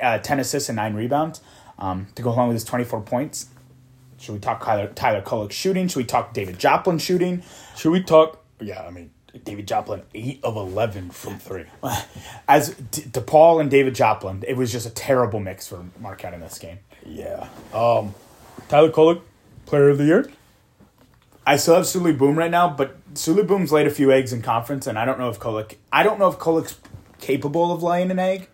uh, 0.00 0.18
10 0.18 0.40
assists 0.40 0.68
and 0.68 0.76
9 0.76 0.94
rebounds 0.94 1.40
um, 1.78 2.08
to 2.16 2.22
go 2.22 2.30
along 2.30 2.48
with 2.48 2.56
his 2.56 2.64
24 2.64 3.00
points. 3.02 3.46
Should 4.18 4.32
we 4.32 4.38
talk 4.40 4.62
Tyler, 4.64 4.88
Tyler 4.88 5.22
Kolek 5.22 5.52
shooting? 5.52 5.88
Should 5.88 5.98
we 5.98 6.04
talk 6.04 6.34
David 6.34 6.58
Joplin 6.58 6.98
shooting? 6.98 7.42
Should 7.76 7.92
we 7.92 8.02
talk? 8.02 8.42
Yeah, 8.60 8.82
I 8.82 8.90
mean, 8.90 9.10
David 9.44 9.66
Joplin, 9.66 10.02
eight 10.14 10.40
of 10.42 10.56
eleven 10.56 11.10
from 11.10 11.38
three. 11.38 11.64
As 12.48 12.70
D- 12.70 13.02
DePaul 13.02 13.60
and 13.60 13.70
David 13.70 13.94
Joplin, 13.94 14.44
it 14.46 14.56
was 14.56 14.72
just 14.72 14.86
a 14.86 14.90
terrible 14.90 15.40
mix 15.40 15.66
for 15.66 15.84
Marquette 15.98 16.32
in 16.32 16.40
this 16.40 16.58
game. 16.58 16.78
Yeah. 17.04 17.48
Um, 17.74 18.14
Tyler 18.68 18.90
Kolek, 18.90 19.20
Player 19.66 19.90
of 19.90 19.98
the 19.98 20.04
Year. 20.04 20.30
I 21.46 21.56
still 21.56 21.74
have 21.74 21.84
Souley 21.84 22.16
Boum 22.16 22.38
right 22.38 22.50
now, 22.50 22.68
but 22.70 22.96
Souley 23.14 23.46
Boum's 23.46 23.72
laid 23.72 23.86
a 23.86 23.90
few 23.90 24.12
eggs 24.12 24.32
in 24.32 24.42
conference, 24.42 24.86
and 24.86 24.98
I 24.98 25.04
don't 25.04 25.18
know 25.18 25.28
if 25.28 25.38
Kolek. 25.38 25.76
I 25.92 26.02
don't 26.02 26.18
know 26.18 26.28
if 26.28 26.38
Kolek's 26.38 26.78
capable 27.18 27.72
of 27.72 27.82
laying 27.82 28.10
an 28.10 28.18
egg 28.18 28.48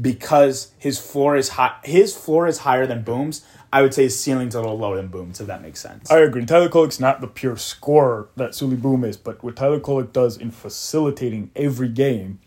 because 0.00 0.72
his 0.78 0.98
floor 0.98 1.36
is 1.36 1.50
high. 1.50 1.76
His 1.84 2.16
floor 2.16 2.46
is 2.46 2.58
higher 2.58 2.86
than 2.86 3.02
Boum's. 3.02 3.44
I 3.72 3.82
would 3.82 3.92
say 3.94 4.04
his 4.04 4.18
ceiling's 4.18 4.54
a 4.54 4.60
little 4.60 4.78
lower 4.78 4.96
than 4.96 5.08
Boum's, 5.08 5.40
if 5.40 5.48
that 5.48 5.62
makes 5.62 5.80
sense. 5.80 6.10
I 6.10 6.18
agree. 6.18 6.44
Tyler 6.46 6.68
Kolek's 6.68 7.00
not 7.00 7.20
the 7.20 7.26
pure 7.26 7.56
scorer 7.56 8.28
that 8.36 8.50
Souley 8.50 8.80
Boum 8.80 9.04
is, 9.04 9.16
but 9.16 9.42
what 9.42 9.56
Tyler 9.56 9.80
Kolek 9.80 10.12
does 10.12 10.36
in 10.36 10.50
facilitating 10.50 11.50
every 11.56 11.88
game 11.88 12.40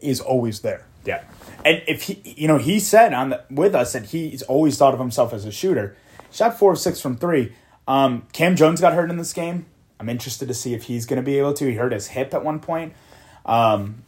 is 0.00 0.20
always 0.20 0.60
there. 0.60 0.86
Yeah, 1.04 1.22
and 1.64 1.82
if 1.86 2.04
he, 2.04 2.22
you 2.24 2.48
know, 2.48 2.56
he 2.56 2.80
said 2.80 3.12
on 3.12 3.30
the 3.30 3.44
with 3.50 3.74
us 3.74 3.92
that 3.92 4.06
he's 4.06 4.42
always 4.42 4.78
thought 4.78 4.94
of 4.94 5.00
himself 5.00 5.34
as 5.34 5.44
a 5.44 5.52
shooter. 5.52 5.96
Shot 6.30 6.58
four 6.58 6.72
of 6.72 6.78
six 6.78 7.00
from 7.00 7.16
three. 7.16 7.52
Um, 7.86 8.26
Cam 8.32 8.56
Jones 8.56 8.80
got 8.80 8.94
hurt 8.94 9.10
in 9.10 9.18
this 9.18 9.32
game. 9.32 9.66
I'm 10.04 10.10
interested 10.10 10.48
to 10.48 10.54
see 10.54 10.74
if 10.74 10.82
he's 10.82 11.06
going 11.06 11.16
to 11.16 11.22
be 11.22 11.38
able 11.38 11.54
to. 11.54 11.66
He 11.66 11.76
hurt 11.76 11.92
his 11.92 12.08
hip 12.08 12.34
at 12.34 12.44
one 12.44 12.60
point. 12.60 12.92
Um, 13.46 14.04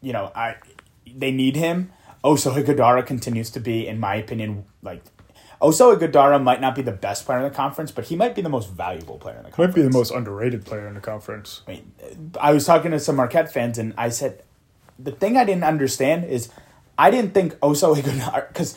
you 0.00 0.12
know, 0.12 0.30
I 0.32 0.56
they 1.04 1.32
need 1.32 1.56
him. 1.56 1.90
Oso 2.22 2.54
Ighodaro 2.54 3.04
continues 3.04 3.50
to 3.50 3.60
be, 3.60 3.88
in 3.88 3.98
my 3.98 4.14
opinion, 4.14 4.64
like 4.80 5.02
Oso 5.60 5.96
Ighodaro 5.96 6.40
might 6.40 6.60
not 6.60 6.76
be 6.76 6.82
the 6.82 6.92
best 6.92 7.26
player 7.26 7.38
in 7.38 7.44
the 7.44 7.50
conference, 7.50 7.90
but 7.90 8.04
he 8.04 8.14
might 8.14 8.36
be 8.36 8.42
the 8.42 8.48
most 8.48 8.70
valuable 8.70 9.18
player 9.18 9.38
in 9.38 9.42
the 9.42 9.50
conference. 9.50 9.76
Might 9.76 9.82
be 9.82 9.82
the 9.82 9.98
most 9.98 10.12
underrated 10.12 10.64
player 10.64 10.86
in 10.86 10.94
the 10.94 11.00
conference. 11.00 11.62
I 11.66 11.72
mean, 11.72 11.92
I 12.40 12.52
was 12.52 12.64
talking 12.64 12.92
to 12.92 13.00
some 13.00 13.16
Marquette 13.16 13.52
fans, 13.52 13.78
and 13.78 13.94
I 13.98 14.08
said 14.10 14.44
the 15.00 15.10
thing 15.10 15.36
I 15.36 15.44
didn't 15.44 15.64
understand 15.64 16.26
is 16.26 16.48
I 16.96 17.10
didn't 17.10 17.34
think 17.34 17.54
Oso 17.56 17.96
Ighodaro 17.96 18.46
because 18.46 18.76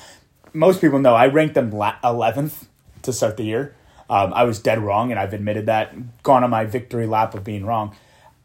most 0.53 0.81
people 0.81 0.97
know 0.97 1.13
I 1.13 1.27
ranked 1.27 1.53
them 1.53 1.71
11th 1.71 2.65
to 3.03 3.13
start 3.13 3.37
the 3.37 3.43
year. 3.43 3.75
Um, 4.09 4.33
I 4.33 4.43
was 4.43 4.59
dead 4.59 4.79
wrong, 4.79 5.11
and 5.11 5.19
I've 5.19 5.33
admitted 5.33 5.65
that. 5.65 6.21
Gone 6.23 6.43
on 6.43 6.49
my 6.49 6.65
victory 6.65 7.07
lap 7.07 7.33
of 7.33 7.43
being 7.43 7.65
wrong. 7.65 7.95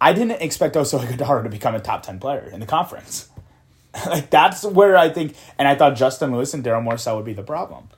I 0.00 0.12
didn't 0.12 0.40
expect 0.42 0.74
Oso 0.76 0.98
Ighodaro 0.98 1.42
to 1.44 1.50
become 1.50 1.74
a 1.74 1.80
top 1.80 2.02
ten 2.02 2.18
player 2.18 2.48
in 2.52 2.60
the 2.60 2.66
conference. 2.66 3.28
like 4.06 4.30
that's 4.30 4.64
where 4.64 4.96
I 4.96 5.08
think, 5.10 5.34
and 5.58 5.66
I 5.66 5.74
thought 5.74 5.96
Justin 5.96 6.32
Lewis 6.32 6.54
and 6.54 6.64
Darryl 6.64 6.82
Morsell 6.82 7.16
would 7.16 7.24
be 7.24 7.32
the 7.34 7.42
problem. 7.42 7.88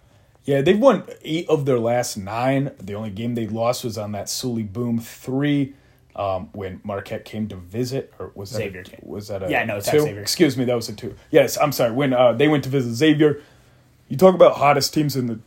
Yeah, 0.45 0.61
they've 0.61 0.79
won 0.79 1.05
eight 1.23 1.49
of 1.49 1.67
their 1.67 1.79
last 1.79 2.17
nine. 2.17 2.73
The 2.81 2.95
only 2.95 3.11
game 3.11 3.35
they 3.37 3.47
lost 3.47 3.85
was 3.85 3.97
on 3.97 4.11
that 4.13 4.27
Souley 4.27 4.71
Boum 4.71 4.99
three, 4.99 5.75
um, 6.17 6.49
when 6.53 6.81
Marquette 6.83 7.25
came 7.25 7.47
to 7.49 7.57
visit, 7.57 8.13
or 8.19 8.33
was 8.35 8.51
that 8.51 8.57
Xavier 8.59 8.81
A, 8.81 8.85
came. 8.85 9.01
was 9.03 9.29
that 9.29 9.45
a 9.45 9.51
Yeah, 9.51 9.65
no, 9.65 9.77
it's 9.77 9.89
two? 9.89 10.01
Xavier. 10.01 10.21
Excuse 10.21 10.57
me, 10.57 10.65
that 10.65 10.75
was 10.75 10.89
a 10.89 10.95
two. 10.95 11.15
Yes, 11.31 11.57
I'm 11.59 11.71
sorry. 11.71 11.93
When 11.93 12.13
uh, 12.13 12.33
they 12.33 12.49
went 12.49 12.65
to 12.65 12.71
visit 12.71 12.93
Xavier, 12.95 13.41
you 14.09 14.17
talk 14.17 14.35
about 14.35 14.57
hottest 14.57 14.93
teams 14.93 15.15
in 15.15 15.27
the 15.29 15.39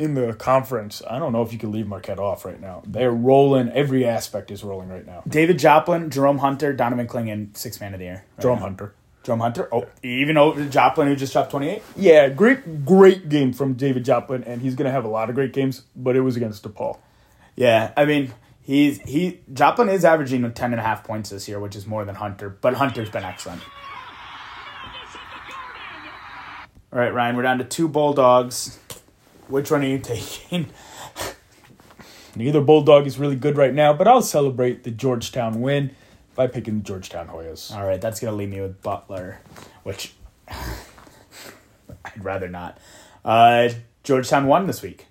in 0.00 0.14
the 0.14 0.32
conference. 0.32 1.02
I 1.08 1.18
don't 1.18 1.32
know 1.32 1.42
if 1.42 1.52
you 1.52 1.58
can 1.58 1.70
leave 1.70 1.86
Marquette 1.86 2.18
off 2.18 2.44
right 2.44 2.60
now. 2.60 2.82
They're 2.86 3.12
rolling. 3.12 3.68
Every 3.68 4.06
aspect 4.06 4.50
is 4.50 4.64
rolling 4.64 4.88
right 4.88 5.06
now. 5.06 5.22
David 5.28 5.58
Joplin, 5.58 6.10
Jerome 6.10 6.38
Hunter, 6.38 6.72
Donovan 6.72 7.06
Clingan, 7.06 7.56
six 7.56 7.80
man 7.80 7.92
of 7.92 8.00
the 8.00 8.06
year. 8.06 8.24
right 8.36 8.42
Jerome 8.42 8.58
now. 8.58 8.64
Hunter. 8.64 8.94
Jerome 9.22 9.40
Hunter. 9.40 9.68
Oh, 9.70 9.86
even 10.02 10.38
over 10.38 10.64
Joplin, 10.64 11.06
who 11.06 11.14
just 11.14 11.34
dropped 11.34 11.50
twenty 11.50 11.68
eight. 11.68 11.82
Yeah, 11.94 12.30
great, 12.30 12.86
great 12.86 13.28
game 13.28 13.52
from 13.52 13.74
David 13.74 14.04
Joplin, 14.04 14.42
and 14.44 14.62
he's 14.62 14.74
gonna 14.74 14.90
have 14.90 15.04
a 15.04 15.08
lot 15.08 15.28
of 15.28 15.34
great 15.34 15.52
games. 15.52 15.82
But 15.94 16.16
it 16.16 16.22
was 16.22 16.36
against 16.36 16.62
DePaul. 16.64 16.98
Yeah, 17.54 17.92
I 17.94 18.06
mean, 18.06 18.32
he's 18.62 18.98
he 19.02 19.40
Joplin 19.52 19.90
is 19.90 20.04
averaging 20.04 20.50
10 20.50 20.72
and 20.72 20.80
a 20.80 20.82
half 20.82 21.04
points 21.04 21.28
this 21.28 21.46
year, 21.46 21.60
which 21.60 21.76
is 21.76 21.86
more 21.86 22.06
than 22.06 22.14
Hunter, 22.14 22.48
but 22.48 22.74
Hunter's 22.74 23.10
been 23.10 23.24
excellent. 23.24 23.60
All 26.92 26.98
right, 26.98 27.12
Ryan, 27.12 27.36
we're 27.36 27.42
down 27.42 27.58
to 27.58 27.64
two 27.64 27.86
Bulldogs. 27.88 28.78
Which 29.50 29.70
one 29.70 29.82
are 29.82 29.88
you 29.88 29.98
taking? 29.98 30.68
Neither 32.36 32.60
Bulldog 32.60 33.06
is 33.06 33.18
really 33.18 33.36
good 33.36 33.56
right 33.56 33.74
now, 33.74 33.92
but 33.92 34.06
I'll 34.06 34.22
celebrate 34.22 34.84
the 34.84 34.90
Georgetown 34.90 35.60
win 35.60 35.90
by 36.36 36.46
picking 36.46 36.78
the 36.78 36.84
Georgetown 36.84 37.28
Hoyas. 37.28 37.74
All 37.74 37.84
right, 37.84 38.00
that's 38.00 38.20
going 38.20 38.32
to 38.32 38.36
leave 38.36 38.48
me 38.48 38.60
with 38.60 38.80
Butler, 38.82 39.40
which 39.82 40.14
I'd 40.48 42.24
rather 42.24 42.48
not. 42.48 42.78
Uh, 43.24 43.70
Georgetown 44.04 44.46
won 44.46 44.66
this 44.66 44.80
week. 44.80 45.06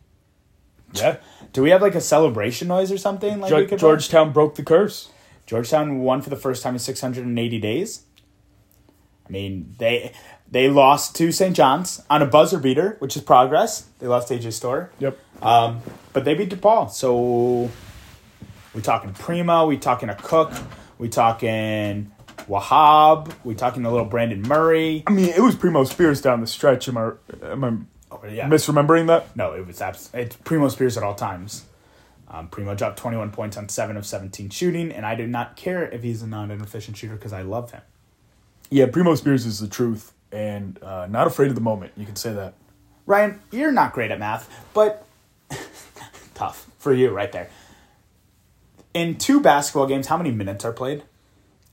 Yeah, 0.93 1.17
Do 1.53 1.61
we 1.61 1.69
have 1.69 1.81
like 1.81 1.93
a 1.93 2.01
celebration 2.01 2.67
noise 2.69 2.91
or 2.91 2.97
something? 2.97 3.39
Like 3.39 3.53
we 3.53 3.65
Ge- 3.65 3.69
play? 3.69 3.77
Georgetown 3.77 4.31
broke 4.31 4.55
the 4.55 4.63
curse. 4.63 5.09
Georgetown 5.45 5.99
won 5.99 6.21
for 6.21 6.29
the 6.29 6.35
first 6.35 6.63
time 6.63 6.73
in 6.73 6.79
680 6.79 7.59
days. 7.59 8.03
I 9.29 9.31
mean, 9.31 9.75
they 9.77 10.11
they 10.51 10.67
lost 10.69 11.15
to 11.17 11.31
St. 11.31 11.55
John's 11.55 12.01
on 12.09 12.21
a 12.21 12.25
buzzer 12.25 12.57
beater, 12.59 12.95
which 12.99 13.15
is 13.15 13.21
progress. 13.21 13.81
They 13.99 14.07
lost 14.07 14.29
AJ 14.29 14.53
Storr. 14.53 14.89
Yep. 14.99 15.17
Um, 15.43 15.81
but 16.11 16.25
they 16.25 16.33
beat 16.33 16.49
DePaul. 16.49 16.89
So 16.89 17.69
we 18.73 18.81
talking 18.81 19.13
Primo, 19.13 19.67
we 19.67 19.77
talking 19.77 20.09
Akok, 20.09 20.61
we 20.97 21.07
talking 21.09 22.11
Wahab, 22.49 23.31
we 23.43 23.53
talking 23.55 23.85
a 23.85 23.91
little 23.91 24.07
Brandon 24.07 24.41
Murray. 24.41 25.03
I 25.05 25.11
mean, 25.11 25.29
it 25.29 25.39
was 25.41 25.55
Primo 25.55 25.83
Spears 25.83 26.19
down 26.21 26.41
the 26.41 26.47
stretch. 26.47 26.87
Am 26.89 26.97
I, 26.97 27.11
am 27.43 27.63
I 27.63 27.73
Oh, 28.11 28.21
yeah. 28.27 28.49
misremembering 28.49 29.05
that? 29.07 29.35
No, 29.37 29.53
it 29.53 29.67
was 29.67 29.79
abs- 29.81 30.09
it's 30.15 30.35
Primo 30.37 30.67
Spears 30.69 30.97
at 30.97 31.03
all 31.03 31.13
times. 31.13 31.65
Um, 32.27 32.47
Primo 32.47 32.73
dropped 32.73 32.97
21 32.97 33.29
points 33.31 33.55
on 33.55 33.69
7 33.69 33.95
of 33.97 34.05
17 34.05 34.49
shooting, 34.49 34.91
and 34.91 35.05
I 35.05 35.13
do 35.13 35.27
not 35.27 35.55
care 35.55 35.87
if 35.87 36.01
he's 36.01 36.23
a 36.23 36.27
non 36.27 36.49
inefficient 36.49 36.97
shooter 36.97 37.15
because 37.15 37.33
I 37.33 37.43
love 37.43 37.69
him. 37.71 37.81
Yeah, 38.69 38.85
Primo 38.87 39.15
Spears 39.15 39.45
is 39.45 39.59
the 39.59 39.67
truth, 39.67 40.13
and 40.31 40.81
uh, 40.83 41.07
not 41.09 41.27
afraid 41.27 41.49
of 41.49 41.55
the 41.55 41.61
moment. 41.61 41.93
You 41.97 42.05
can 42.05 42.15
say 42.15 42.33
that. 42.33 42.53
Ryan, 43.05 43.39
you're 43.51 43.71
not 43.71 43.93
great 43.93 44.11
at 44.11 44.19
math, 44.19 44.49
but 44.73 45.05
tough 46.35 46.69
for 46.77 46.93
you 46.93 47.09
right 47.09 47.31
there. 47.31 47.49
In 48.93 49.17
two 49.17 49.41
basketball 49.41 49.87
games, 49.87 50.07
how 50.07 50.17
many 50.17 50.31
minutes 50.31 50.63
are 50.65 50.71
played? 50.73 51.03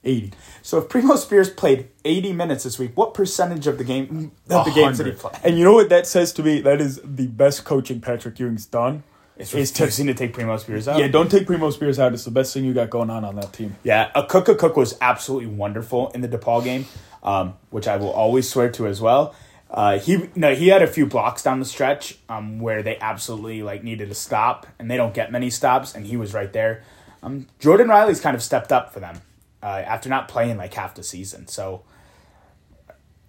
80. 0.05 0.33
So 0.63 0.79
if 0.79 0.89
Primo 0.89 1.17
Spears 1.17 1.51
played 1.51 1.89
80 2.05 2.33
minutes 2.33 2.65
this 2.65 2.79
week, 2.79 2.93
what 2.95 3.13
percentage 3.13 3.67
of 3.67 3.77
the 3.77 3.85
game 3.85 4.33
of 4.49 4.65
the 4.65 4.71
games 4.71 4.99
did 4.99 5.07
he 5.07 5.13
100. 5.13 5.19
play? 5.19 5.33
And 5.43 5.59
you 5.59 5.65
know 5.65 5.73
what 5.73 5.89
that 5.89 6.07
says 6.07 6.33
to 6.35 6.43
me? 6.43 6.61
That 6.61 6.81
is 6.81 7.01
the 7.03 7.27
best 7.27 7.65
coaching 7.65 8.01
Patrick 8.01 8.39
Ewing's 8.39 8.67
done. 8.67 9.03
It's 9.37 9.55
is 9.55 9.70
to 9.72 9.90
to 9.90 10.14
take 10.14 10.33
Primo 10.33 10.57
Spears 10.57 10.88
out. 10.88 10.99
yeah, 10.99 11.09
don't 11.09 11.31
take 11.31 11.46
Primo 11.46 11.70
Spears 11.70 11.99
out. 11.99 12.14
It's 12.14 12.25
the 12.25 12.31
best 12.31 12.55
thing 12.55 12.64
you 12.64 12.72
got 12.72 12.88
going 12.88 13.11
on 13.11 13.25
on 13.25 13.37
that 13.37 13.53
team. 13.53 13.77
Yeah, 13.83 14.11
Akok 14.16 14.46
Akok 14.46 14.77
was 14.77 14.96
absolutely 15.01 15.49
wonderful 15.49 16.11
in 16.11 16.22
the 16.22 16.29
DePaul 16.29 16.64
game, 16.64 16.87
um, 17.22 17.55
which 17.70 17.87
I 17.87 17.96
will 17.96 18.11
always 18.11 18.49
swear 18.49 18.70
to 18.70 18.87
as 18.87 19.01
well. 19.01 19.35
Uh, 19.70 19.99
he 19.99 20.31
no, 20.35 20.55
he 20.55 20.68
had 20.68 20.81
a 20.83 20.87
few 20.87 21.07
blocks 21.07 21.42
down 21.42 21.59
the 21.59 21.66
stretch 21.66 22.16
um, 22.29 22.61
where 22.61 22.83
they 22.83 22.96
absolutely 22.99 23.62
like 23.62 23.83
needed 23.85 24.09
to 24.09 24.14
stop, 24.14 24.66
and 24.79 24.90
they 24.90 24.96
don't 24.96 25.12
get 25.12 25.31
many 25.31 25.51
stops, 25.51 25.94
and 25.94 26.07
he 26.07 26.16
was 26.16 26.33
right 26.33 26.53
there. 26.53 26.83
Um, 27.22 27.46
Jordan 27.59 27.88
Riley's 27.88 28.20
kind 28.20 28.37
of 28.37 28.42
stepped 28.42 28.72
up 28.72 28.92
for 28.92 29.01
them 29.01 29.20
uh, 29.62 29.66
after 29.66 30.09
not 30.09 30.29
playing 30.29 30.57
like 30.57 30.72
half 30.72 30.94
the 30.94 31.03
season. 31.03 31.49
So, 31.49 31.83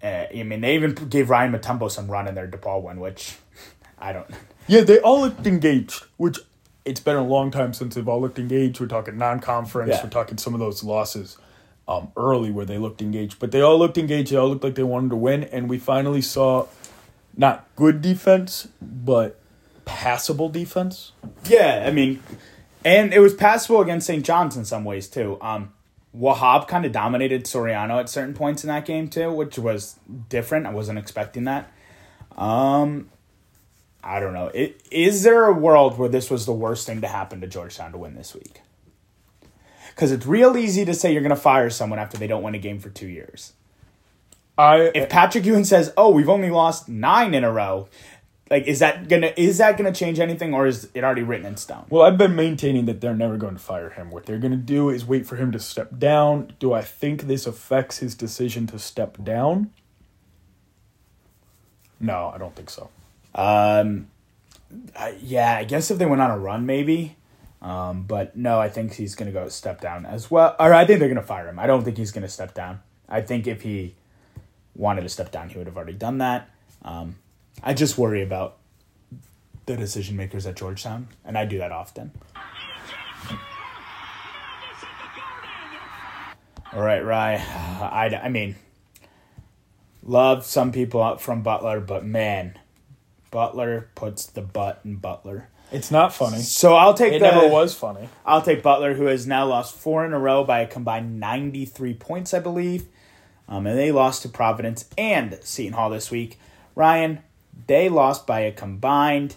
uh, 0.02 0.26
I 0.32 0.42
mean, 0.44 0.60
they 0.60 0.74
even 0.76 0.94
gave 0.94 1.28
Ryan 1.28 1.52
Mutombo 1.52 1.90
some 1.90 2.08
run 2.08 2.28
in 2.28 2.34
their 2.34 2.46
DePaul 2.46 2.82
one, 2.82 3.00
which 3.00 3.36
I 3.98 4.12
don't. 4.12 4.30
Yeah, 4.68 4.82
they 4.82 5.00
all 5.00 5.22
looked 5.22 5.46
engaged, 5.46 6.04
which 6.18 6.38
it's 6.84 7.00
been 7.00 7.16
a 7.16 7.24
long 7.24 7.50
time 7.50 7.72
since 7.72 7.94
they've 7.94 8.08
all 8.08 8.20
looked 8.20 8.38
engaged. 8.38 8.80
We're 8.80 8.86
talking 8.86 9.18
non-conference. 9.18 9.90
Yeah. 9.90 10.04
We're 10.04 10.10
talking 10.10 10.38
some 10.38 10.54
of 10.54 10.60
those 10.60 10.84
losses 10.84 11.38
um, 11.88 12.12
early 12.16 12.50
where 12.50 12.66
they 12.66 12.78
looked 12.78 13.02
engaged, 13.02 13.38
but 13.38 13.50
they 13.50 13.60
all 13.60 13.78
looked 13.78 13.98
engaged. 13.98 14.30
They 14.30 14.36
all 14.36 14.48
looked 14.48 14.62
like 14.62 14.74
they 14.74 14.82
wanted 14.82 15.10
to 15.10 15.16
win, 15.16 15.44
and 15.44 15.68
we 15.68 15.78
finally 15.78 16.22
saw 16.22 16.66
not 17.36 17.66
good 17.76 18.02
defense, 18.02 18.68
but 18.80 19.40
passable 19.84 20.50
defense. 20.50 21.12
Yeah, 21.44 21.84
I 21.86 21.90
mean, 21.90 22.22
and 22.84 23.12
it 23.14 23.20
was 23.20 23.34
passable 23.34 23.80
against 23.80 24.06
St. 24.06 24.24
John's 24.24 24.56
in 24.56 24.64
some 24.66 24.84
ways 24.84 25.08
too. 25.08 25.38
Um, 25.40 25.72
Wahab 26.16 26.68
kind 26.68 26.84
of 26.84 26.92
dominated 26.92 27.44
Soriano 27.44 28.00
at 28.00 28.08
certain 28.08 28.34
points 28.34 28.64
in 28.64 28.68
that 28.68 28.84
game 28.84 29.08
too, 29.08 29.32
which 29.32 29.58
was 29.58 29.98
different. 30.28 30.66
I 30.66 30.70
wasn't 30.70 30.98
expecting 30.98 31.44
that. 31.44 31.70
Um, 32.36 33.08
I 34.02 34.20
don't 34.20 34.32
know. 34.32 34.46
It, 34.48 34.80
is 34.90 35.22
there 35.22 35.46
a 35.46 35.52
world 35.52 35.98
where 35.98 36.08
this 36.08 36.30
was 36.30 36.46
the 36.46 36.52
worst 36.52 36.86
thing 36.86 37.00
to 37.00 37.08
happen 37.08 37.40
to 37.40 37.46
Georgetown 37.46 37.92
to 37.92 37.98
win 37.98 38.14
this 38.14 38.34
week? 38.34 38.62
Because 39.90 40.12
it's 40.12 40.26
real 40.26 40.56
easy 40.56 40.84
to 40.84 40.94
say 40.94 41.12
you're 41.12 41.22
going 41.22 41.30
to 41.30 41.36
fire 41.36 41.70
someone 41.70 41.98
after 41.98 42.16
they 42.16 42.28
don't 42.28 42.42
win 42.42 42.54
a 42.54 42.58
game 42.58 42.78
for 42.78 42.90
two 42.90 43.08
years. 43.08 43.54
I 44.56 44.90
If 44.94 45.08
Patrick 45.08 45.44
Ewing 45.44 45.64
says, 45.64 45.92
"Oh, 45.96 46.10
we've 46.10 46.28
only 46.28 46.50
lost 46.50 46.88
nine 46.88 47.32
in 47.32 47.44
a 47.44 47.52
row," 47.52 47.88
like 48.50 48.66
is 48.66 48.80
that 48.80 49.08
gonna 49.08 49.32
is 49.36 49.58
that 49.58 49.76
gonna 49.76 49.92
change 49.92 50.18
anything, 50.18 50.52
or 50.52 50.66
is 50.66 50.88
it 50.94 51.04
already 51.04 51.22
written 51.22 51.46
in 51.46 51.56
stone? 51.56 51.84
Well, 51.88 52.02
I've 52.02 52.18
been 52.18 52.34
maintaining 52.34 52.86
that 52.86 53.00
they're 53.00 53.14
never 53.14 53.36
going 53.36 53.54
to 53.54 53.62
fire 53.62 53.90
him. 53.90 54.10
What 54.10 54.26
they're 54.26 54.38
going 54.38 54.52
to 54.52 54.56
do 54.56 54.90
is 54.90 55.06
wait 55.06 55.26
for 55.26 55.36
him 55.36 55.52
to 55.52 55.60
step 55.60 55.98
down. 55.98 56.54
Do 56.58 56.72
I 56.72 56.82
think 56.82 57.22
this 57.22 57.46
affects 57.46 57.98
his 57.98 58.16
decision 58.16 58.66
to 58.68 58.78
step 58.80 59.22
down? 59.22 59.70
No, 62.00 62.32
I 62.34 62.38
don't 62.38 62.54
think 62.56 62.70
so. 62.70 62.90
Um, 63.38 64.08
I, 64.96 65.16
yeah, 65.22 65.56
I 65.56 65.64
guess 65.64 65.92
if 65.92 65.98
they 65.98 66.06
went 66.06 66.20
on 66.20 66.32
a 66.32 66.38
run, 66.38 66.66
maybe. 66.66 67.16
Um, 67.62 68.02
but 68.02 68.36
no, 68.36 68.60
I 68.60 68.68
think 68.68 68.94
he's 68.94 69.14
gonna 69.14 69.32
go 69.32 69.48
step 69.48 69.80
down 69.80 70.04
as 70.04 70.30
well. 70.30 70.56
Or 70.58 70.74
I 70.74 70.84
think 70.84 70.98
they're 70.98 71.08
gonna 71.08 71.22
fire 71.22 71.48
him. 71.48 71.58
I 71.58 71.66
don't 71.66 71.84
think 71.84 71.96
he's 71.96 72.10
gonna 72.10 72.28
step 72.28 72.52
down. 72.52 72.80
I 73.08 73.20
think 73.20 73.46
if 73.46 73.62
he 73.62 73.94
wanted 74.74 75.02
to 75.02 75.08
step 75.08 75.30
down, 75.30 75.48
he 75.48 75.58
would 75.58 75.66
have 75.68 75.76
already 75.76 75.94
done 75.94 76.18
that. 76.18 76.50
Um, 76.82 77.16
I 77.62 77.74
just 77.74 77.96
worry 77.96 78.22
about 78.22 78.56
the 79.66 79.76
decision 79.76 80.16
makers 80.16 80.46
at 80.46 80.56
Georgetown, 80.56 81.08
and 81.24 81.38
I 81.38 81.44
do 81.44 81.58
that 81.58 81.72
often. 81.72 82.10
All 86.72 86.82
right, 86.82 87.04
Rye. 87.04 87.36
I, 87.92 88.20
I 88.24 88.28
mean, 88.28 88.56
love 90.02 90.44
some 90.44 90.72
people 90.72 91.16
from 91.16 91.42
Butler, 91.42 91.80
but 91.80 92.04
man, 92.04 92.58
Butler 93.30 93.88
puts 93.94 94.26
the 94.26 94.42
butt 94.42 94.80
in 94.84 94.96
Butler. 94.96 95.48
It's 95.70 95.90
not 95.90 96.14
funny. 96.14 96.38
So 96.38 96.74
I'll 96.74 96.94
take 96.94 97.12
It 97.12 97.18
the, 97.18 97.30
never 97.30 97.48
was 97.48 97.74
funny. 97.74 98.08
I'll 98.24 98.40
take 98.42 98.62
Butler, 98.62 98.94
who 98.94 99.04
has 99.04 99.26
now 99.26 99.46
lost 99.46 99.74
four 99.74 100.04
in 100.06 100.12
a 100.14 100.18
row 100.18 100.42
by 100.44 100.60
a 100.60 100.66
combined 100.66 101.20
93 101.20 101.94
points, 101.94 102.32
I 102.32 102.38
believe. 102.38 102.86
Um, 103.48 103.66
and 103.66 103.78
they 103.78 103.92
lost 103.92 104.22
to 104.22 104.28
Providence 104.28 104.86
and 104.96 105.38
Seton 105.42 105.74
Hall 105.74 105.90
this 105.90 106.10
week. 106.10 106.38
Ryan, 106.74 107.20
they 107.66 107.88
lost 107.88 108.26
by 108.26 108.40
a 108.40 108.52
combined 108.52 109.36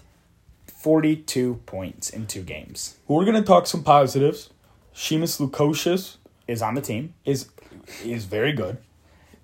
42 0.66 1.60
points 1.66 2.10
in 2.10 2.26
two 2.26 2.42
games. 2.42 2.96
We're 3.08 3.24
going 3.24 3.36
to 3.36 3.42
talk 3.42 3.66
some 3.66 3.82
positives. 3.84 4.50
Simas 4.94 5.38
Lukosius 5.40 6.16
Is 6.46 6.60
on 6.62 6.74
the 6.74 6.80
team. 6.82 7.14
is 7.24 7.48
is 8.04 8.24
very 8.26 8.52
good. 8.52 8.78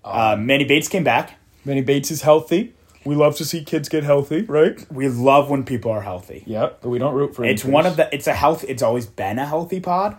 Uh, 0.05 0.37
Manny 0.39 0.65
Bates 0.65 0.89
came 0.89 1.05
back. 1.05 1.39
Manny 1.65 1.81
Bates 1.81 2.11
is 2.11 2.23
healthy. 2.23 2.75
We 3.09 3.15
love 3.17 3.37
to 3.37 3.45
see 3.45 3.65
kids 3.65 3.89
get 3.89 4.05
healthy, 4.05 4.43
right? 4.43 4.85
We 4.93 5.09
love 5.09 5.49
when 5.49 5.65
people 5.65 5.91
are 5.91 6.03
healthy. 6.03 6.43
Yep, 6.47 6.81
but 6.83 6.91
we 6.91 6.99
don't 6.99 7.15
root 7.15 7.35
for 7.35 7.43
It's 7.45 7.63
injuries. 7.63 7.73
one 7.73 7.87
of 7.87 7.97
the. 7.97 8.15
It's 8.15 8.27
a 8.27 8.35
health. 8.35 8.65
It's 8.69 8.83
always 8.83 9.07
been 9.07 9.39
a 9.39 9.47
healthy 9.47 9.81
pod. 9.81 10.17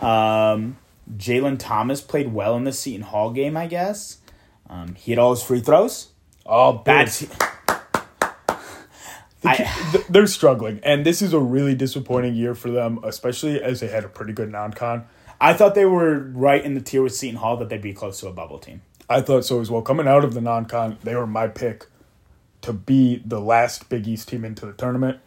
Um, 0.00 0.76
Jalen 1.16 1.56
Thomas 1.58 2.00
played 2.00 2.32
well 2.34 2.56
in 2.56 2.64
the 2.64 2.72
Seton 2.72 3.02
Hall 3.02 3.30
game. 3.30 3.56
I 3.56 3.66
guess 3.68 4.18
um, 4.68 4.94
he 4.96 5.12
had 5.12 5.18
all 5.20 5.30
his 5.34 5.42
free 5.42 5.60
throws. 5.60 6.08
Oh. 6.44 6.82
That's 6.84 7.26
I- 9.44 10.04
they're 10.08 10.26
struggling, 10.26 10.80
and 10.82 11.06
this 11.06 11.22
is 11.22 11.32
a 11.32 11.38
really 11.38 11.74
disappointing 11.76 12.34
year 12.34 12.54
for 12.54 12.70
them, 12.70 12.98
especially 13.04 13.62
as 13.62 13.78
they 13.80 13.86
had 13.88 14.02
a 14.04 14.08
pretty 14.08 14.32
good 14.32 14.50
non-con. 14.50 15.04
I 15.40 15.52
thought 15.52 15.74
they 15.76 15.84
were 15.84 16.18
right 16.18 16.64
in 16.64 16.74
the 16.74 16.80
tier 16.80 17.02
with 17.02 17.14
Seton 17.14 17.36
Hall 17.36 17.56
that 17.58 17.68
they'd 17.68 17.80
be 17.82 17.92
close 17.92 18.18
to 18.20 18.28
a 18.28 18.32
bubble 18.32 18.58
team. 18.58 18.82
I 19.08 19.20
thought 19.20 19.44
so 19.44 19.60
as 19.60 19.70
well. 19.70 19.82
Coming 19.82 20.08
out 20.08 20.24
of 20.24 20.34
the 20.34 20.40
non-con, 20.40 20.98
they 21.04 21.14
were 21.14 21.26
my 21.28 21.46
pick 21.46 21.86
to 22.66 22.72
be 22.72 23.22
the 23.24 23.40
last 23.40 23.88
Big 23.88 24.06
East 24.06 24.28
team 24.28 24.44
into 24.44 24.66
the 24.66 24.72
tournament. 24.72 25.18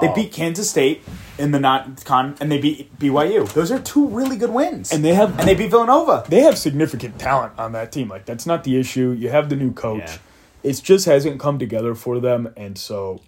They 0.00 0.12
beat 0.14 0.32
Kansas 0.32 0.68
State 0.68 1.02
in 1.38 1.52
the 1.52 1.60
non-con, 1.60 2.34
and 2.40 2.50
they 2.50 2.58
beat 2.58 2.98
BYU. 2.98 3.48
Those 3.52 3.70
are 3.70 3.78
two 3.78 4.08
really 4.08 4.36
good 4.36 4.50
wins. 4.50 4.90
And 4.92 5.04
they 5.04 5.14
have 5.14 5.38
and 5.38 5.46
they 5.46 5.54
beat 5.54 5.70
Villanova. 5.70 6.24
they 6.28 6.40
have 6.40 6.58
significant 6.58 7.20
talent 7.20 7.52
on 7.56 7.70
that 7.72 7.92
team. 7.92 8.08
Like 8.08 8.24
that's 8.24 8.44
not 8.44 8.64
the 8.64 8.78
issue. 8.80 9.10
You 9.10 9.28
have 9.28 9.48
the 9.48 9.54
new 9.54 9.72
coach. 9.72 10.00
Yeah. 10.00 10.70
It 10.70 10.80
just 10.82 11.06
hasn't 11.06 11.38
come 11.38 11.58
together 11.58 11.94
for 11.94 12.18
them, 12.18 12.52
and 12.56 12.76
so 12.76 13.20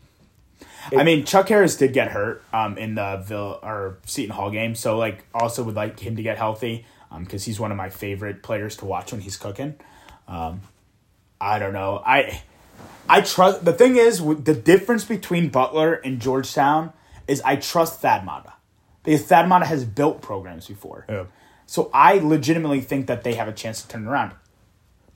I 0.93 1.05
mean, 1.05 1.25
Chuck 1.25 1.49
Harris 1.49 1.77
did 1.77 1.93
get 1.93 2.11
hurt 2.11 2.43
um, 2.53 2.77
in 2.77 2.97
the 2.97 3.23
Vill 3.25 3.59
or 3.63 3.99
Seton 4.05 4.35
Hall 4.35 4.51
game, 4.51 4.75
so 4.75 4.99
like 4.99 5.25
also 5.33 5.63
would 5.63 5.75
like 5.75 6.01
him 6.01 6.17
to 6.17 6.23
get 6.23 6.39
healthy 6.39 6.87
because 7.21 7.45
he's 7.45 7.61
one 7.61 7.71
of 7.71 7.77
my 7.77 7.91
favorite 7.91 8.43
players 8.43 8.77
to 8.79 8.85
watch 8.85 9.13
when 9.13 9.21
he's 9.21 9.37
cooking. 9.37 9.75
Um, 10.27 10.63
I 11.41 11.59
don't 11.59 11.73
know. 11.73 12.03
I 12.05 12.43
I 13.09 13.21
trust. 13.21 13.65
The 13.65 13.73
thing 13.73 13.97
is, 13.97 14.19
the 14.19 14.55
difference 14.55 15.05
between 15.05 15.49
Butler 15.51 15.95
and 15.95 16.21
Georgetown 16.21 16.93
is 17.29 17.41
I 17.43 17.57
trust 17.57 18.01
Thad 18.01 18.25
Matta 18.25 18.55
because 19.03 19.23
Thad 19.27 19.49
Matta 19.49 19.67
has 19.67 19.85
built 19.85 20.23
programs 20.23 20.67
before. 20.69 21.05
yeah. 21.09 21.25
So 21.67 21.91
I 21.95 22.15
legitimately 22.19 22.83
think 22.83 23.07
that 23.07 23.25
they 23.25 23.35
have 23.35 23.49
a 23.49 23.53
chance 23.53 23.81
to 23.83 23.89
turn 23.89 24.07
around. 24.07 24.33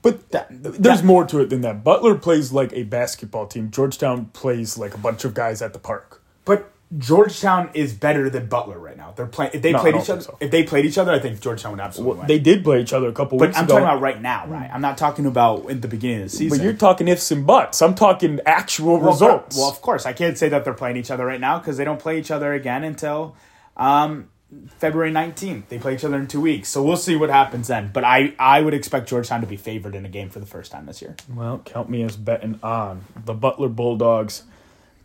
But 0.00 0.30
That- 0.30 0.46
there's 0.50 0.78
that- 1.00 1.04
more 1.04 1.24
to 1.26 1.40
it 1.40 1.50
than 1.50 1.60
that. 1.62 1.84
Butler 1.84 2.14
plays 2.14 2.52
like 2.52 2.72
a 2.72 2.84
basketball 2.84 3.46
team. 3.46 3.70
Georgetown 3.70 4.26
plays 4.26 4.78
like 4.78 4.94
a 4.94 4.98
bunch 4.98 5.24
of 5.24 5.34
guys 5.34 5.60
at 5.60 5.72
the 5.74 5.78
park. 5.78 6.22
But 6.46 6.70
Georgetown 6.96 7.68
is 7.74 7.92
better 7.92 8.30
than 8.30 8.46
Butler 8.46 8.78
right 8.78 8.96
now. 8.96 9.12
They're 9.14 9.26
playing. 9.26 9.50
If 9.52 9.60
they 9.60 9.72
No, 9.72 9.80
played 9.80 9.96
each 9.96 10.08
other, 10.08 10.22
so. 10.22 10.38
if 10.40 10.50
they 10.50 10.62
played 10.62 10.86
each 10.86 10.96
other, 10.96 11.12
I 11.12 11.18
think 11.18 11.38
Georgetown 11.38 11.72
would 11.72 11.80
absolutely 11.80 12.20
win. 12.20 12.28
They 12.28 12.38
did 12.38 12.64
play 12.64 12.80
each 12.80 12.94
other 12.94 13.08
a 13.08 13.12
couple 13.12 13.38
But 13.38 13.48
weeks 13.48 13.58
I'm 13.58 13.64
ago. 13.66 13.74
talking 13.74 13.84
about 13.88 14.00
right 14.00 14.22
now, 14.22 14.46
right? 14.46 14.70
I'm 14.72 14.80
not 14.80 14.96
talking 14.96 15.26
about 15.26 15.68
in 15.68 15.82
the 15.82 15.88
beginning 15.88 16.22
of 16.22 16.30
the 16.30 16.36
season. 16.36 16.56
but 16.56 16.64
you're 16.64 16.72
talking 16.72 17.06
ifs 17.06 17.30
and 17.30 17.46
buts. 17.46 17.82
I'm 17.82 17.94
talking 17.94 18.40
actual 18.46 18.98
well, 18.98 19.10
results. 19.10 19.58
Well, 19.58 19.68
of 19.68 19.82
course, 19.82 20.06
I 20.06 20.14
can't 20.14 20.38
say 20.38 20.48
that 20.48 20.64
they're 20.64 20.72
playing 20.72 20.96
each 20.96 21.10
other 21.10 21.26
right 21.26 21.40
now 21.40 21.58
because 21.58 21.76
they 21.76 21.84
don't 21.84 22.00
play 22.00 22.18
each 22.18 22.30
other 22.30 22.54
again 22.54 22.84
until 22.84 23.36
um, 23.76 24.30
February 24.78 25.12
19th. 25.12 25.68
They 25.68 25.78
play 25.78 25.92
each 25.94 26.04
other 26.04 26.16
in 26.16 26.26
two 26.26 26.40
weeks, 26.40 26.70
so 26.70 26.82
we'll 26.82 26.96
see 26.96 27.16
what 27.16 27.28
happens 27.28 27.68
then. 27.68 27.90
But 27.92 28.04
I, 28.04 28.32
I 28.38 28.62
would 28.62 28.72
expect 28.72 29.10
Georgetown 29.10 29.42
to 29.42 29.46
be 29.46 29.56
favored 29.58 29.94
in 29.94 30.06
a 30.06 30.08
game 30.08 30.30
for 30.30 30.40
the 30.40 30.46
first 30.46 30.72
time 30.72 30.86
this 30.86 31.02
year. 31.02 31.16
Well, 31.34 31.58
count 31.66 31.90
me 31.90 32.02
as 32.02 32.16
betting 32.16 32.58
on 32.62 33.04
the 33.26 33.34
Butler 33.34 33.68
Bulldogs. 33.68 34.44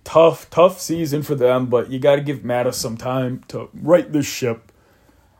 Tough, 0.03 0.49
tough 0.49 0.81
season 0.81 1.21
for 1.23 1.35
them, 1.35 1.67
but 1.67 1.89
you 1.89 1.97
got 1.99 2.15
to 2.15 2.21
give 2.21 2.39
Mattis 2.39 2.75
some 2.75 2.97
time 2.97 3.43
to 3.47 3.69
right 3.73 4.11
this 4.11 4.25
ship. 4.25 4.71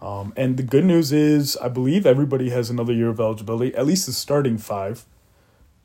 Um, 0.01 0.34
and 0.36 0.57
the 0.57 0.64
good 0.64 0.86
news 0.86 1.11
is, 1.11 1.55
I 1.57 1.68
believe 1.70 2.05
everybody 2.05 2.49
has 2.49 2.70
another 2.70 2.93
year 2.93 3.09
of 3.09 3.20
eligibility, 3.20 3.76
at 3.76 3.86
least 3.86 4.05
the 4.05 4.14
starting 4.14 4.57
five. 4.57 5.05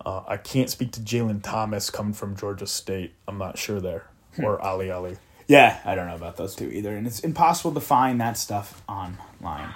Uh, 0.05 0.23
I 0.27 0.37
can't 0.37 0.71
speak 0.71 0.93
to 0.93 1.01
Jalen 1.01 1.43
Thomas 1.43 1.91
coming 1.91 2.13
from 2.13 2.37
Georgia 2.37 2.67
State. 2.67 3.15
I'm 3.27 3.39
not 3.39 3.59
sure 3.59 3.81
there. 3.81 4.07
Or 4.41 4.61
Ali 4.61 4.91
Ali. 4.91 5.17
Yeah, 5.49 5.81
I 5.85 5.95
don't 5.95 6.07
know 6.07 6.15
about 6.15 6.37
those 6.37 6.55
two 6.55 6.71
either, 6.71 6.95
and 6.95 7.07
it's 7.07 7.21
impossible 7.21 7.73
to 7.73 7.81
find 7.81 8.21
that 8.21 8.37
stuff 8.37 8.83
online. 8.89 9.73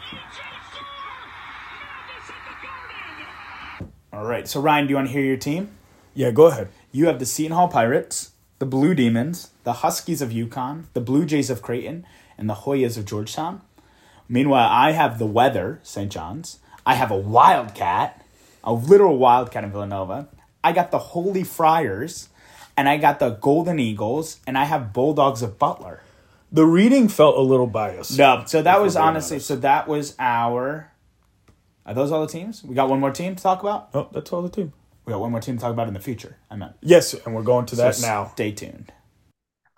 All 4.13 4.25
right, 4.25 4.47
so 4.47 4.61
Ryan, 4.61 4.87
do 4.87 4.91
you 4.91 4.97
want 4.97 5.09
to 5.09 5.13
hear 5.13 5.25
your 5.25 5.39
team? 5.39 5.71
Yeah, 6.15 6.31
go 6.31 6.47
ahead. 6.47 6.69
You 6.93 7.07
have 7.07 7.19
the 7.19 7.25
Seton 7.25 7.53
Hall 7.53 7.69
Pirates, 7.69 8.32
the 8.63 8.67
Blue 8.67 8.95
Demons, 8.95 9.51
the 9.65 9.73
Huskies 9.73 10.23
of 10.23 10.31
UConn, 10.31 10.85
the 10.93 11.01
Blue 11.01 11.27
Jays 11.27 11.51
of 11.51 11.63
Creighton, 11.63 12.07
and 12.39 12.49
the 12.49 12.55
Hoyas 12.55 12.97
of 12.97 13.05
Georgetown. 13.05 13.61
Meanwhile, 14.29 14.69
I 14.71 14.93
have 14.93 15.19
the 15.19 15.27
Weather, 15.27 15.81
St. 15.83 16.13
John's. 16.13 16.61
I 16.87 16.95
have 16.95 17.11
a 17.11 17.17
Wildcat, 17.17 18.25
a 18.63 18.73
literal 18.73 19.19
Wildcat 19.19 19.65
in 19.65 19.73
Villanova. 19.73 20.29
I 20.63 20.71
got 20.71 20.93
the 20.93 21.01
Holy 21.01 21.43
Friars, 21.43 22.29
and 22.77 22.89
I 22.89 22.99
got 22.99 23.19
the 23.19 23.31
Golden 23.31 23.81
Eagles, 23.81 24.39
and 24.47 24.57
I 24.57 24.63
have 24.63 24.93
Bulldogs 24.93 25.43
of 25.43 25.59
Butler. 25.59 26.01
The 26.53 26.65
reading 26.65 27.09
felt 27.09 27.37
a 27.37 27.41
little 27.41 27.67
biased. 27.67 28.17
No, 28.17 28.45
so 28.47 28.63
that 28.63 28.81
was 28.81 28.95
honestly, 28.95 29.39
honest. 29.39 29.49
so 29.49 29.57
that 29.57 29.89
was 29.89 30.15
our. 30.21 30.93
Are 31.85 31.95
those 31.95 32.13
all 32.13 32.25
the 32.25 32.33
teams? 32.33 32.63
We 32.63 32.77
got 32.77 32.89
one 32.89 33.01
more 33.01 33.11
team 33.11 33.35
to 33.35 33.43
talk 33.43 33.61
about. 33.61 33.89
Oh, 33.93 34.09
that's 34.13 34.33
all 34.33 34.41
the 34.41 34.49
team. 34.49 34.73
We 35.05 35.13
got 35.13 35.21
one 35.21 35.33
more 35.33 35.41
team 35.41 35.57
to 35.57 35.61
talk 35.61 35.73
about 35.73 35.89
in 35.89 35.95
the 35.95 36.01
future. 36.01 36.37
I 36.51 36.57
meant. 36.57 36.75
Yes, 36.81 37.15
and 37.15 37.35
we're 37.35 37.43
going 37.43 37.67
to 37.67 37.77
that 37.77 37.97
So 37.97 38.07
now. 38.07 38.31
Stay 38.35 38.53
tuned. 38.53 38.93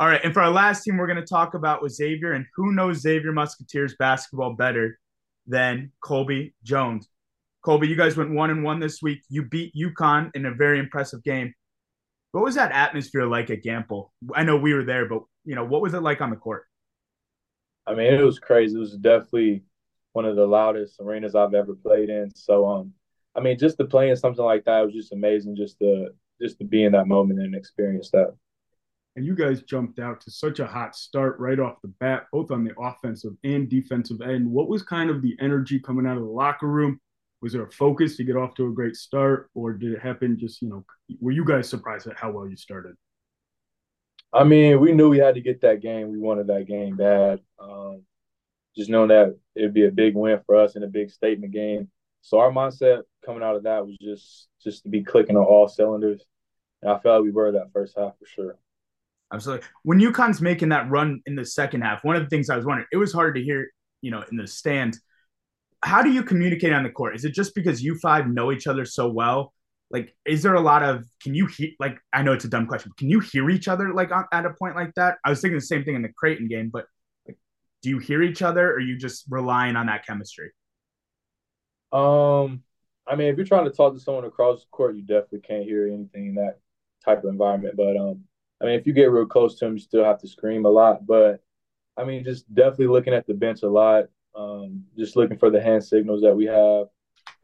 All 0.01 0.09
right, 0.09 0.20
and 0.22 0.35
for 0.35 0.41
our 0.41 0.51
last 0.51 0.83
team, 0.83 0.97
we're 0.97 1.07
going 1.07 1.20
to 1.20 1.27
talk 1.27 1.55
about 1.55 1.81
was 1.81 1.97
Xavier, 1.97 2.33
and 2.33 2.47
who 2.57 2.72
knows 2.72 3.01
Xavier 3.01 3.33
Musketeers 3.33 3.95
basketball 3.99 4.55
better 4.55 4.99
than 5.47 5.93
Colby 6.01 6.55
Jones? 6.62 7.09
Colby, 7.64 7.89
you 7.89 7.97
guys 7.97 8.16
went 8.16 8.31
one 8.31 8.51
and 8.51 8.62
one 8.62 8.81
this 8.81 9.01
week. 9.01 9.22
You 9.31 9.45
beat 9.45 9.75
UConn 9.75 10.31
in 10.35 10.45
a 10.45 10.53
very 10.53 10.79
impressive 10.79 11.22
game. 11.22 11.55
What 12.33 12.45
was 12.45 12.57
that 12.57 12.72
atmosphere 12.72 13.27
like 13.27 13.49
at 13.51 13.62
Gampel? 13.62 14.11
I 14.35 14.43
know 14.43 14.57
we 14.57 14.75
were 14.75 14.85
there, 14.85 15.09
but 15.09 15.22
you 15.45 15.55
know 15.55 15.64
what 15.64 15.81
was 15.81 15.95
it 15.95 16.03
like 16.03 16.20
on 16.20 16.31
the 16.31 16.37
court? 16.37 16.64
I 17.87 17.95
mean, 17.95 18.12
it 18.12 18.22
was 18.22 18.39
crazy. 18.39 18.75
It 18.75 18.81
was 18.81 18.97
definitely 18.97 19.62
one 20.12 20.25
of 20.25 20.37
the 20.37 20.47
loudest 20.47 21.01
arenas 21.01 21.35
I've 21.35 21.55
ever 21.55 21.75
played 21.75 22.09
in. 22.09 22.35
So, 22.35 22.68
um, 22.68 22.93
I 23.37 23.41
mean, 23.41 23.59
just 23.59 23.78
to 23.78 23.85
play 23.85 24.11
in 24.11 24.16
something 24.16 24.45
like 24.45 24.64
that 24.64 24.85
was 24.85 24.95
just 24.95 25.12
amazing. 25.12 25.57
Just 25.57 25.78
to 25.80 26.09
just 26.41 26.59
to 26.59 26.64
be 26.64 26.85
in 26.85 26.93
that 26.93 27.07
moment 27.09 27.41
and 27.41 27.55
experience 27.55 28.11
that. 28.11 28.35
and 29.16 29.24
you 29.24 29.35
guys 29.35 29.62
jumped 29.62 29.99
out 29.99 30.20
to 30.22 30.30
such 30.30 30.59
a 30.59 30.66
hot 30.66 30.97
start 30.97 31.39
right 31.39 31.61
off 31.61 31.80
the 31.82 31.89
bat, 32.01 32.26
both 32.32 32.51
on 32.51 32.64
the 32.64 32.72
offensive 32.80 33.32
and 33.45 33.68
defensive 33.68 34.20
end. 34.20 34.51
What 34.51 34.68
was 34.68 34.82
kind 34.82 35.11
of 35.11 35.22
the 35.22 35.37
energy 35.41 35.78
coming 35.78 36.07
out 36.07 36.16
of 36.16 36.24
the 36.24 36.28
locker 36.28 36.66
room? 36.66 37.01
Was 37.41 37.53
there 37.53 37.64
a 37.64 37.70
focus 37.70 38.16
to 38.16 38.24
get 38.24 38.37
off 38.37 38.55
to 38.55 38.66
a 38.66 38.72
great 38.72 38.97
start, 38.97 39.51
or 39.55 39.72
did 39.72 39.93
it 39.93 40.01
happen 40.01 40.39
just, 40.39 40.62
you 40.62 40.68
know, 40.68 40.85
were 41.20 41.30
you 41.30 41.45
guys 41.45 41.68
surprised 41.68 42.07
at 42.07 42.16
how 42.16 42.30
well 42.32 42.49
you 42.49 42.57
started? 42.57 42.95
I 44.32 44.43
mean, 44.45 44.80
we 44.80 44.93
knew 44.93 45.11
we 45.11 45.18
had 45.18 45.37
to 45.37 45.41
get 45.41 45.61
that 45.61 45.80
game. 45.80 46.11
We 46.11 46.18
wanted 46.18 46.49
that 46.49 46.66
game 46.66 46.97
bad. 46.97 47.41
Um, 47.59 48.03
just 48.76 48.91
knowing 48.91 49.09
that 49.11 49.37
it'd 49.55 49.74
be 49.74 49.85
a 49.87 49.93
big 49.93 50.16
win 50.16 50.41
for 50.47 50.57
us 50.57 50.74
and 50.74 50.85
a 50.85 50.89
big 50.89 51.11
statement 51.11 51.53
game. 51.53 51.89
So 52.22 52.41
our 52.41 52.51
mindset 52.51 53.03
coming 53.25 53.43
out 53.43 53.57
of 53.57 53.64
that 53.64 53.87
was 53.87 53.97
just 54.01 54.49
just 54.62 54.83
to 54.85 54.89
be 54.89 55.03
clicking 55.03 55.37
on 55.37 55.45
all 55.45 55.68
cylinders, 55.68 56.25
and 56.83 56.91
I 56.91 56.99
felt 56.99 57.20
like 57.20 57.25
we 57.25 57.31
were 57.31 57.53
that 57.53 57.72
first 57.72 57.97
half 57.97 58.18
for 58.18 58.27
sure. 58.27 58.59
Absolutely. 59.33 59.66
When 59.83 59.99
UConn's 59.99 60.41
making 60.41 60.68
that 60.68 60.89
run 60.91 61.20
in 61.27 61.35
the 61.35 61.45
second 61.45 61.83
half, 61.83 62.05
one 62.05 62.14
of 62.14 62.22
the 62.22 62.29
things 62.29 62.51
I 62.51 62.57
was 62.57 62.64
wondering, 62.64 62.87
it 62.93 62.99
was 62.99 63.12
hard 63.12 63.35
to 63.35 63.43
hear, 63.43 63.68
you 64.01 64.11
know, 64.11 64.22
in 64.31 64.37
the 64.37 64.47
stands. 64.47 65.01
How 65.83 66.03
do 66.03 66.11
you 66.11 66.22
communicate 66.22 66.72
on 66.72 66.83
the 66.83 66.91
court? 66.91 67.16
Is 67.16 67.25
it 67.25 67.35
just 67.35 67.55
because 67.55 67.83
you 67.83 67.99
five 67.99 68.29
know 68.29 68.53
each 68.53 68.66
other 68.66 68.85
so 68.85 69.09
well? 69.09 69.53
Like, 69.91 70.14
is 70.25 70.43
there 70.43 70.55
a 70.55 70.61
lot 70.61 70.83
of, 70.83 71.05
can 71.22 71.35
you 71.35 71.47
hear, 71.47 71.70
like, 71.79 71.99
I 72.12 72.22
know 72.22 72.33
it's 72.33 72.45
a 72.45 72.49
dumb 72.49 72.66
question, 72.66 72.91
but 72.91 72.99
can 72.99 73.11
you 73.11 73.20
hear 73.20 73.51
each 73.51 73.68
other, 73.68 73.93
like, 73.93 74.11
on, 74.11 74.25
at 74.33 74.47
a 74.47 74.51
point 74.51 74.77
like 74.77 74.95
that? 74.95 75.18
I 75.25 75.31
was 75.31 75.41
thinking 75.41 75.59
the 75.59 75.64
same 75.64 75.85
thing 75.85 75.95
in 75.95 76.03
the 76.03 76.12
Creighton 76.16 76.49
game, 76.49 76.70
but, 76.72 76.87
like, 77.27 77.37
do 77.83 77.91
you 77.91 77.99
hear 77.99 78.22
each 78.22 78.41
other 78.41 78.70
or 78.70 78.75
are 78.77 78.81
you 78.81 78.97
just 78.97 79.25
relying 79.29 79.77
on 79.77 79.87
that 79.87 80.07
chemistry? 80.07 80.53
Um, 81.93 82.62
I 83.07 83.17
mean, 83.17 83.29
if 83.29 83.37
you're 83.37 83.47
trying 83.47 83.65
to 83.65 83.71
talk 83.71 83.95
to 83.95 84.01
someone 84.01 84.25
across 84.25 84.61
the 84.61 84.67
court, 84.71 84.97
you 84.97 85.03
definitely 85.03 85.41
can't 85.41 85.65
hear 85.65 85.87
anything 85.87 86.29
in 86.29 86.35
that 86.37 86.59
type 87.05 87.25
of 87.25 87.31
environment. 87.31 87.77
But 87.77 87.97
um, 87.97 88.25
I 88.63 88.67
mean, 88.67 88.79
if 88.79 88.87
you 88.87 88.93
get 88.93 89.11
real 89.11 89.27
close 89.27 89.59
to 89.59 89.67
them, 89.67 89.75
you 89.75 89.81
still 89.81 90.05
have 90.05 90.21
to 90.21 90.29
scream 90.29 90.65
a 90.65 90.71
lot. 90.71 91.07
But 91.07 91.43
I 91.97 92.05
mean, 92.05 92.25
just 92.25 92.53
definitely 92.55 92.87
looking 92.87 93.15
at 93.15 93.27
the 93.27 93.35
bench 93.35 93.63
a 93.63 93.69
lot. 93.69 94.05
Um, 94.35 94.85
just 94.99 95.17
looking 95.17 95.39
for 95.39 95.51
the 95.51 95.63
hand 95.63 95.85
signals 95.85 96.23
that 96.23 96.35
we 96.35 96.47
have, 96.47 96.87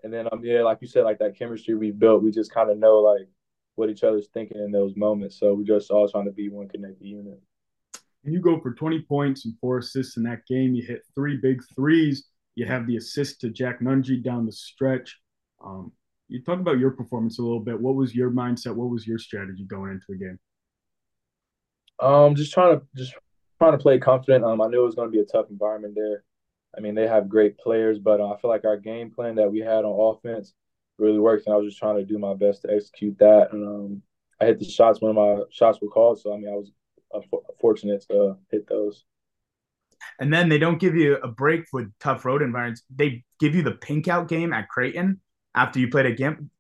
and 0.03 0.13
then 0.13 0.27
um, 0.33 0.41
yeah, 0.43 0.63
like 0.63 0.79
you 0.81 0.89
said, 0.89 1.05
like 1.05 1.19
that 1.19 1.39
chemistry 1.39 1.75
we 1.75 1.93
built, 1.93 2.23
we 2.23 2.31
just 2.31 2.53
kind 2.53 2.71
of 2.71 2.79
know 2.79 2.99
like 2.99 3.29
what 3.77 3.91
each 3.91 4.03
other's 4.03 4.29
thinking 4.35 4.59
in 4.59 4.73
those 4.73 4.97
moments. 4.97 5.39
So 5.39 5.55
we're 5.55 5.65
just 5.65 5.91
all 5.91 6.09
trying 6.09 6.25
to 6.25 6.33
be 6.33 6.49
one 6.49 6.69
connected 6.69 7.07
unit. 7.07 7.41
And 8.25 8.35
you 8.35 8.41
go 8.41 8.61
for 8.61 8.75
20 8.75 9.03
points 9.03 9.45
and 9.45 9.55
four 9.61 9.79
assists 9.79 10.17
in 10.17 10.23
that 10.25 10.47
game. 10.47 10.75
You 10.75 10.83
hit 10.83 11.03
three 11.15 11.37
big 11.37 11.63
threes. 11.75 12.27
You 12.55 12.67
have 12.67 12.87
the 12.87 12.97
assist 12.97 13.41
to 13.41 13.51
Jack 13.51 13.81
Nunge 13.81 14.23
down 14.23 14.45
the 14.45 14.53
stretch. 14.53 15.19
Um, 15.65 15.93
you 16.29 16.43
talk 16.43 16.61
about 16.61 16.79
your 16.79 16.93
performance 16.93 17.39
a 17.39 17.43
little 17.43 17.61
bit. 17.61 17.81
What 17.81 17.97
was 17.97 18.15
your 18.15 18.31
mindset? 18.31 18.75
What 18.75 18.91
was 18.91 19.07
your 19.07 19.19
strategy 19.19 19.65
going 19.65 19.91
into 19.91 20.07
the 20.09 20.17
game? 20.17 20.39
Um, 21.99 22.35
just 22.35 22.53
trying 22.53 22.79
to 22.79 22.87
just 22.97 23.15
trying 23.59 23.73
to 23.73 23.79
play 23.79 23.99
confident. 23.99 24.45
Um, 24.45 24.61
I 24.61 24.69
knew 24.69 24.83
it 24.83 24.87
was 24.87 24.95
going 24.95 25.09
to 25.09 25.13
be 25.13 25.21
a 25.21 25.25
tough 25.25 25.51
environment 25.51 25.95
there. 25.97 26.23
I 26.77 26.81
mean, 26.81 26.95
they 26.95 27.09
have 27.09 27.29
great 27.29 27.59
players, 27.59 27.99
but 27.99 28.21
uh, 28.21 28.33
I 28.33 28.41
feel 28.41 28.51
like 28.51 28.65
our 28.65 28.77
game 28.77 29.11
plan 29.11 29.35
that 29.37 29.51
we 29.51 29.59
had 29.59 29.85
on 29.85 30.17
offense 30.17 30.55
really 30.99 31.19
worked, 31.19 31.47
and 31.47 31.55
I 31.55 31.59
was 31.59 31.67
just 31.67 31.79
trying 31.79 31.97
to 31.97 32.05
do 32.05 32.19
my 32.19 32.35
best 32.35 32.63
to 32.63 32.73
execute 32.73 33.19
that. 33.19 33.49
And 33.53 33.67
um, 33.67 34.03
I 34.41 34.47
hit 34.47 34.61
the 34.61 34.65
shots 34.65 35.01
when 35.01 35.17
my 35.17 35.41
shots 35.51 35.81
were 35.83 35.89
called, 35.89 36.21
so 36.21 36.33
I 36.33 36.37
mean, 36.37 36.49
I 36.49 36.57
was 36.57 36.71
uh, 37.13 37.21
fortunate 37.61 38.05
to 38.11 38.37
hit 38.51 38.69
those. 38.69 39.05
And 40.19 40.33
then 40.33 40.49
they 40.49 40.59
don't 40.59 40.79
give 40.79 40.95
you 40.95 41.17
a 41.17 41.29
break 41.29 41.65
with 41.73 41.93
tough 41.99 42.25
road 42.25 42.41
environments. 42.41 42.83
They 42.95 43.25
give 43.39 43.55
you 43.55 43.63
the 43.63 43.73
pink 43.73 44.09
out 44.09 44.29
game 44.29 44.53
at 44.53 44.69
Creighton 44.69 45.21
after 45.55 45.79
you 45.81 45.89
played 45.89 46.07
a 46.07 46.13
game. 46.13 46.51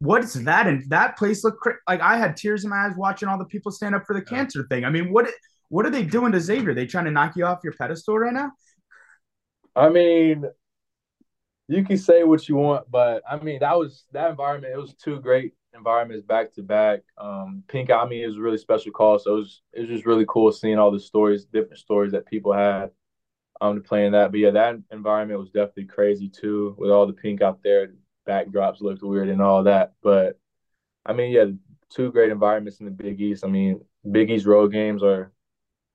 what 0.00 0.24
is 0.24 0.34
that? 0.44 0.66
And 0.66 0.88
that 0.90 1.16
place 1.16 1.44
looked 1.44 1.60
cra- 1.60 1.78
like 1.88 2.00
I 2.00 2.18
had 2.18 2.36
tears 2.36 2.64
in 2.64 2.70
my 2.70 2.86
eyes 2.86 2.92
watching 2.96 3.28
all 3.28 3.38
the 3.38 3.44
people 3.46 3.72
stand 3.72 3.94
up 3.94 4.04
for 4.06 4.14
the 4.14 4.22
cancer 4.22 4.66
thing. 4.68 4.84
I 4.84 4.90
mean, 4.90 5.12
what 5.12 5.28
what 5.68 5.86
are 5.86 5.90
they 5.90 6.04
doing 6.04 6.32
to 6.32 6.40
Xavier? 6.40 6.74
They 6.74 6.86
trying 6.86 7.06
to 7.06 7.10
knock 7.10 7.36
you 7.36 7.46
off 7.46 7.60
your 7.64 7.72
pedestal 7.74 8.18
right 8.18 8.32
now? 8.32 8.52
I 9.74 9.88
mean, 9.90 10.44
you 11.68 11.84
can 11.84 11.98
say 11.98 12.24
what 12.24 12.48
you 12.48 12.56
want, 12.56 12.90
but 12.90 13.22
I 13.28 13.36
mean 13.38 13.60
that 13.60 13.76
was 13.76 14.04
that 14.12 14.30
environment. 14.30 14.72
It 14.74 14.78
was 14.80 14.94
two 14.94 15.20
great 15.20 15.54
environments 15.74 16.24
back 16.24 16.52
to 16.54 16.62
back. 16.62 17.00
Um, 17.18 17.64
Pink 17.68 17.90
I 17.90 18.06
mean, 18.06 18.22
it 18.22 18.28
was 18.28 18.36
a 18.38 18.40
really 18.40 18.58
special 18.58 18.92
call, 18.92 19.18
so 19.18 19.34
it 19.34 19.38
was 19.38 19.62
it 19.72 19.80
was 19.80 19.88
just 19.88 20.06
really 20.06 20.24
cool 20.28 20.52
seeing 20.52 20.78
all 20.78 20.90
the 20.90 21.00
stories, 21.00 21.44
different 21.46 21.78
stories 21.78 22.12
that 22.12 22.26
people 22.26 22.52
had 22.52 22.90
um 23.60 23.76
to 23.76 23.82
playing 23.82 24.12
that. 24.12 24.30
But 24.32 24.40
yeah, 24.40 24.50
that 24.52 24.76
environment 24.92 25.40
was 25.40 25.50
definitely 25.50 25.86
crazy 25.86 26.28
too, 26.28 26.74
with 26.78 26.90
all 26.90 27.06
the 27.06 27.12
pink 27.14 27.42
out 27.42 27.60
there. 27.64 27.88
Backdrops 28.26 28.80
looked 28.80 29.02
weird 29.02 29.28
and 29.28 29.40
all 29.40 29.64
that, 29.64 29.92
but 30.02 30.38
I 31.04 31.12
mean, 31.12 31.32
yeah, 31.32 31.46
two 31.90 32.10
great 32.10 32.30
environments 32.30 32.80
in 32.80 32.86
the 32.86 32.90
Big 32.90 33.20
East. 33.20 33.44
I 33.44 33.48
mean, 33.48 33.80
Big 34.10 34.30
East 34.30 34.46
road 34.46 34.72
games 34.72 35.02
are 35.02 35.32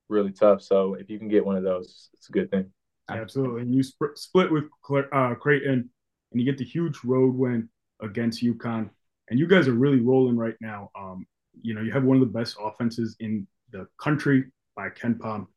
really 0.09 0.31
tough, 0.31 0.61
so 0.61 0.93
if 0.95 1.09
you 1.09 1.19
can 1.19 1.27
get 1.27 1.45
one 1.45 1.57
of 1.57 1.63
those, 1.63 2.09
it's 2.13 2.29
a 2.29 2.31
good 2.31 2.49
thing. 2.49 2.71
Absolutely. 3.09 3.61
And 3.63 3.75
you 3.75 3.83
sp- 3.83 4.15
split 4.15 4.51
with 4.51 4.65
uh, 5.11 5.35
Creighton, 5.35 5.89
and 6.31 6.41
you 6.41 6.45
get 6.45 6.57
the 6.57 6.65
huge 6.65 6.99
road 7.03 7.35
win 7.35 7.69
against 8.01 8.43
UConn. 8.43 8.89
And 9.29 9.39
you 9.39 9.47
guys 9.47 9.67
are 9.67 9.73
really 9.73 9.99
rolling 9.99 10.37
right 10.37 10.55
now. 10.61 10.89
Um, 10.97 11.25
you 11.61 11.73
know, 11.73 11.81
you 11.81 11.91
have 11.91 12.03
one 12.03 12.17
of 12.17 12.21
the 12.21 12.39
best 12.39 12.55
offenses 12.61 13.15
in 13.19 13.47
the 13.71 13.87
country 14.01 14.45
by 14.75 14.89
KenPom. 14.89 15.47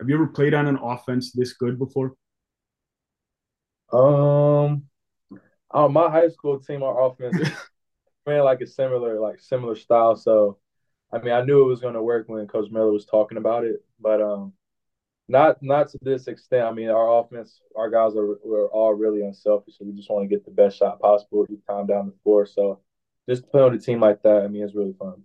Have 0.00 0.08
you 0.08 0.14
ever 0.14 0.26
played 0.26 0.54
on 0.54 0.66
an 0.66 0.78
offense 0.82 1.32
this 1.32 1.52
good 1.52 1.78
before? 1.78 2.14
Um, 3.92 4.84
oh, 5.72 5.88
my 5.88 6.10
high 6.10 6.28
school 6.28 6.58
team, 6.58 6.82
our 6.82 7.04
offense 7.04 7.36
ran 8.26 8.44
like 8.44 8.60
a 8.60 8.66
similar, 8.66 9.20
like 9.20 9.40
similar 9.40 9.76
style. 9.76 10.16
So, 10.16 10.58
I 11.12 11.18
mean, 11.18 11.32
I 11.32 11.42
knew 11.42 11.62
it 11.62 11.68
was 11.68 11.80
going 11.80 11.94
to 11.94 12.02
work 12.02 12.28
when 12.28 12.46
Coach 12.46 12.70
Miller 12.70 12.92
was 12.92 13.06
talking 13.06 13.38
about 13.38 13.64
it, 13.64 13.84
but 14.00 14.20
um, 14.20 14.52
not 15.28 15.62
not 15.62 15.88
to 15.90 15.98
this 16.02 16.26
extent. 16.28 16.66
I 16.66 16.72
mean, 16.72 16.88
our 16.88 17.20
offense, 17.20 17.60
our 17.76 17.90
guys 17.90 18.16
are 18.16 18.36
we're 18.44 18.68
all 18.68 18.94
really 18.94 19.22
unselfish, 19.22 19.78
so 19.78 19.84
we 19.84 19.92
just 19.92 20.10
want 20.10 20.28
to 20.28 20.34
get 20.34 20.44
the 20.44 20.50
best 20.50 20.78
shot 20.78 21.00
possible 21.00 21.46
each 21.50 21.64
time 21.68 21.86
down 21.86 22.06
the 22.06 22.14
floor. 22.22 22.46
So, 22.46 22.80
just 23.28 23.42
to 23.42 23.48
play 23.48 23.62
on 23.62 23.74
a 23.74 23.78
team 23.78 24.00
like 24.00 24.22
that, 24.22 24.42
I 24.42 24.48
mean, 24.48 24.62
it's 24.62 24.74
really 24.74 24.94
fun. 24.98 25.22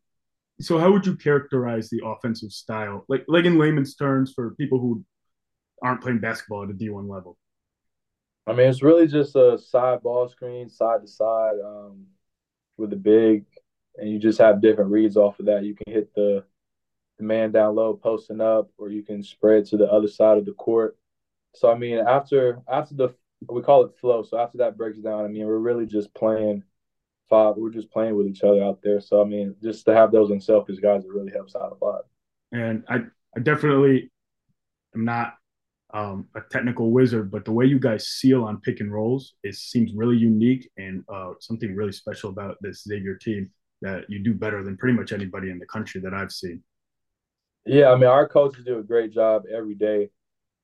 So, 0.60 0.78
how 0.78 0.92
would 0.92 1.06
you 1.06 1.16
characterize 1.16 1.90
the 1.90 2.02
offensive 2.06 2.52
style, 2.52 3.06
like 3.08 3.26
like 3.28 3.46
in 3.46 3.58
layman's 3.58 3.96
terms, 3.96 4.34
for 4.34 4.56
people 4.56 4.80
who 4.80 5.04
aren't 5.82 6.02
playing 6.02 6.20
basketball 6.20 6.64
at 6.64 6.70
a 6.70 6.74
D 6.74 6.90
one 6.90 7.08
level? 7.08 7.38
I 8.48 8.54
mean, 8.54 8.70
it's 8.70 8.82
really 8.82 9.08
just 9.08 9.36
a 9.36 9.58
side 9.58 10.02
ball 10.02 10.30
screen, 10.30 10.70
side 10.70 11.02
to 11.02 11.08
side, 11.08 11.56
um, 11.64 12.06
with 12.78 12.94
a 12.94 12.98
big, 12.98 13.46
and 13.98 14.10
you 14.10 14.20
just 14.20 14.40
have 14.40 14.62
different 14.62 14.92
reads 14.92 15.18
off 15.18 15.40
of 15.40 15.48
that. 15.48 15.66
You 15.66 15.76
can 15.76 15.94
hit 15.94 16.14
the 16.16 16.44
the 17.18 17.24
man 17.24 17.52
down 17.52 17.76
low 17.76 17.96
posting 17.96 18.42
up, 18.42 18.70
or 18.78 18.90
you 18.90 19.04
can 19.04 19.24
spread 19.24 19.66
to 19.66 19.78
the 19.78 19.92
other 19.92 20.08
side 20.08 20.38
of 20.38 20.46
the 20.46 20.54
court. 20.54 20.98
So 21.56 21.72
I 21.72 21.78
mean, 21.78 22.00
after 22.00 22.62
after 22.68 22.96
the 22.96 23.14
we 23.50 23.62
call 23.62 23.86
it 23.86 23.98
flow. 24.00 24.24
So 24.24 24.38
after 24.38 24.60
that 24.60 24.78
breaks 24.78 25.00
down, 25.00 25.26
I 25.26 25.28
mean, 25.28 25.46
we're 25.46 25.58
really 25.58 25.86
just 25.86 26.14
playing 26.14 26.64
five. 27.30 27.56
We're 27.58 27.70
just 27.70 27.92
playing 27.92 28.16
with 28.16 28.28
each 28.28 28.44
other 28.44 28.64
out 28.64 28.82
there. 28.82 29.02
So 29.02 29.22
I 29.22 29.26
mean, 29.26 29.56
just 29.62 29.86
to 29.86 29.94
have 29.94 30.12
those 30.12 30.32
unselfish 30.32 30.80
guys, 30.80 31.04
it 31.04 31.12
really 31.12 31.32
helps 31.32 31.56
out 31.56 31.78
a 31.80 31.84
lot. 31.84 32.06
And 32.52 32.84
I, 32.88 33.00
I 33.36 33.40
definitely 33.42 34.10
am 34.96 35.06
not 35.06 35.37
um, 35.94 36.28
a 36.36 36.42
technical 36.52 36.92
wizard, 36.92 37.32
but 37.32 37.46
the 37.46 37.52
way 37.52 37.66
you 37.66 37.80
guys 37.80 38.08
seal 38.08 38.44
on 38.44 38.60
pick 38.62 38.80
and 38.82 38.92
rolls, 38.92 39.36
it 39.44 39.56
seems 39.56 39.94
really 39.94 40.18
unique 40.18 40.70
and 40.78 41.04
uh, 41.12 41.34
something 41.40 41.76
really 41.76 41.94
special 41.94 42.30
about 42.30 42.58
this 42.62 42.84
Xavier 42.84 43.16
team 43.16 43.50
that 43.82 44.06
you 44.10 44.20
do 44.20 44.34
better 44.34 44.64
than 44.64 44.78
pretty 44.78 44.98
much 44.98 45.14
anybody 45.14 45.50
in 45.50 45.60
the 45.60 45.66
country 45.66 46.02
that 46.02 46.14
I've 46.14 46.32
seen. 46.32 46.62
Yeah, 47.66 47.92
I 47.92 47.96
mean, 47.96 48.06
our 48.06 48.28
coaches 48.28 48.64
do 48.66 48.80
a 48.80 48.84
great 48.84 49.14
job 49.14 49.44
every 49.54 49.76
day 49.76 50.10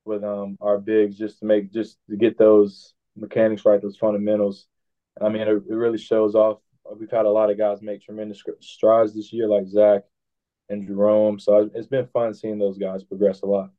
with 0.06 0.24
um 0.24 0.58
our 0.60 0.78
bigs 0.78 1.18
just 1.18 1.40
to 1.40 1.46
make 1.46 1.72
just 1.72 1.98
to 2.10 2.18
get 2.18 2.38
those 2.38 2.94
mechanics 3.16 3.66
right, 3.66 3.82
those 3.82 3.98
fundamentals. 3.98 4.68
I 5.22 5.30
mean, 5.30 5.44
it, 5.44 5.64
it 5.70 5.74
really 5.74 5.98
shows 5.98 6.36
off. 6.36 6.60
We've 7.00 7.12
had 7.12 7.26
a 7.26 7.30
lot 7.30 7.50
of 7.50 7.58
guys 7.58 7.82
make 7.82 8.02
tremendous 8.02 8.44
strides 8.60 9.14
this 9.14 9.32
year, 9.32 9.48
like 9.48 9.68
Zach 9.68 10.04
and 10.70 10.86
Jerome. 10.86 11.40
So 11.40 11.70
it's 11.74 11.88
been 11.88 12.08
fun 12.08 12.34
seeing 12.34 12.58
those 12.58 12.78
guys 12.78 13.04
progress 13.04 13.42
a 13.42 13.46
lot. 13.46 13.70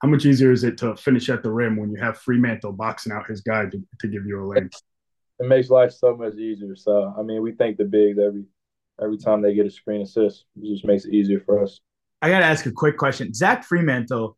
How 0.00 0.08
much 0.08 0.24
easier 0.24 0.52
is 0.52 0.64
it 0.64 0.78
to 0.78 0.96
finish 0.96 1.28
at 1.28 1.42
the 1.42 1.50
rim 1.50 1.76
when 1.76 1.90
you 1.90 2.00
have 2.00 2.20
Freemantle 2.20 2.76
boxing 2.76 3.12
out 3.12 3.28
his 3.28 3.40
guy 3.40 3.64
to, 3.64 3.82
to 4.00 4.08
give 4.08 4.26
you 4.26 4.44
a 4.44 4.46
lane? 4.46 4.70
It 5.40 5.46
makes 5.46 5.70
life 5.70 5.92
so 5.92 6.16
much 6.16 6.34
easier. 6.34 6.74
So 6.76 7.14
I 7.16 7.22
mean, 7.22 7.42
we 7.42 7.52
thank 7.52 7.76
the 7.76 7.84
bigs 7.84 8.18
every 8.18 8.44
every 9.00 9.18
time 9.18 9.42
they 9.42 9.54
get 9.54 9.66
a 9.66 9.70
screen 9.70 10.02
assist. 10.02 10.44
It 10.60 10.72
just 10.72 10.84
makes 10.84 11.04
it 11.04 11.14
easier 11.14 11.40
for 11.40 11.62
us. 11.62 11.80
I 12.20 12.30
got 12.30 12.40
to 12.40 12.46
ask 12.46 12.66
a 12.66 12.72
quick 12.72 12.96
question. 12.96 13.32
Zach 13.32 13.64
Freemantle 13.68 14.34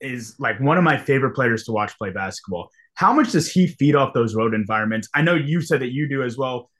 is 0.00 0.36
like 0.38 0.60
one 0.60 0.78
of 0.78 0.84
my 0.84 0.96
favorite 0.96 1.34
players 1.34 1.64
to 1.64 1.72
watch 1.72 1.96
play 1.98 2.10
basketball. 2.10 2.68
How 2.94 3.12
much 3.12 3.32
does 3.32 3.50
he 3.50 3.66
feed 3.66 3.96
off 3.96 4.14
those 4.14 4.34
road 4.34 4.54
environments? 4.54 5.08
I 5.14 5.22
know 5.22 5.34
you 5.34 5.60
said 5.60 5.80
that 5.80 5.92
you 5.92 6.08
do 6.08 6.22
as 6.22 6.38
well, 6.38 6.70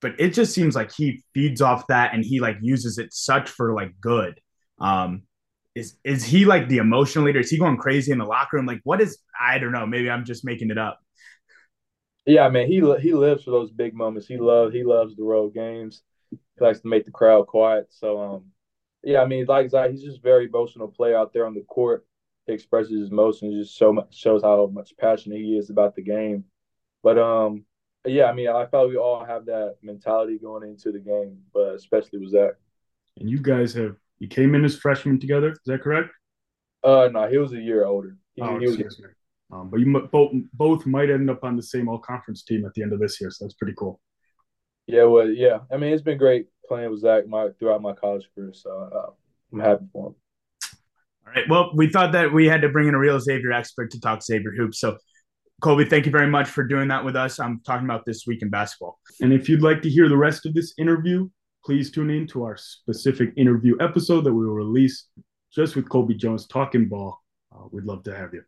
but 0.00 0.18
it 0.18 0.30
just 0.30 0.54
seems 0.54 0.74
like 0.74 0.92
he 0.92 1.22
feeds 1.34 1.60
off 1.60 1.86
that 1.88 2.14
and 2.14 2.24
he 2.24 2.40
like 2.40 2.56
uses 2.62 2.98
it 2.98 3.12
such 3.12 3.50
for 3.50 3.74
like 3.74 3.92
good. 4.00 4.40
Um, 4.80 5.24
is 5.78 5.96
is 6.04 6.24
he 6.24 6.44
like 6.44 6.68
the 6.68 6.78
emotional 6.78 7.24
leader? 7.24 7.40
Is 7.40 7.50
he 7.50 7.58
going 7.58 7.76
crazy 7.76 8.10
in 8.10 8.18
the 8.18 8.24
locker 8.24 8.56
room? 8.56 8.66
Like, 8.66 8.80
what 8.84 9.00
is? 9.00 9.18
I 9.40 9.58
don't 9.58 9.72
know. 9.72 9.86
Maybe 9.86 10.10
I'm 10.10 10.24
just 10.24 10.44
making 10.44 10.70
it 10.70 10.78
up. 10.78 10.98
Yeah, 12.26 12.48
man, 12.48 12.66
he 12.66 12.76
he 13.00 13.14
lives 13.14 13.44
for 13.44 13.52
those 13.52 13.70
big 13.70 13.94
moments. 13.94 14.26
He 14.26 14.36
loves 14.36 14.74
he 14.74 14.82
loves 14.82 15.16
the 15.16 15.22
road 15.22 15.54
games. 15.54 16.02
He 16.30 16.38
likes 16.58 16.80
to 16.80 16.88
make 16.88 17.04
the 17.04 17.10
crowd 17.10 17.46
quiet. 17.46 17.86
So 17.90 18.20
um, 18.20 18.44
yeah, 19.02 19.22
I 19.22 19.26
mean, 19.26 19.46
like 19.46 19.70
Zach, 19.70 19.90
he's 19.90 20.02
just 20.02 20.22
very 20.22 20.46
emotional 20.46 20.88
player 20.88 21.16
out 21.16 21.32
there 21.32 21.46
on 21.46 21.54
the 21.54 21.62
court. 21.62 22.04
He 22.46 22.52
expresses 22.52 22.98
his 22.98 23.10
emotions, 23.10 23.54
just 23.54 23.78
show 23.78 23.92
much, 23.92 24.14
shows 24.14 24.42
how 24.42 24.66
much 24.66 24.94
passionate 24.98 25.38
he 25.38 25.56
is 25.56 25.70
about 25.70 25.94
the 25.94 26.02
game. 26.02 26.44
But 27.02 27.18
um, 27.18 27.64
yeah, 28.04 28.24
I 28.24 28.32
mean, 28.32 28.48
I 28.48 28.66
felt 28.66 28.88
we 28.88 28.96
all 28.96 29.24
have 29.24 29.46
that 29.46 29.76
mentality 29.82 30.38
going 30.38 30.68
into 30.68 30.90
the 30.90 30.98
game, 30.98 31.38
but 31.54 31.74
especially 31.74 32.18
with 32.18 32.30
Zach. 32.30 32.54
And 33.18 33.30
you 33.30 33.38
guys 33.38 33.74
have 33.74 33.96
you 34.18 34.28
came 34.28 34.54
in 34.54 34.64
as 34.64 34.76
freshmen 34.76 35.20
together. 35.20 35.52
Is 35.52 35.58
that 35.66 35.82
correct? 35.82 36.10
Uh, 36.82 37.08
no, 37.12 37.28
he 37.28 37.38
was 37.38 37.52
a 37.52 37.60
year 37.60 37.84
older. 37.84 38.16
He, 38.34 38.42
oh, 38.42 38.58
he 38.58 38.66
was. 38.66 38.82
Um, 39.50 39.70
but 39.70 39.80
you 39.80 40.08
both 40.12 40.32
both 40.52 40.86
might 40.86 41.10
end 41.10 41.30
up 41.30 41.42
on 41.42 41.56
the 41.56 41.62
same 41.62 41.88
all 41.88 41.98
conference 41.98 42.42
team 42.42 42.66
at 42.66 42.74
the 42.74 42.82
end 42.82 42.92
of 42.92 43.00
this 43.00 43.20
year, 43.20 43.30
so 43.30 43.44
that's 43.44 43.54
pretty 43.54 43.74
cool. 43.78 44.00
Yeah, 44.86 45.04
well, 45.04 45.28
yeah. 45.28 45.60
I 45.72 45.76
mean, 45.76 45.92
it's 45.92 46.02
been 46.02 46.18
great 46.18 46.48
playing 46.66 46.90
with 46.90 47.00
Zach 47.00 47.26
my 47.26 47.48
throughout 47.58 47.82
my 47.82 47.92
college 47.92 48.28
career. 48.34 48.52
So 48.54 48.70
uh, 48.70 49.10
I'm 49.52 49.60
happy 49.60 49.86
for 49.92 50.08
him. 50.08 50.14
All 51.26 51.32
right. 51.34 51.44
Well, 51.48 51.70
we 51.74 51.90
thought 51.90 52.12
that 52.12 52.32
we 52.32 52.46
had 52.46 52.62
to 52.62 52.68
bring 52.68 52.88
in 52.88 52.94
a 52.94 52.98
real 52.98 53.18
Xavier 53.20 53.52
expert 53.52 53.90
to 53.92 54.00
talk 54.00 54.22
Xavier 54.22 54.52
hoops. 54.56 54.80
So, 54.80 54.96
Colby, 55.60 55.84
thank 55.84 56.06
you 56.06 56.12
very 56.12 56.28
much 56.28 56.48
for 56.48 56.64
doing 56.64 56.88
that 56.88 57.04
with 57.04 57.16
us. 57.16 57.38
I'm 57.38 57.60
talking 57.66 57.84
about 57.84 58.06
this 58.06 58.24
week 58.26 58.42
in 58.42 58.48
basketball. 58.48 58.98
And 59.20 59.32
if 59.32 59.48
you'd 59.48 59.62
like 59.62 59.82
to 59.82 59.90
hear 59.90 60.08
the 60.08 60.16
rest 60.16 60.46
of 60.46 60.54
this 60.54 60.72
interview, 60.78 61.28
please 61.68 61.90
tune 61.90 62.08
in 62.08 62.26
to 62.26 62.44
our 62.44 62.56
specific 62.56 63.30
interview 63.36 63.76
episode 63.78 64.22
that 64.22 64.32
we 64.32 64.46
will 64.46 64.54
release 64.54 65.04
just 65.54 65.76
with 65.76 65.86
Colby 65.86 66.14
Jones 66.14 66.46
talking 66.46 66.88
ball. 66.88 67.22
Uh, 67.54 67.64
we'd 67.70 67.84
love 67.84 68.02
to 68.04 68.16
have 68.16 68.32
you. 68.32 68.42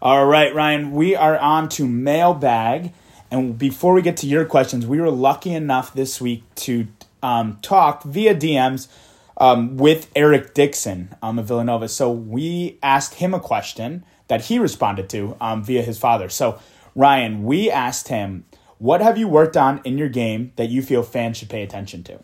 All 0.00 0.26
right, 0.26 0.54
Ryan, 0.54 0.92
we 0.92 1.16
are 1.16 1.36
on 1.36 1.68
to 1.70 1.88
mailbag. 1.88 2.92
And 3.28 3.58
before 3.58 3.92
we 3.92 4.02
get 4.02 4.18
to 4.18 4.28
your 4.28 4.44
questions, 4.44 4.86
we 4.86 5.00
were 5.00 5.10
lucky 5.10 5.52
enough 5.52 5.92
this 5.94 6.20
week 6.20 6.44
to 6.56 6.86
um, 7.24 7.58
talk 7.60 8.04
via 8.04 8.36
DMs 8.36 8.86
um, 9.36 9.76
with 9.76 10.10
Eric 10.14 10.54
Dixon 10.54 11.14
um, 11.22 11.38
of 11.38 11.46
Villanova. 11.46 11.88
So 11.88 12.10
we 12.10 12.78
asked 12.82 13.14
him 13.14 13.34
a 13.34 13.40
question 13.40 14.04
that 14.28 14.42
he 14.42 14.58
responded 14.58 15.08
to 15.10 15.36
um, 15.40 15.62
via 15.62 15.82
his 15.82 15.98
father. 15.98 16.28
So, 16.28 16.58
Ryan, 16.94 17.44
we 17.44 17.70
asked 17.70 18.08
him, 18.08 18.46
What 18.78 19.00
have 19.00 19.18
you 19.18 19.28
worked 19.28 19.56
on 19.56 19.80
in 19.84 19.98
your 19.98 20.08
game 20.08 20.52
that 20.56 20.70
you 20.70 20.82
feel 20.82 21.02
fans 21.02 21.36
should 21.36 21.50
pay 21.50 21.62
attention 21.62 22.02
to? 22.04 22.20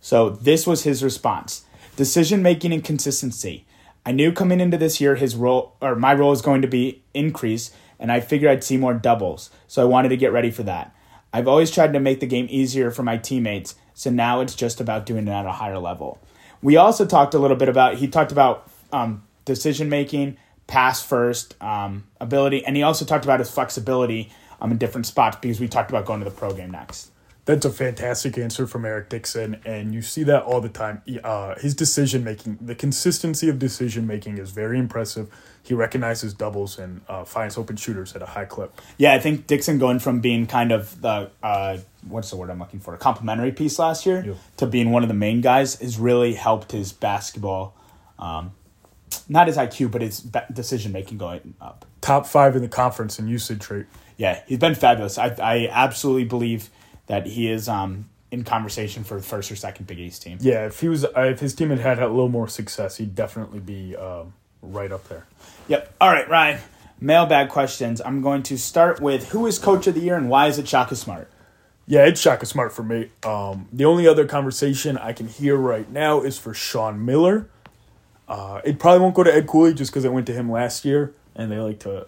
So, 0.00 0.30
this 0.30 0.66
was 0.66 0.82
his 0.82 1.02
response 1.02 1.64
decision 1.94 2.42
making 2.42 2.72
and 2.72 2.82
consistency. 2.82 3.66
I 4.04 4.12
knew 4.12 4.32
coming 4.32 4.60
into 4.60 4.78
this 4.78 5.00
year 5.00 5.14
his 5.14 5.36
role 5.36 5.76
or 5.80 5.94
my 5.94 6.14
role 6.14 6.32
is 6.32 6.42
going 6.42 6.62
to 6.62 6.68
be 6.68 7.04
increased, 7.14 7.74
and 8.00 8.10
I 8.10 8.20
figured 8.20 8.50
I'd 8.50 8.64
see 8.64 8.76
more 8.76 8.94
doubles. 8.94 9.50
So 9.68 9.82
I 9.82 9.84
wanted 9.84 10.08
to 10.08 10.16
get 10.16 10.32
ready 10.32 10.50
for 10.50 10.64
that. 10.64 10.94
I've 11.32 11.48
always 11.48 11.70
tried 11.70 11.92
to 11.92 12.00
make 12.00 12.20
the 12.20 12.26
game 12.26 12.46
easier 12.50 12.90
for 12.90 13.02
my 13.02 13.16
teammates, 13.16 13.74
so 13.94 14.10
now 14.10 14.40
it's 14.40 14.54
just 14.54 14.80
about 14.80 15.06
doing 15.06 15.28
it 15.28 15.30
at 15.30 15.46
a 15.46 15.52
higher 15.52 15.78
level. 15.78 16.18
We 16.62 16.76
also 16.76 17.04
talked 17.04 17.34
a 17.34 17.38
little 17.38 17.56
bit 17.56 17.68
about 17.68 17.96
he 17.96 18.08
talked 18.08 18.32
about 18.32 18.70
um, 18.92 19.24
decision 19.44 19.88
making, 19.88 20.36
pass 20.66 21.02
first 21.02 21.60
um, 21.62 22.04
ability, 22.20 22.64
and 22.64 22.76
he 22.76 22.82
also 22.82 23.04
talked 23.04 23.24
about 23.24 23.40
his 23.40 23.50
flexibility 23.50 24.30
um, 24.60 24.70
in 24.70 24.78
different 24.78 25.06
spots 25.06 25.36
because 25.40 25.60
we 25.60 25.68
talked 25.68 25.90
about 25.90 26.06
going 26.06 26.20
to 26.20 26.24
the 26.24 26.30
pro 26.30 26.54
game 26.54 26.70
next. 26.70 27.10
That's 27.44 27.64
a 27.64 27.70
fantastic 27.70 28.38
answer 28.38 28.68
from 28.68 28.84
Eric 28.84 29.08
Dixon, 29.08 29.60
and 29.64 29.92
you 29.92 30.00
see 30.00 30.22
that 30.22 30.44
all 30.44 30.60
the 30.60 30.68
time. 30.68 31.02
Uh, 31.24 31.56
his 31.58 31.74
decision 31.74 32.22
making, 32.22 32.58
the 32.60 32.76
consistency 32.76 33.48
of 33.48 33.58
decision 33.58 34.06
making 34.06 34.38
is 34.38 34.52
very 34.52 34.78
impressive. 34.78 35.28
He 35.64 35.74
recognizes 35.74 36.34
doubles 36.34 36.78
and 36.78 37.02
uh, 37.08 37.24
finds 37.24 37.56
open 37.56 37.76
shooters 37.76 38.14
at 38.16 38.22
a 38.22 38.26
high 38.26 38.46
clip. 38.46 38.80
Yeah, 38.98 39.14
I 39.14 39.20
think 39.20 39.46
Dixon 39.46 39.78
going 39.78 40.00
from 40.00 40.20
being 40.20 40.46
kind 40.46 40.72
of 40.72 41.00
the 41.00 41.30
uh, 41.42 41.78
what's 42.08 42.30
the 42.30 42.36
word 42.36 42.50
I'm 42.50 42.58
looking 42.58 42.80
for, 42.80 42.94
a 42.94 42.98
complimentary 42.98 43.52
piece 43.52 43.78
last 43.78 44.04
year 44.04 44.24
Yeah. 44.26 44.34
to 44.56 44.66
being 44.66 44.90
one 44.90 45.02
of 45.04 45.08
the 45.08 45.14
main 45.14 45.40
guys 45.40 45.76
has 45.80 45.98
really 45.98 46.34
helped 46.34 46.72
his 46.72 46.92
basketball, 46.92 47.76
um, 48.18 48.52
not 49.28 49.46
his 49.46 49.56
IQ, 49.56 49.90
but 49.92 50.00
his 50.02 50.20
decision 50.52 50.90
making 50.92 51.18
going 51.18 51.54
up. 51.60 51.84
Top 52.00 52.26
five 52.26 52.56
in 52.56 52.62
the 52.62 52.68
conference 52.68 53.18
in 53.20 53.28
usage 53.28 53.70
rate. 53.70 53.86
Yeah, 54.16 54.40
he's 54.48 54.58
been 54.58 54.74
fabulous. 54.74 55.16
I 55.16 55.28
I 55.40 55.68
absolutely 55.70 56.24
believe 56.24 56.70
that 57.06 57.26
he 57.26 57.48
is 57.50 57.68
um 57.68 58.06
in 58.32 58.42
conversation 58.42 59.04
for 59.04 59.16
the 59.18 59.22
first 59.22 59.52
or 59.52 59.56
second 59.56 59.86
Big 59.86 60.00
East 60.00 60.22
team. 60.22 60.38
Yeah, 60.40 60.66
if 60.66 60.80
he 60.80 60.88
was, 60.88 61.04
if 61.16 61.38
his 61.40 61.54
team 61.54 61.68
had 61.70 61.78
had 61.78 61.98
a 62.00 62.08
little 62.08 62.30
more 62.30 62.48
success, 62.48 62.96
he'd 62.96 63.14
definitely 63.14 63.60
be 63.60 63.94
um, 63.94 64.32
right 64.62 64.90
up 64.90 65.08
there. 65.08 65.26
Yep. 65.68 65.94
All 66.00 66.10
right, 66.10 66.28
Ryan. 66.28 66.60
Mailbag 67.00 67.48
questions. 67.48 68.00
I'm 68.00 68.22
going 68.22 68.44
to 68.44 68.56
start 68.56 69.00
with 69.00 69.30
who 69.30 69.46
is 69.46 69.58
coach 69.58 69.88
of 69.88 69.94
the 69.94 70.00
year 70.00 70.16
and 70.16 70.28
why 70.30 70.46
is 70.46 70.58
it 70.58 70.68
Shaka 70.68 70.94
Smart? 70.94 71.28
Yeah, 71.86 72.06
it's 72.06 72.20
Shaka 72.20 72.46
Smart 72.46 72.72
for 72.72 72.84
me. 72.84 73.10
Um, 73.24 73.68
the 73.72 73.84
only 73.84 74.06
other 74.06 74.24
conversation 74.24 74.96
I 74.96 75.12
can 75.12 75.26
hear 75.26 75.56
right 75.56 75.90
now 75.90 76.20
is 76.20 76.38
for 76.38 76.54
Sean 76.54 77.04
Miller. 77.04 77.48
Uh, 78.28 78.60
it 78.64 78.78
probably 78.78 79.00
won't 79.00 79.16
go 79.16 79.24
to 79.24 79.34
Ed 79.34 79.48
Cooley 79.48 79.74
just 79.74 79.90
because 79.90 80.04
it 80.04 80.12
went 80.12 80.26
to 80.28 80.32
him 80.32 80.50
last 80.50 80.84
year, 80.84 81.12
and 81.34 81.50
they 81.50 81.58
like 81.58 81.80
to, 81.80 82.06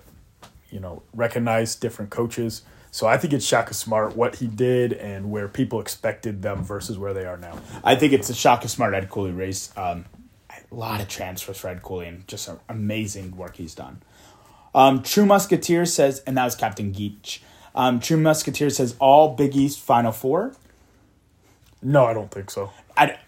you 0.70 0.78
know, 0.78 1.02
recognize 1.12 1.74
different 1.74 2.10
coaches. 2.12 2.62
So 2.92 3.08
I 3.08 3.18
think 3.18 3.32
it's 3.32 3.44
Shaka 3.44 3.74
Smart 3.74 4.14
what 4.16 4.36
he 4.36 4.46
did 4.46 4.92
and 4.92 5.32
where 5.32 5.48
people 5.48 5.80
expected 5.80 6.42
them 6.42 6.62
versus 6.62 6.96
where 6.96 7.12
they 7.12 7.24
are 7.24 7.36
now. 7.36 7.58
I 7.82 7.96
think 7.96 8.12
it's 8.12 8.30
a 8.30 8.34
Shaka 8.34 8.68
Smart 8.68 8.94
Ed 8.94 9.10
Cooley 9.10 9.32
race. 9.32 9.72
Um, 9.76 10.04
a 10.74 10.78
lot 10.80 11.00
of 11.00 11.08
transfers 11.08 11.58
for 11.58 11.68
Ed 11.68 11.82
Cooley 11.82 12.08
and 12.08 12.26
just 12.26 12.50
amazing 12.68 13.36
work 13.36 13.56
he's 13.56 13.74
done. 13.74 14.02
Um, 14.74 15.02
True 15.02 15.24
Musketeer 15.24 15.86
says, 15.86 16.20
and 16.26 16.36
that 16.36 16.44
was 16.44 16.56
Captain 16.56 16.90
Geach. 16.90 17.42
Um, 17.76 18.00
True 18.00 18.16
Musketeer 18.16 18.70
says 18.70 18.96
all 18.98 19.34
Big 19.34 19.54
East 19.54 19.80
Final 19.80 20.10
Four. 20.10 20.54
No, 21.80 22.04
I 22.06 22.12
don't 22.12 22.30
think 22.30 22.50
so. 22.50 22.70
I 22.96 23.18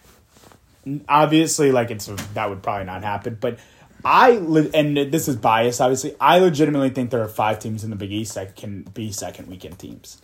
obviously 1.08 1.70
like 1.72 1.90
it's 1.90 2.06
that 2.34 2.48
would 2.48 2.62
probably 2.62 2.86
not 2.86 3.02
happen, 3.04 3.36
but 3.40 3.58
I 4.04 4.30
and 4.74 4.96
this 4.96 5.28
is 5.28 5.36
biased. 5.36 5.80
Obviously, 5.80 6.14
I 6.20 6.38
legitimately 6.38 6.90
think 6.90 7.10
there 7.10 7.22
are 7.22 7.28
five 7.28 7.58
teams 7.60 7.84
in 7.84 7.90
the 7.90 7.96
Big 7.96 8.12
East 8.12 8.34
that 8.34 8.56
can 8.56 8.82
be 8.94 9.12
second 9.12 9.48
weekend 9.48 9.78
teams, 9.78 10.20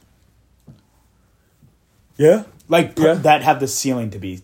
Yeah, 2.17 2.45
like 2.69 2.99
Yeah. 2.99 3.15
that 3.15 3.43
have 3.43 3.61
the 3.61 3.69
ceiling 3.69 4.11
to 4.11 4.19
be. 4.19 4.41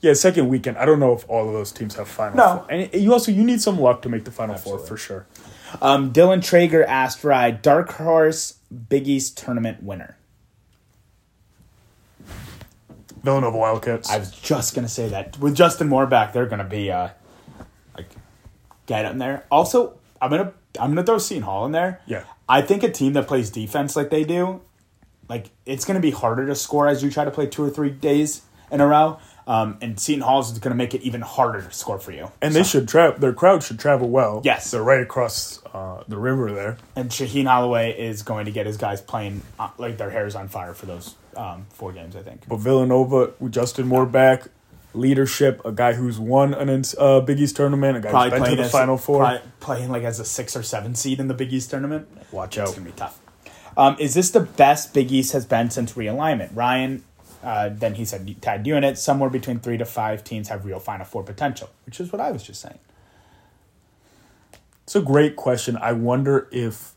Yeah. 0.00 0.12
Second 0.12 0.48
weekend, 0.48 0.76
I 0.78 0.84
don't 0.84 1.00
know 1.00 1.12
if 1.12 1.28
all 1.28 1.46
of 1.46 1.52
those 1.54 1.72
teams 1.72 1.96
have 1.96 2.08
final. 2.08 2.36
No. 2.36 2.58
four. 2.58 2.66
and 2.70 2.94
you 2.94 3.12
also 3.12 3.32
you 3.32 3.44
need 3.44 3.60
some 3.60 3.78
luck 3.78 4.02
to 4.02 4.08
make 4.08 4.24
the 4.24 4.30
final 4.30 4.54
Absolutely. 4.54 4.86
four 4.86 4.96
for 4.96 4.96
sure. 4.96 5.26
Um, 5.82 6.12
Dylan 6.12 6.42
Traeger 6.44 6.84
asked 6.84 7.24
Rye, 7.24 7.50
Dark 7.50 7.92
Horse 7.92 8.54
Big 8.88 9.08
East 9.08 9.38
tournament 9.38 9.82
winner. 9.82 10.16
Villanova 13.22 13.58
Wildcats. 13.58 14.08
I 14.08 14.18
was 14.18 14.30
just 14.30 14.74
gonna 14.74 14.88
say 14.88 15.08
that 15.08 15.38
with 15.40 15.56
Justin 15.56 15.88
Moore 15.88 16.06
back, 16.06 16.32
they're 16.32 16.46
gonna 16.46 16.64
be 16.64 16.90
uh, 16.90 17.08
like 17.96 18.08
get 18.86 19.04
in 19.04 19.18
there. 19.18 19.44
Also, 19.50 19.98
I'm 20.22 20.30
gonna 20.30 20.52
I'm 20.78 20.90
gonna 20.90 21.04
throw 21.04 21.18
Seton 21.18 21.42
Hall 21.42 21.66
in 21.66 21.72
there. 21.72 22.00
Yeah. 22.06 22.22
I 22.48 22.62
think 22.62 22.84
a 22.84 22.90
team 22.90 23.14
that 23.14 23.26
plays 23.26 23.50
defense 23.50 23.96
like 23.96 24.10
they 24.10 24.22
do, 24.22 24.60
like 25.28 25.50
it's 25.66 25.84
gonna 25.84 26.00
be 26.00 26.12
harder 26.12 26.46
to 26.46 26.54
score 26.54 26.86
as 26.86 27.02
you 27.02 27.10
try 27.10 27.24
to 27.24 27.30
play 27.32 27.46
two 27.46 27.64
or 27.64 27.70
three 27.70 27.90
days 27.90 28.42
in 28.70 28.80
a 28.80 28.86
row. 28.86 29.18
Um, 29.48 29.78
and 29.80 29.98
Seton 30.00 30.22
Hall 30.22 30.40
is 30.40 30.58
gonna 30.58 30.74
make 30.74 30.92
it 30.94 31.02
even 31.02 31.20
harder 31.20 31.62
to 31.62 31.70
score 31.72 31.98
for 32.00 32.10
you. 32.12 32.32
and 32.42 32.52
they 32.54 32.64
should 32.64 32.88
travel. 32.88 33.18
Their 33.20 33.32
crowd 33.32 33.62
should 33.62 33.78
travel 33.78 34.08
well. 34.08 34.40
Yes. 34.44 34.70
they're 34.72 34.82
right 34.82 35.00
across 35.00 35.60
uh, 35.72 36.02
the 36.08 36.18
river 36.18 36.50
there. 36.52 36.78
And 36.96 37.10
Shaheen 37.10 37.46
Holloway 37.46 37.92
is 37.98 38.22
going 38.22 38.46
to 38.46 38.50
get 38.50 38.66
his 38.66 38.76
guys 38.76 39.00
playing 39.00 39.42
uh, 39.58 39.68
like 39.78 39.98
their 39.98 40.10
hair's 40.10 40.34
on 40.34 40.48
fire 40.48 40.74
for 40.74 40.86
those 40.86 41.14
um, 41.36 41.66
four 41.70 41.92
games. 41.92 42.16
I 42.16 42.22
think. 42.22 42.48
But 42.48 42.56
Villanova 42.56 43.34
with 43.38 43.52
Justin 43.52 43.86
Moore 43.86 44.06
back, 44.06 44.48
leadership, 44.94 45.60
a 45.64 45.72
guy 45.72 45.92
who's 45.92 46.18
won 46.18 46.54
an 46.54 46.82
uh, 46.98 47.20
Big 47.20 47.38
East 47.38 47.54
tournament, 47.56 47.98
a 47.98 48.00
guy 48.00 48.10
Probably 48.10 48.30
who's 48.38 48.48
been 48.48 48.56
to 48.56 48.62
the 48.64 48.68
Final 48.68 48.96
Four. 48.98 49.20
probably 49.20 49.40
playing 49.60 49.90
like 49.90 50.02
as 50.02 50.18
a 50.18 50.24
six 50.24 50.56
or 50.56 50.62
seven 50.62 50.94
seed 50.94 51.20
in 51.20 51.28
the 51.28 51.34
Big 51.34 51.52
East 51.52 51.70
tournament. 51.70 52.08
Watch 52.32 52.58
It's 52.58 52.70
out. 52.70 52.74
gonna 52.76 52.86
be 52.90 52.96
tough. 52.96 53.20
Um, 53.76 53.96
is 54.00 54.14
this 54.14 54.30
the 54.30 54.40
best 54.40 54.94
Big 54.94 55.12
East 55.12 55.32
has 55.34 55.44
been 55.44 55.70
since 55.70 55.92
realignment? 55.92 56.50
Ryan, 56.54 57.04
uh, 57.42 57.70
then 57.72 57.94
he 57.94 58.04
said, 58.04 58.34
Tad, 58.40 58.66
you 58.66 58.76
it. 58.76 58.98
Somewhere 58.98 59.30
between 59.30 59.58
three 59.58 59.78
to 59.78 59.84
five 59.84 60.24
teams 60.24 60.48
have 60.48 60.64
real 60.64 60.78
Final 60.78 61.06
Four 61.06 61.22
potential, 61.22 61.70
which 61.84 62.00
is 62.00 62.12
what 62.12 62.20
I 62.20 62.30
was 62.30 62.42
just 62.42 62.60
saying. 62.60 62.78
It's 64.84 64.94
a 64.94 65.02
great 65.02 65.36
question. 65.36 65.76
I 65.76 65.92
wonder 65.92 66.48
if 66.52 66.92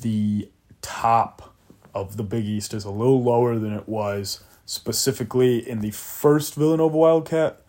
the 0.00 0.50
top 0.82 1.54
of 1.94 2.16
the 2.16 2.22
Big 2.22 2.44
East 2.44 2.74
is 2.74 2.84
a 2.84 2.90
little 2.90 3.22
lower 3.22 3.58
than 3.58 3.72
it 3.72 3.88
was 3.88 4.44
specifically 4.66 5.66
in 5.66 5.80
the 5.80 5.90
first 5.90 6.54
Villanova 6.54 6.96
Wildcat 6.96 7.62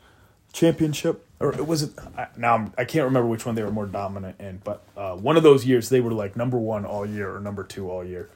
championship. 0.51 1.25
Or 1.39 1.53
it 1.53 1.65
was 1.65 1.83
it 1.83 1.91
now? 2.35 2.55
I'm, 2.55 2.73
I 2.77 2.83
can't 2.83 3.05
remember 3.05 3.29
which 3.29 3.45
one 3.45 3.55
they 3.55 3.63
were 3.63 3.71
more 3.71 3.85
dominant 3.85 4.41
in, 4.41 4.59
but 4.61 4.83
uh, 4.97 5.15
one 5.15 5.37
of 5.37 5.43
those 5.43 5.65
years 5.65 5.87
they 5.87 6.01
were 6.01 6.11
like 6.11 6.35
number 6.35 6.57
one 6.57 6.85
all 6.85 7.05
year 7.05 7.33
or 7.33 7.39
number 7.39 7.63
two 7.63 7.89
all 7.89 8.03
year. 8.03 8.29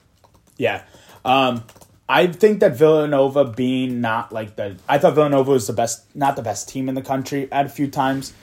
Yeah. 0.58 0.84
Um, 1.26 1.66
I 2.14 2.28
think 2.28 2.60
that 2.60 2.78
Villanova 2.78 3.44
being 3.44 4.00
not 4.00 4.32
like 4.32 4.56
the 4.56 4.78
I 4.88 5.00
thought 5.00 5.16
Villanova 5.16 5.50
was 5.50 5.66
the 5.66 5.74
best 5.74 6.16
not 6.16 6.36
the 6.36 6.44
best 6.44 6.70
team 6.70 6.88
in 6.88 6.94
the 6.94 7.02
country 7.02 7.52
at 7.52 7.66
a 7.66 7.70
few 7.70 7.88
times. 7.88 8.34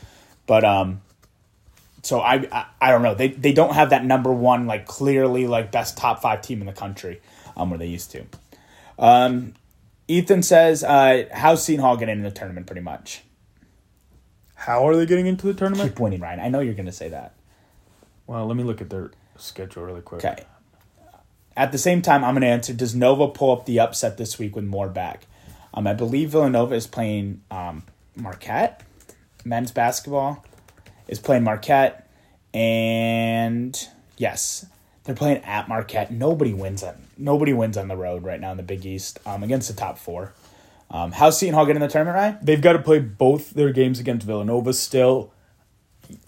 But 0.49 0.65
um 0.65 1.03
so 2.03 2.19
I 2.19 2.49
I, 2.51 2.67
I 2.81 2.91
don't 2.91 3.03
know. 3.03 3.15
They 3.15 3.29
they 3.29 3.53
don't 3.53 3.75
have 3.75 3.91
that 3.91 4.05
number 4.05 4.33
one 4.33 4.67
like 4.67 4.87
clearly 4.87 5.47
like 5.47 5.71
best 5.71 5.97
top 5.97 6.21
5 6.21 6.43
team 6.43 6.61
in 6.61 6.67
the 6.67 6.73
country 6.73 7.21
um 7.57 7.71
where 7.71 7.79
they 7.79 7.87
used 7.87 8.11
to. 8.11 8.25
Um 8.99 9.55
Ethan 10.09 10.43
says 10.43 10.83
uh 10.83 11.27
how's 11.33 11.63
Seton 11.63 11.81
Hall 11.81 11.97
getting 11.97 12.19
in 12.19 12.25
the 12.25 12.33
tournament 12.33 12.67
pretty 12.67 12.83
much. 12.83 13.23
How 14.57 14.87
are 14.89 14.97
they 14.97 15.07
getting 15.07 15.27
into 15.27 15.47
the 15.47 15.55
tournament? 15.55 15.91
Keep 15.91 16.01
winning, 16.01 16.21
Ryan. 16.21 16.41
I 16.41 16.49
know 16.49 16.59
you're 16.61 16.75
going 16.75 16.85
to 16.85 16.93
say 16.93 17.09
that. 17.09 17.35
Well, 18.27 18.47
let 18.47 18.59
me 18.59 18.63
look 18.63 18.83
at 18.83 18.91
their 18.91 19.11
schedule 19.39 19.85
really 19.85 20.03
quick. 20.03 20.23
Okay. 20.23 20.45
At 21.61 21.73
the 21.73 21.79
same 21.79 22.01
time, 22.01 22.25
I'm 22.25 22.33
going 22.33 22.41
to 22.41 22.47
answer 22.47 22.73
Does 22.73 22.95
Nova 22.95 23.29
pull 23.29 23.53
up 23.53 23.67
the 23.67 23.81
upset 23.81 24.17
this 24.17 24.39
week 24.39 24.57
with 24.57 24.65
more 24.65 24.89
back? 24.89 25.27
Um, 25.75 25.87
I 25.87 25.93
believe 25.93 26.31
Villanova 26.31 26.75
is 26.75 26.87
playing 26.87 27.43
um, 27.51 27.83
Marquette. 28.17 28.83
Men's 29.45 29.71
basketball 29.71 30.43
is 31.07 31.19
playing 31.19 31.45
Marquette. 31.45 32.09
And 32.55 33.79
yes, 34.17 34.65
they're 35.05 35.15
playing 35.15 35.45
at 35.45 35.69
Marquette. 35.69 36.11
Nobody 36.11 36.55
wins 36.55 36.83
on 36.83 36.95
nobody 37.19 37.53
wins 37.53 37.77
on 37.77 37.89
the 37.89 37.97
road 37.97 38.25
right 38.25 38.41
now 38.41 38.53
in 38.53 38.57
the 38.57 38.63
Big 38.63 38.87
East 38.87 39.19
um, 39.27 39.43
against 39.43 39.69
the 39.69 39.79
top 39.79 39.99
four. 39.99 40.33
Um, 40.91 41.13
how's 41.13 41.39
Seton 41.39 41.55
Hall 41.55 41.67
getting 41.67 41.83
in 41.83 41.87
the 41.87 41.93
tournament, 41.93 42.17
Ryan? 42.17 42.39
They've 42.41 42.63
got 42.63 42.73
to 42.73 42.79
play 42.79 43.01
both 43.01 43.51
their 43.51 43.71
games 43.71 44.01
against 44.01 44.27
Villanova 44.27 44.73
still. 44.73 45.31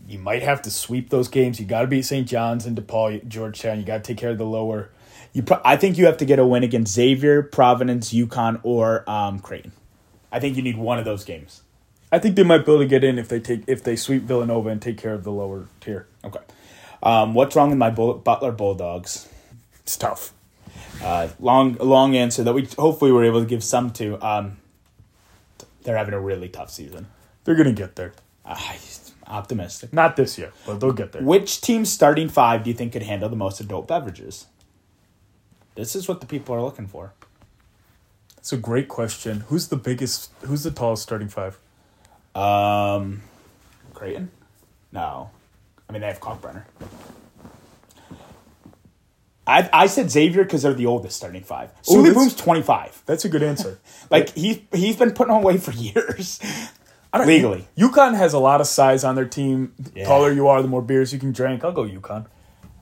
You 0.06 0.18
might 0.18 0.42
have 0.42 0.60
to 0.60 0.70
sweep 0.70 1.08
those 1.08 1.28
games. 1.28 1.58
You 1.58 1.64
got 1.64 1.80
to 1.80 1.86
beat 1.86 2.02
St. 2.02 2.28
John's 2.28 2.66
and 2.66 2.76
DePaul, 2.76 3.26
Georgetown. 3.26 3.78
You 3.78 3.86
got 3.86 4.04
to 4.04 4.12
take 4.12 4.18
care 4.18 4.28
of 4.28 4.36
the 4.36 4.44
lower. 4.44 4.90
You, 5.32 5.42
pro- 5.42 5.60
I 5.64 5.76
think 5.76 5.96
you 5.96 6.06
have 6.06 6.18
to 6.18 6.24
get 6.24 6.38
a 6.38 6.46
win 6.46 6.62
against 6.62 6.92
Xavier, 6.92 7.42
Providence, 7.42 8.12
UConn, 8.12 8.60
or 8.62 9.08
um, 9.08 9.40
Creighton. 9.40 9.72
I 10.30 10.40
think 10.40 10.56
you 10.56 10.62
need 10.62 10.76
one 10.76 10.98
of 10.98 11.04
those 11.04 11.24
games. 11.24 11.62
I 12.10 12.18
think 12.18 12.36
they 12.36 12.42
might 12.42 12.66
be 12.66 12.72
able 12.72 12.78
to 12.82 12.86
get 12.86 13.02
in 13.02 13.18
if 13.18 13.28
they 13.28 13.40
take 13.40 13.64
if 13.66 13.82
they 13.82 13.96
sweep 13.96 14.24
Villanova 14.24 14.68
and 14.68 14.82
take 14.82 14.98
care 14.98 15.14
of 15.14 15.24
the 15.24 15.32
lower 15.32 15.66
tier. 15.80 16.06
Okay. 16.22 16.40
Um, 17.02 17.32
what's 17.34 17.56
wrong 17.56 17.70
with 17.70 17.78
my 17.78 17.90
Bull- 17.90 18.14
Butler 18.14 18.52
Bulldogs? 18.52 19.28
It's 19.80 19.96
tough. 19.96 20.32
Uh, 21.02 21.28
long, 21.40 21.74
long 21.74 22.14
answer 22.14 22.44
that 22.44 22.52
we 22.52 22.68
hopefully 22.78 23.10
were 23.10 23.24
able 23.24 23.40
to 23.40 23.46
give 23.46 23.64
some 23.64 23.90
to. 23.92 24.24
Um, 24.24 24.58
they're 25.82 25.96
having 25.96 26.14
a 26.14 26.20
really 26.20 26.48
tough 26.48 26.70
season. 26.70 27.06
They're 27.44 27.56
gonna 27.56 27.72
get 27.72 27.96
there. 27.96 28.12
Uh, 28.44 28.56
optimistic. 29.26 29.92
Not 29.92 30.16
this 30.16 30.38
year, 30.38 30.52
but 30.66 30.80
they'll 30.80 30.92
get 30.92 31.12
there. 31.12 31.22
Which 31.22 31.60
team's 31.60 31.90
starting 31.90 32.28
five 32.28 32.62
do 32.62 32.70
you 32.70 32.76
think 32.76 32.92
could 32.92 33.02
handle 33.02 33.28
the 33.28 33.36
most 33.36 33.58
adult 33.60 33.88
beverages? 33.88 34.46
This 35.74 35.96
is 35.96 36.08
what 36.08 36.20
the 36.20 36.26
people 36.26 36.54
are 36.54 36.60
looking 36.62 36.86
for. 36.86 37.12
It's 38.38 38.52
a 38.52 38.56
great 38.56 38.88
question. 38.88 39.40
Who's 39.48 39.68
the 39.68 39.76
biggest? 39.76 40.30
Who's 40.42 40.62
the 40.64 40.70
tallest 40.70 41.02
starting 41.02 41.28
five? 41.28 41.58
Um, 42.34 43.22
Creighton? 43.94 44.30
No. 44.90 45.30
I 45.88 45.92
mean, 45.92 46.00
they 46.00 46.08
have 46.08 46.20
Kalkbrenner. 46.20 46.64
I, 49.46 49.68
I 49.72 49.86
said 49.86 50.10
Xavier 50.10 50.44
because 50.44 50.62
they're 50.62 50.72
the 50.74 50.86
oldest 50.86 51.16
starting 51.16 51.42
five. 51.42 51.70
Ooh, 51.90 51.96
Souley 51.96 52.14
Boum's 52.14 52.34
25. 52.36 53.02
That's 53.06 53.24
a 53.24 53.28
good 53.28 53.42
answer. 53.42 53.78
Like, 54.10 54.34
he, 54.34 54.66
he's 54.74 54.96
been 54.96 55.12
putting 55.12 55.32
on 55.32 55.42
weight 55.42 55.62
for 55.62 55.70
years. 55.72 56.38
I 57.14 57.18
don't- 57.18 57.26
Legally. 57.26 57.66
UConn 57.78 58.14
has 58.14 58.34
a 58.34 58.38
lot 58.38 58.60
of 58.60 58.66
size 58.66 59.04
on 59.04 59.14
their 59.14 59.24
team. 59.24 59.72
The 59.78 60.00
Yeah. 60.00 60.04
taller 60.06 60.30
you 60.30 60.48
are, 60.48 60.60
the 60.60 60.68
more 60.68 60.82
beers 60.82 61.14
you 61.14 61.18
can 61.18 61.32
drink. 61.32 61.64
I'll 61.64 61.72
go 61.72 61.84
UConn. 61.84 62.26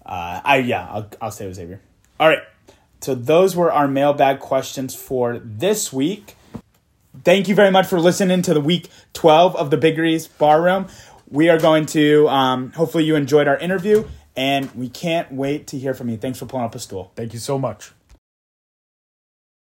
Uh, 0.05 0.41
I 0.45 0.57
Yeah, 0.59 0.89
I'll, 0.91 1.09
I'll 1.23 1.31
stay 1.31 1.47
with 1.47 1.55
Xavier. 1.55 1.81
All 2.19 2.27
right. 2.29 2.41
So 3.01 3.15
those 3.15 3.57
were 3.57 3.73
our 3.73 3.89
mailbag 3.89 4.41
questions 4.41 4.95
for 4.95 5.39
this 5.39 5.93
week. 5.93 6.37
Thank 7.25 7.49
you 7.49 7.55
very 7.55 7.71
much 7.71 7.87
for 7.87 8.01
listening 8.01 8.43
to 8.43 8.55
the 8.55 8.61
week 8.61 8.89
12 9.15 9.57
of 9.57 9.71
the 9.71 9.77
Big 9.77 9.99
East 9.99 10.37
Barroom. 10.39 10.87
We 11.29 11.49
are 11.49 11.59
going 11.59 11.87
to, 11.87 12.29
um, 12.29 12.73
hopefully, 12.73 13.05
you 13.05 13.17
enjoyed 13.17 13.49
our 13.49 13.57
interview, 13.57 14.07
and 14.37 14.71
we 14.75 14.89
can't 14.89 15.31
wait 15.33 15.67
to 15.69 15.79
hear 15.79 15.95
from 15.95 16.09
you. 16.09 16.17
Thanks 16.17 16.39
for 16.39 16.47
pulling 16.47 16.67
up 16.67 16.75
a 16.75 16.79
stool. 16.79 17.13
Thank 17.17 17.33
you 17.33 17.39
so 17.39 17.59
much. 17.59 17.93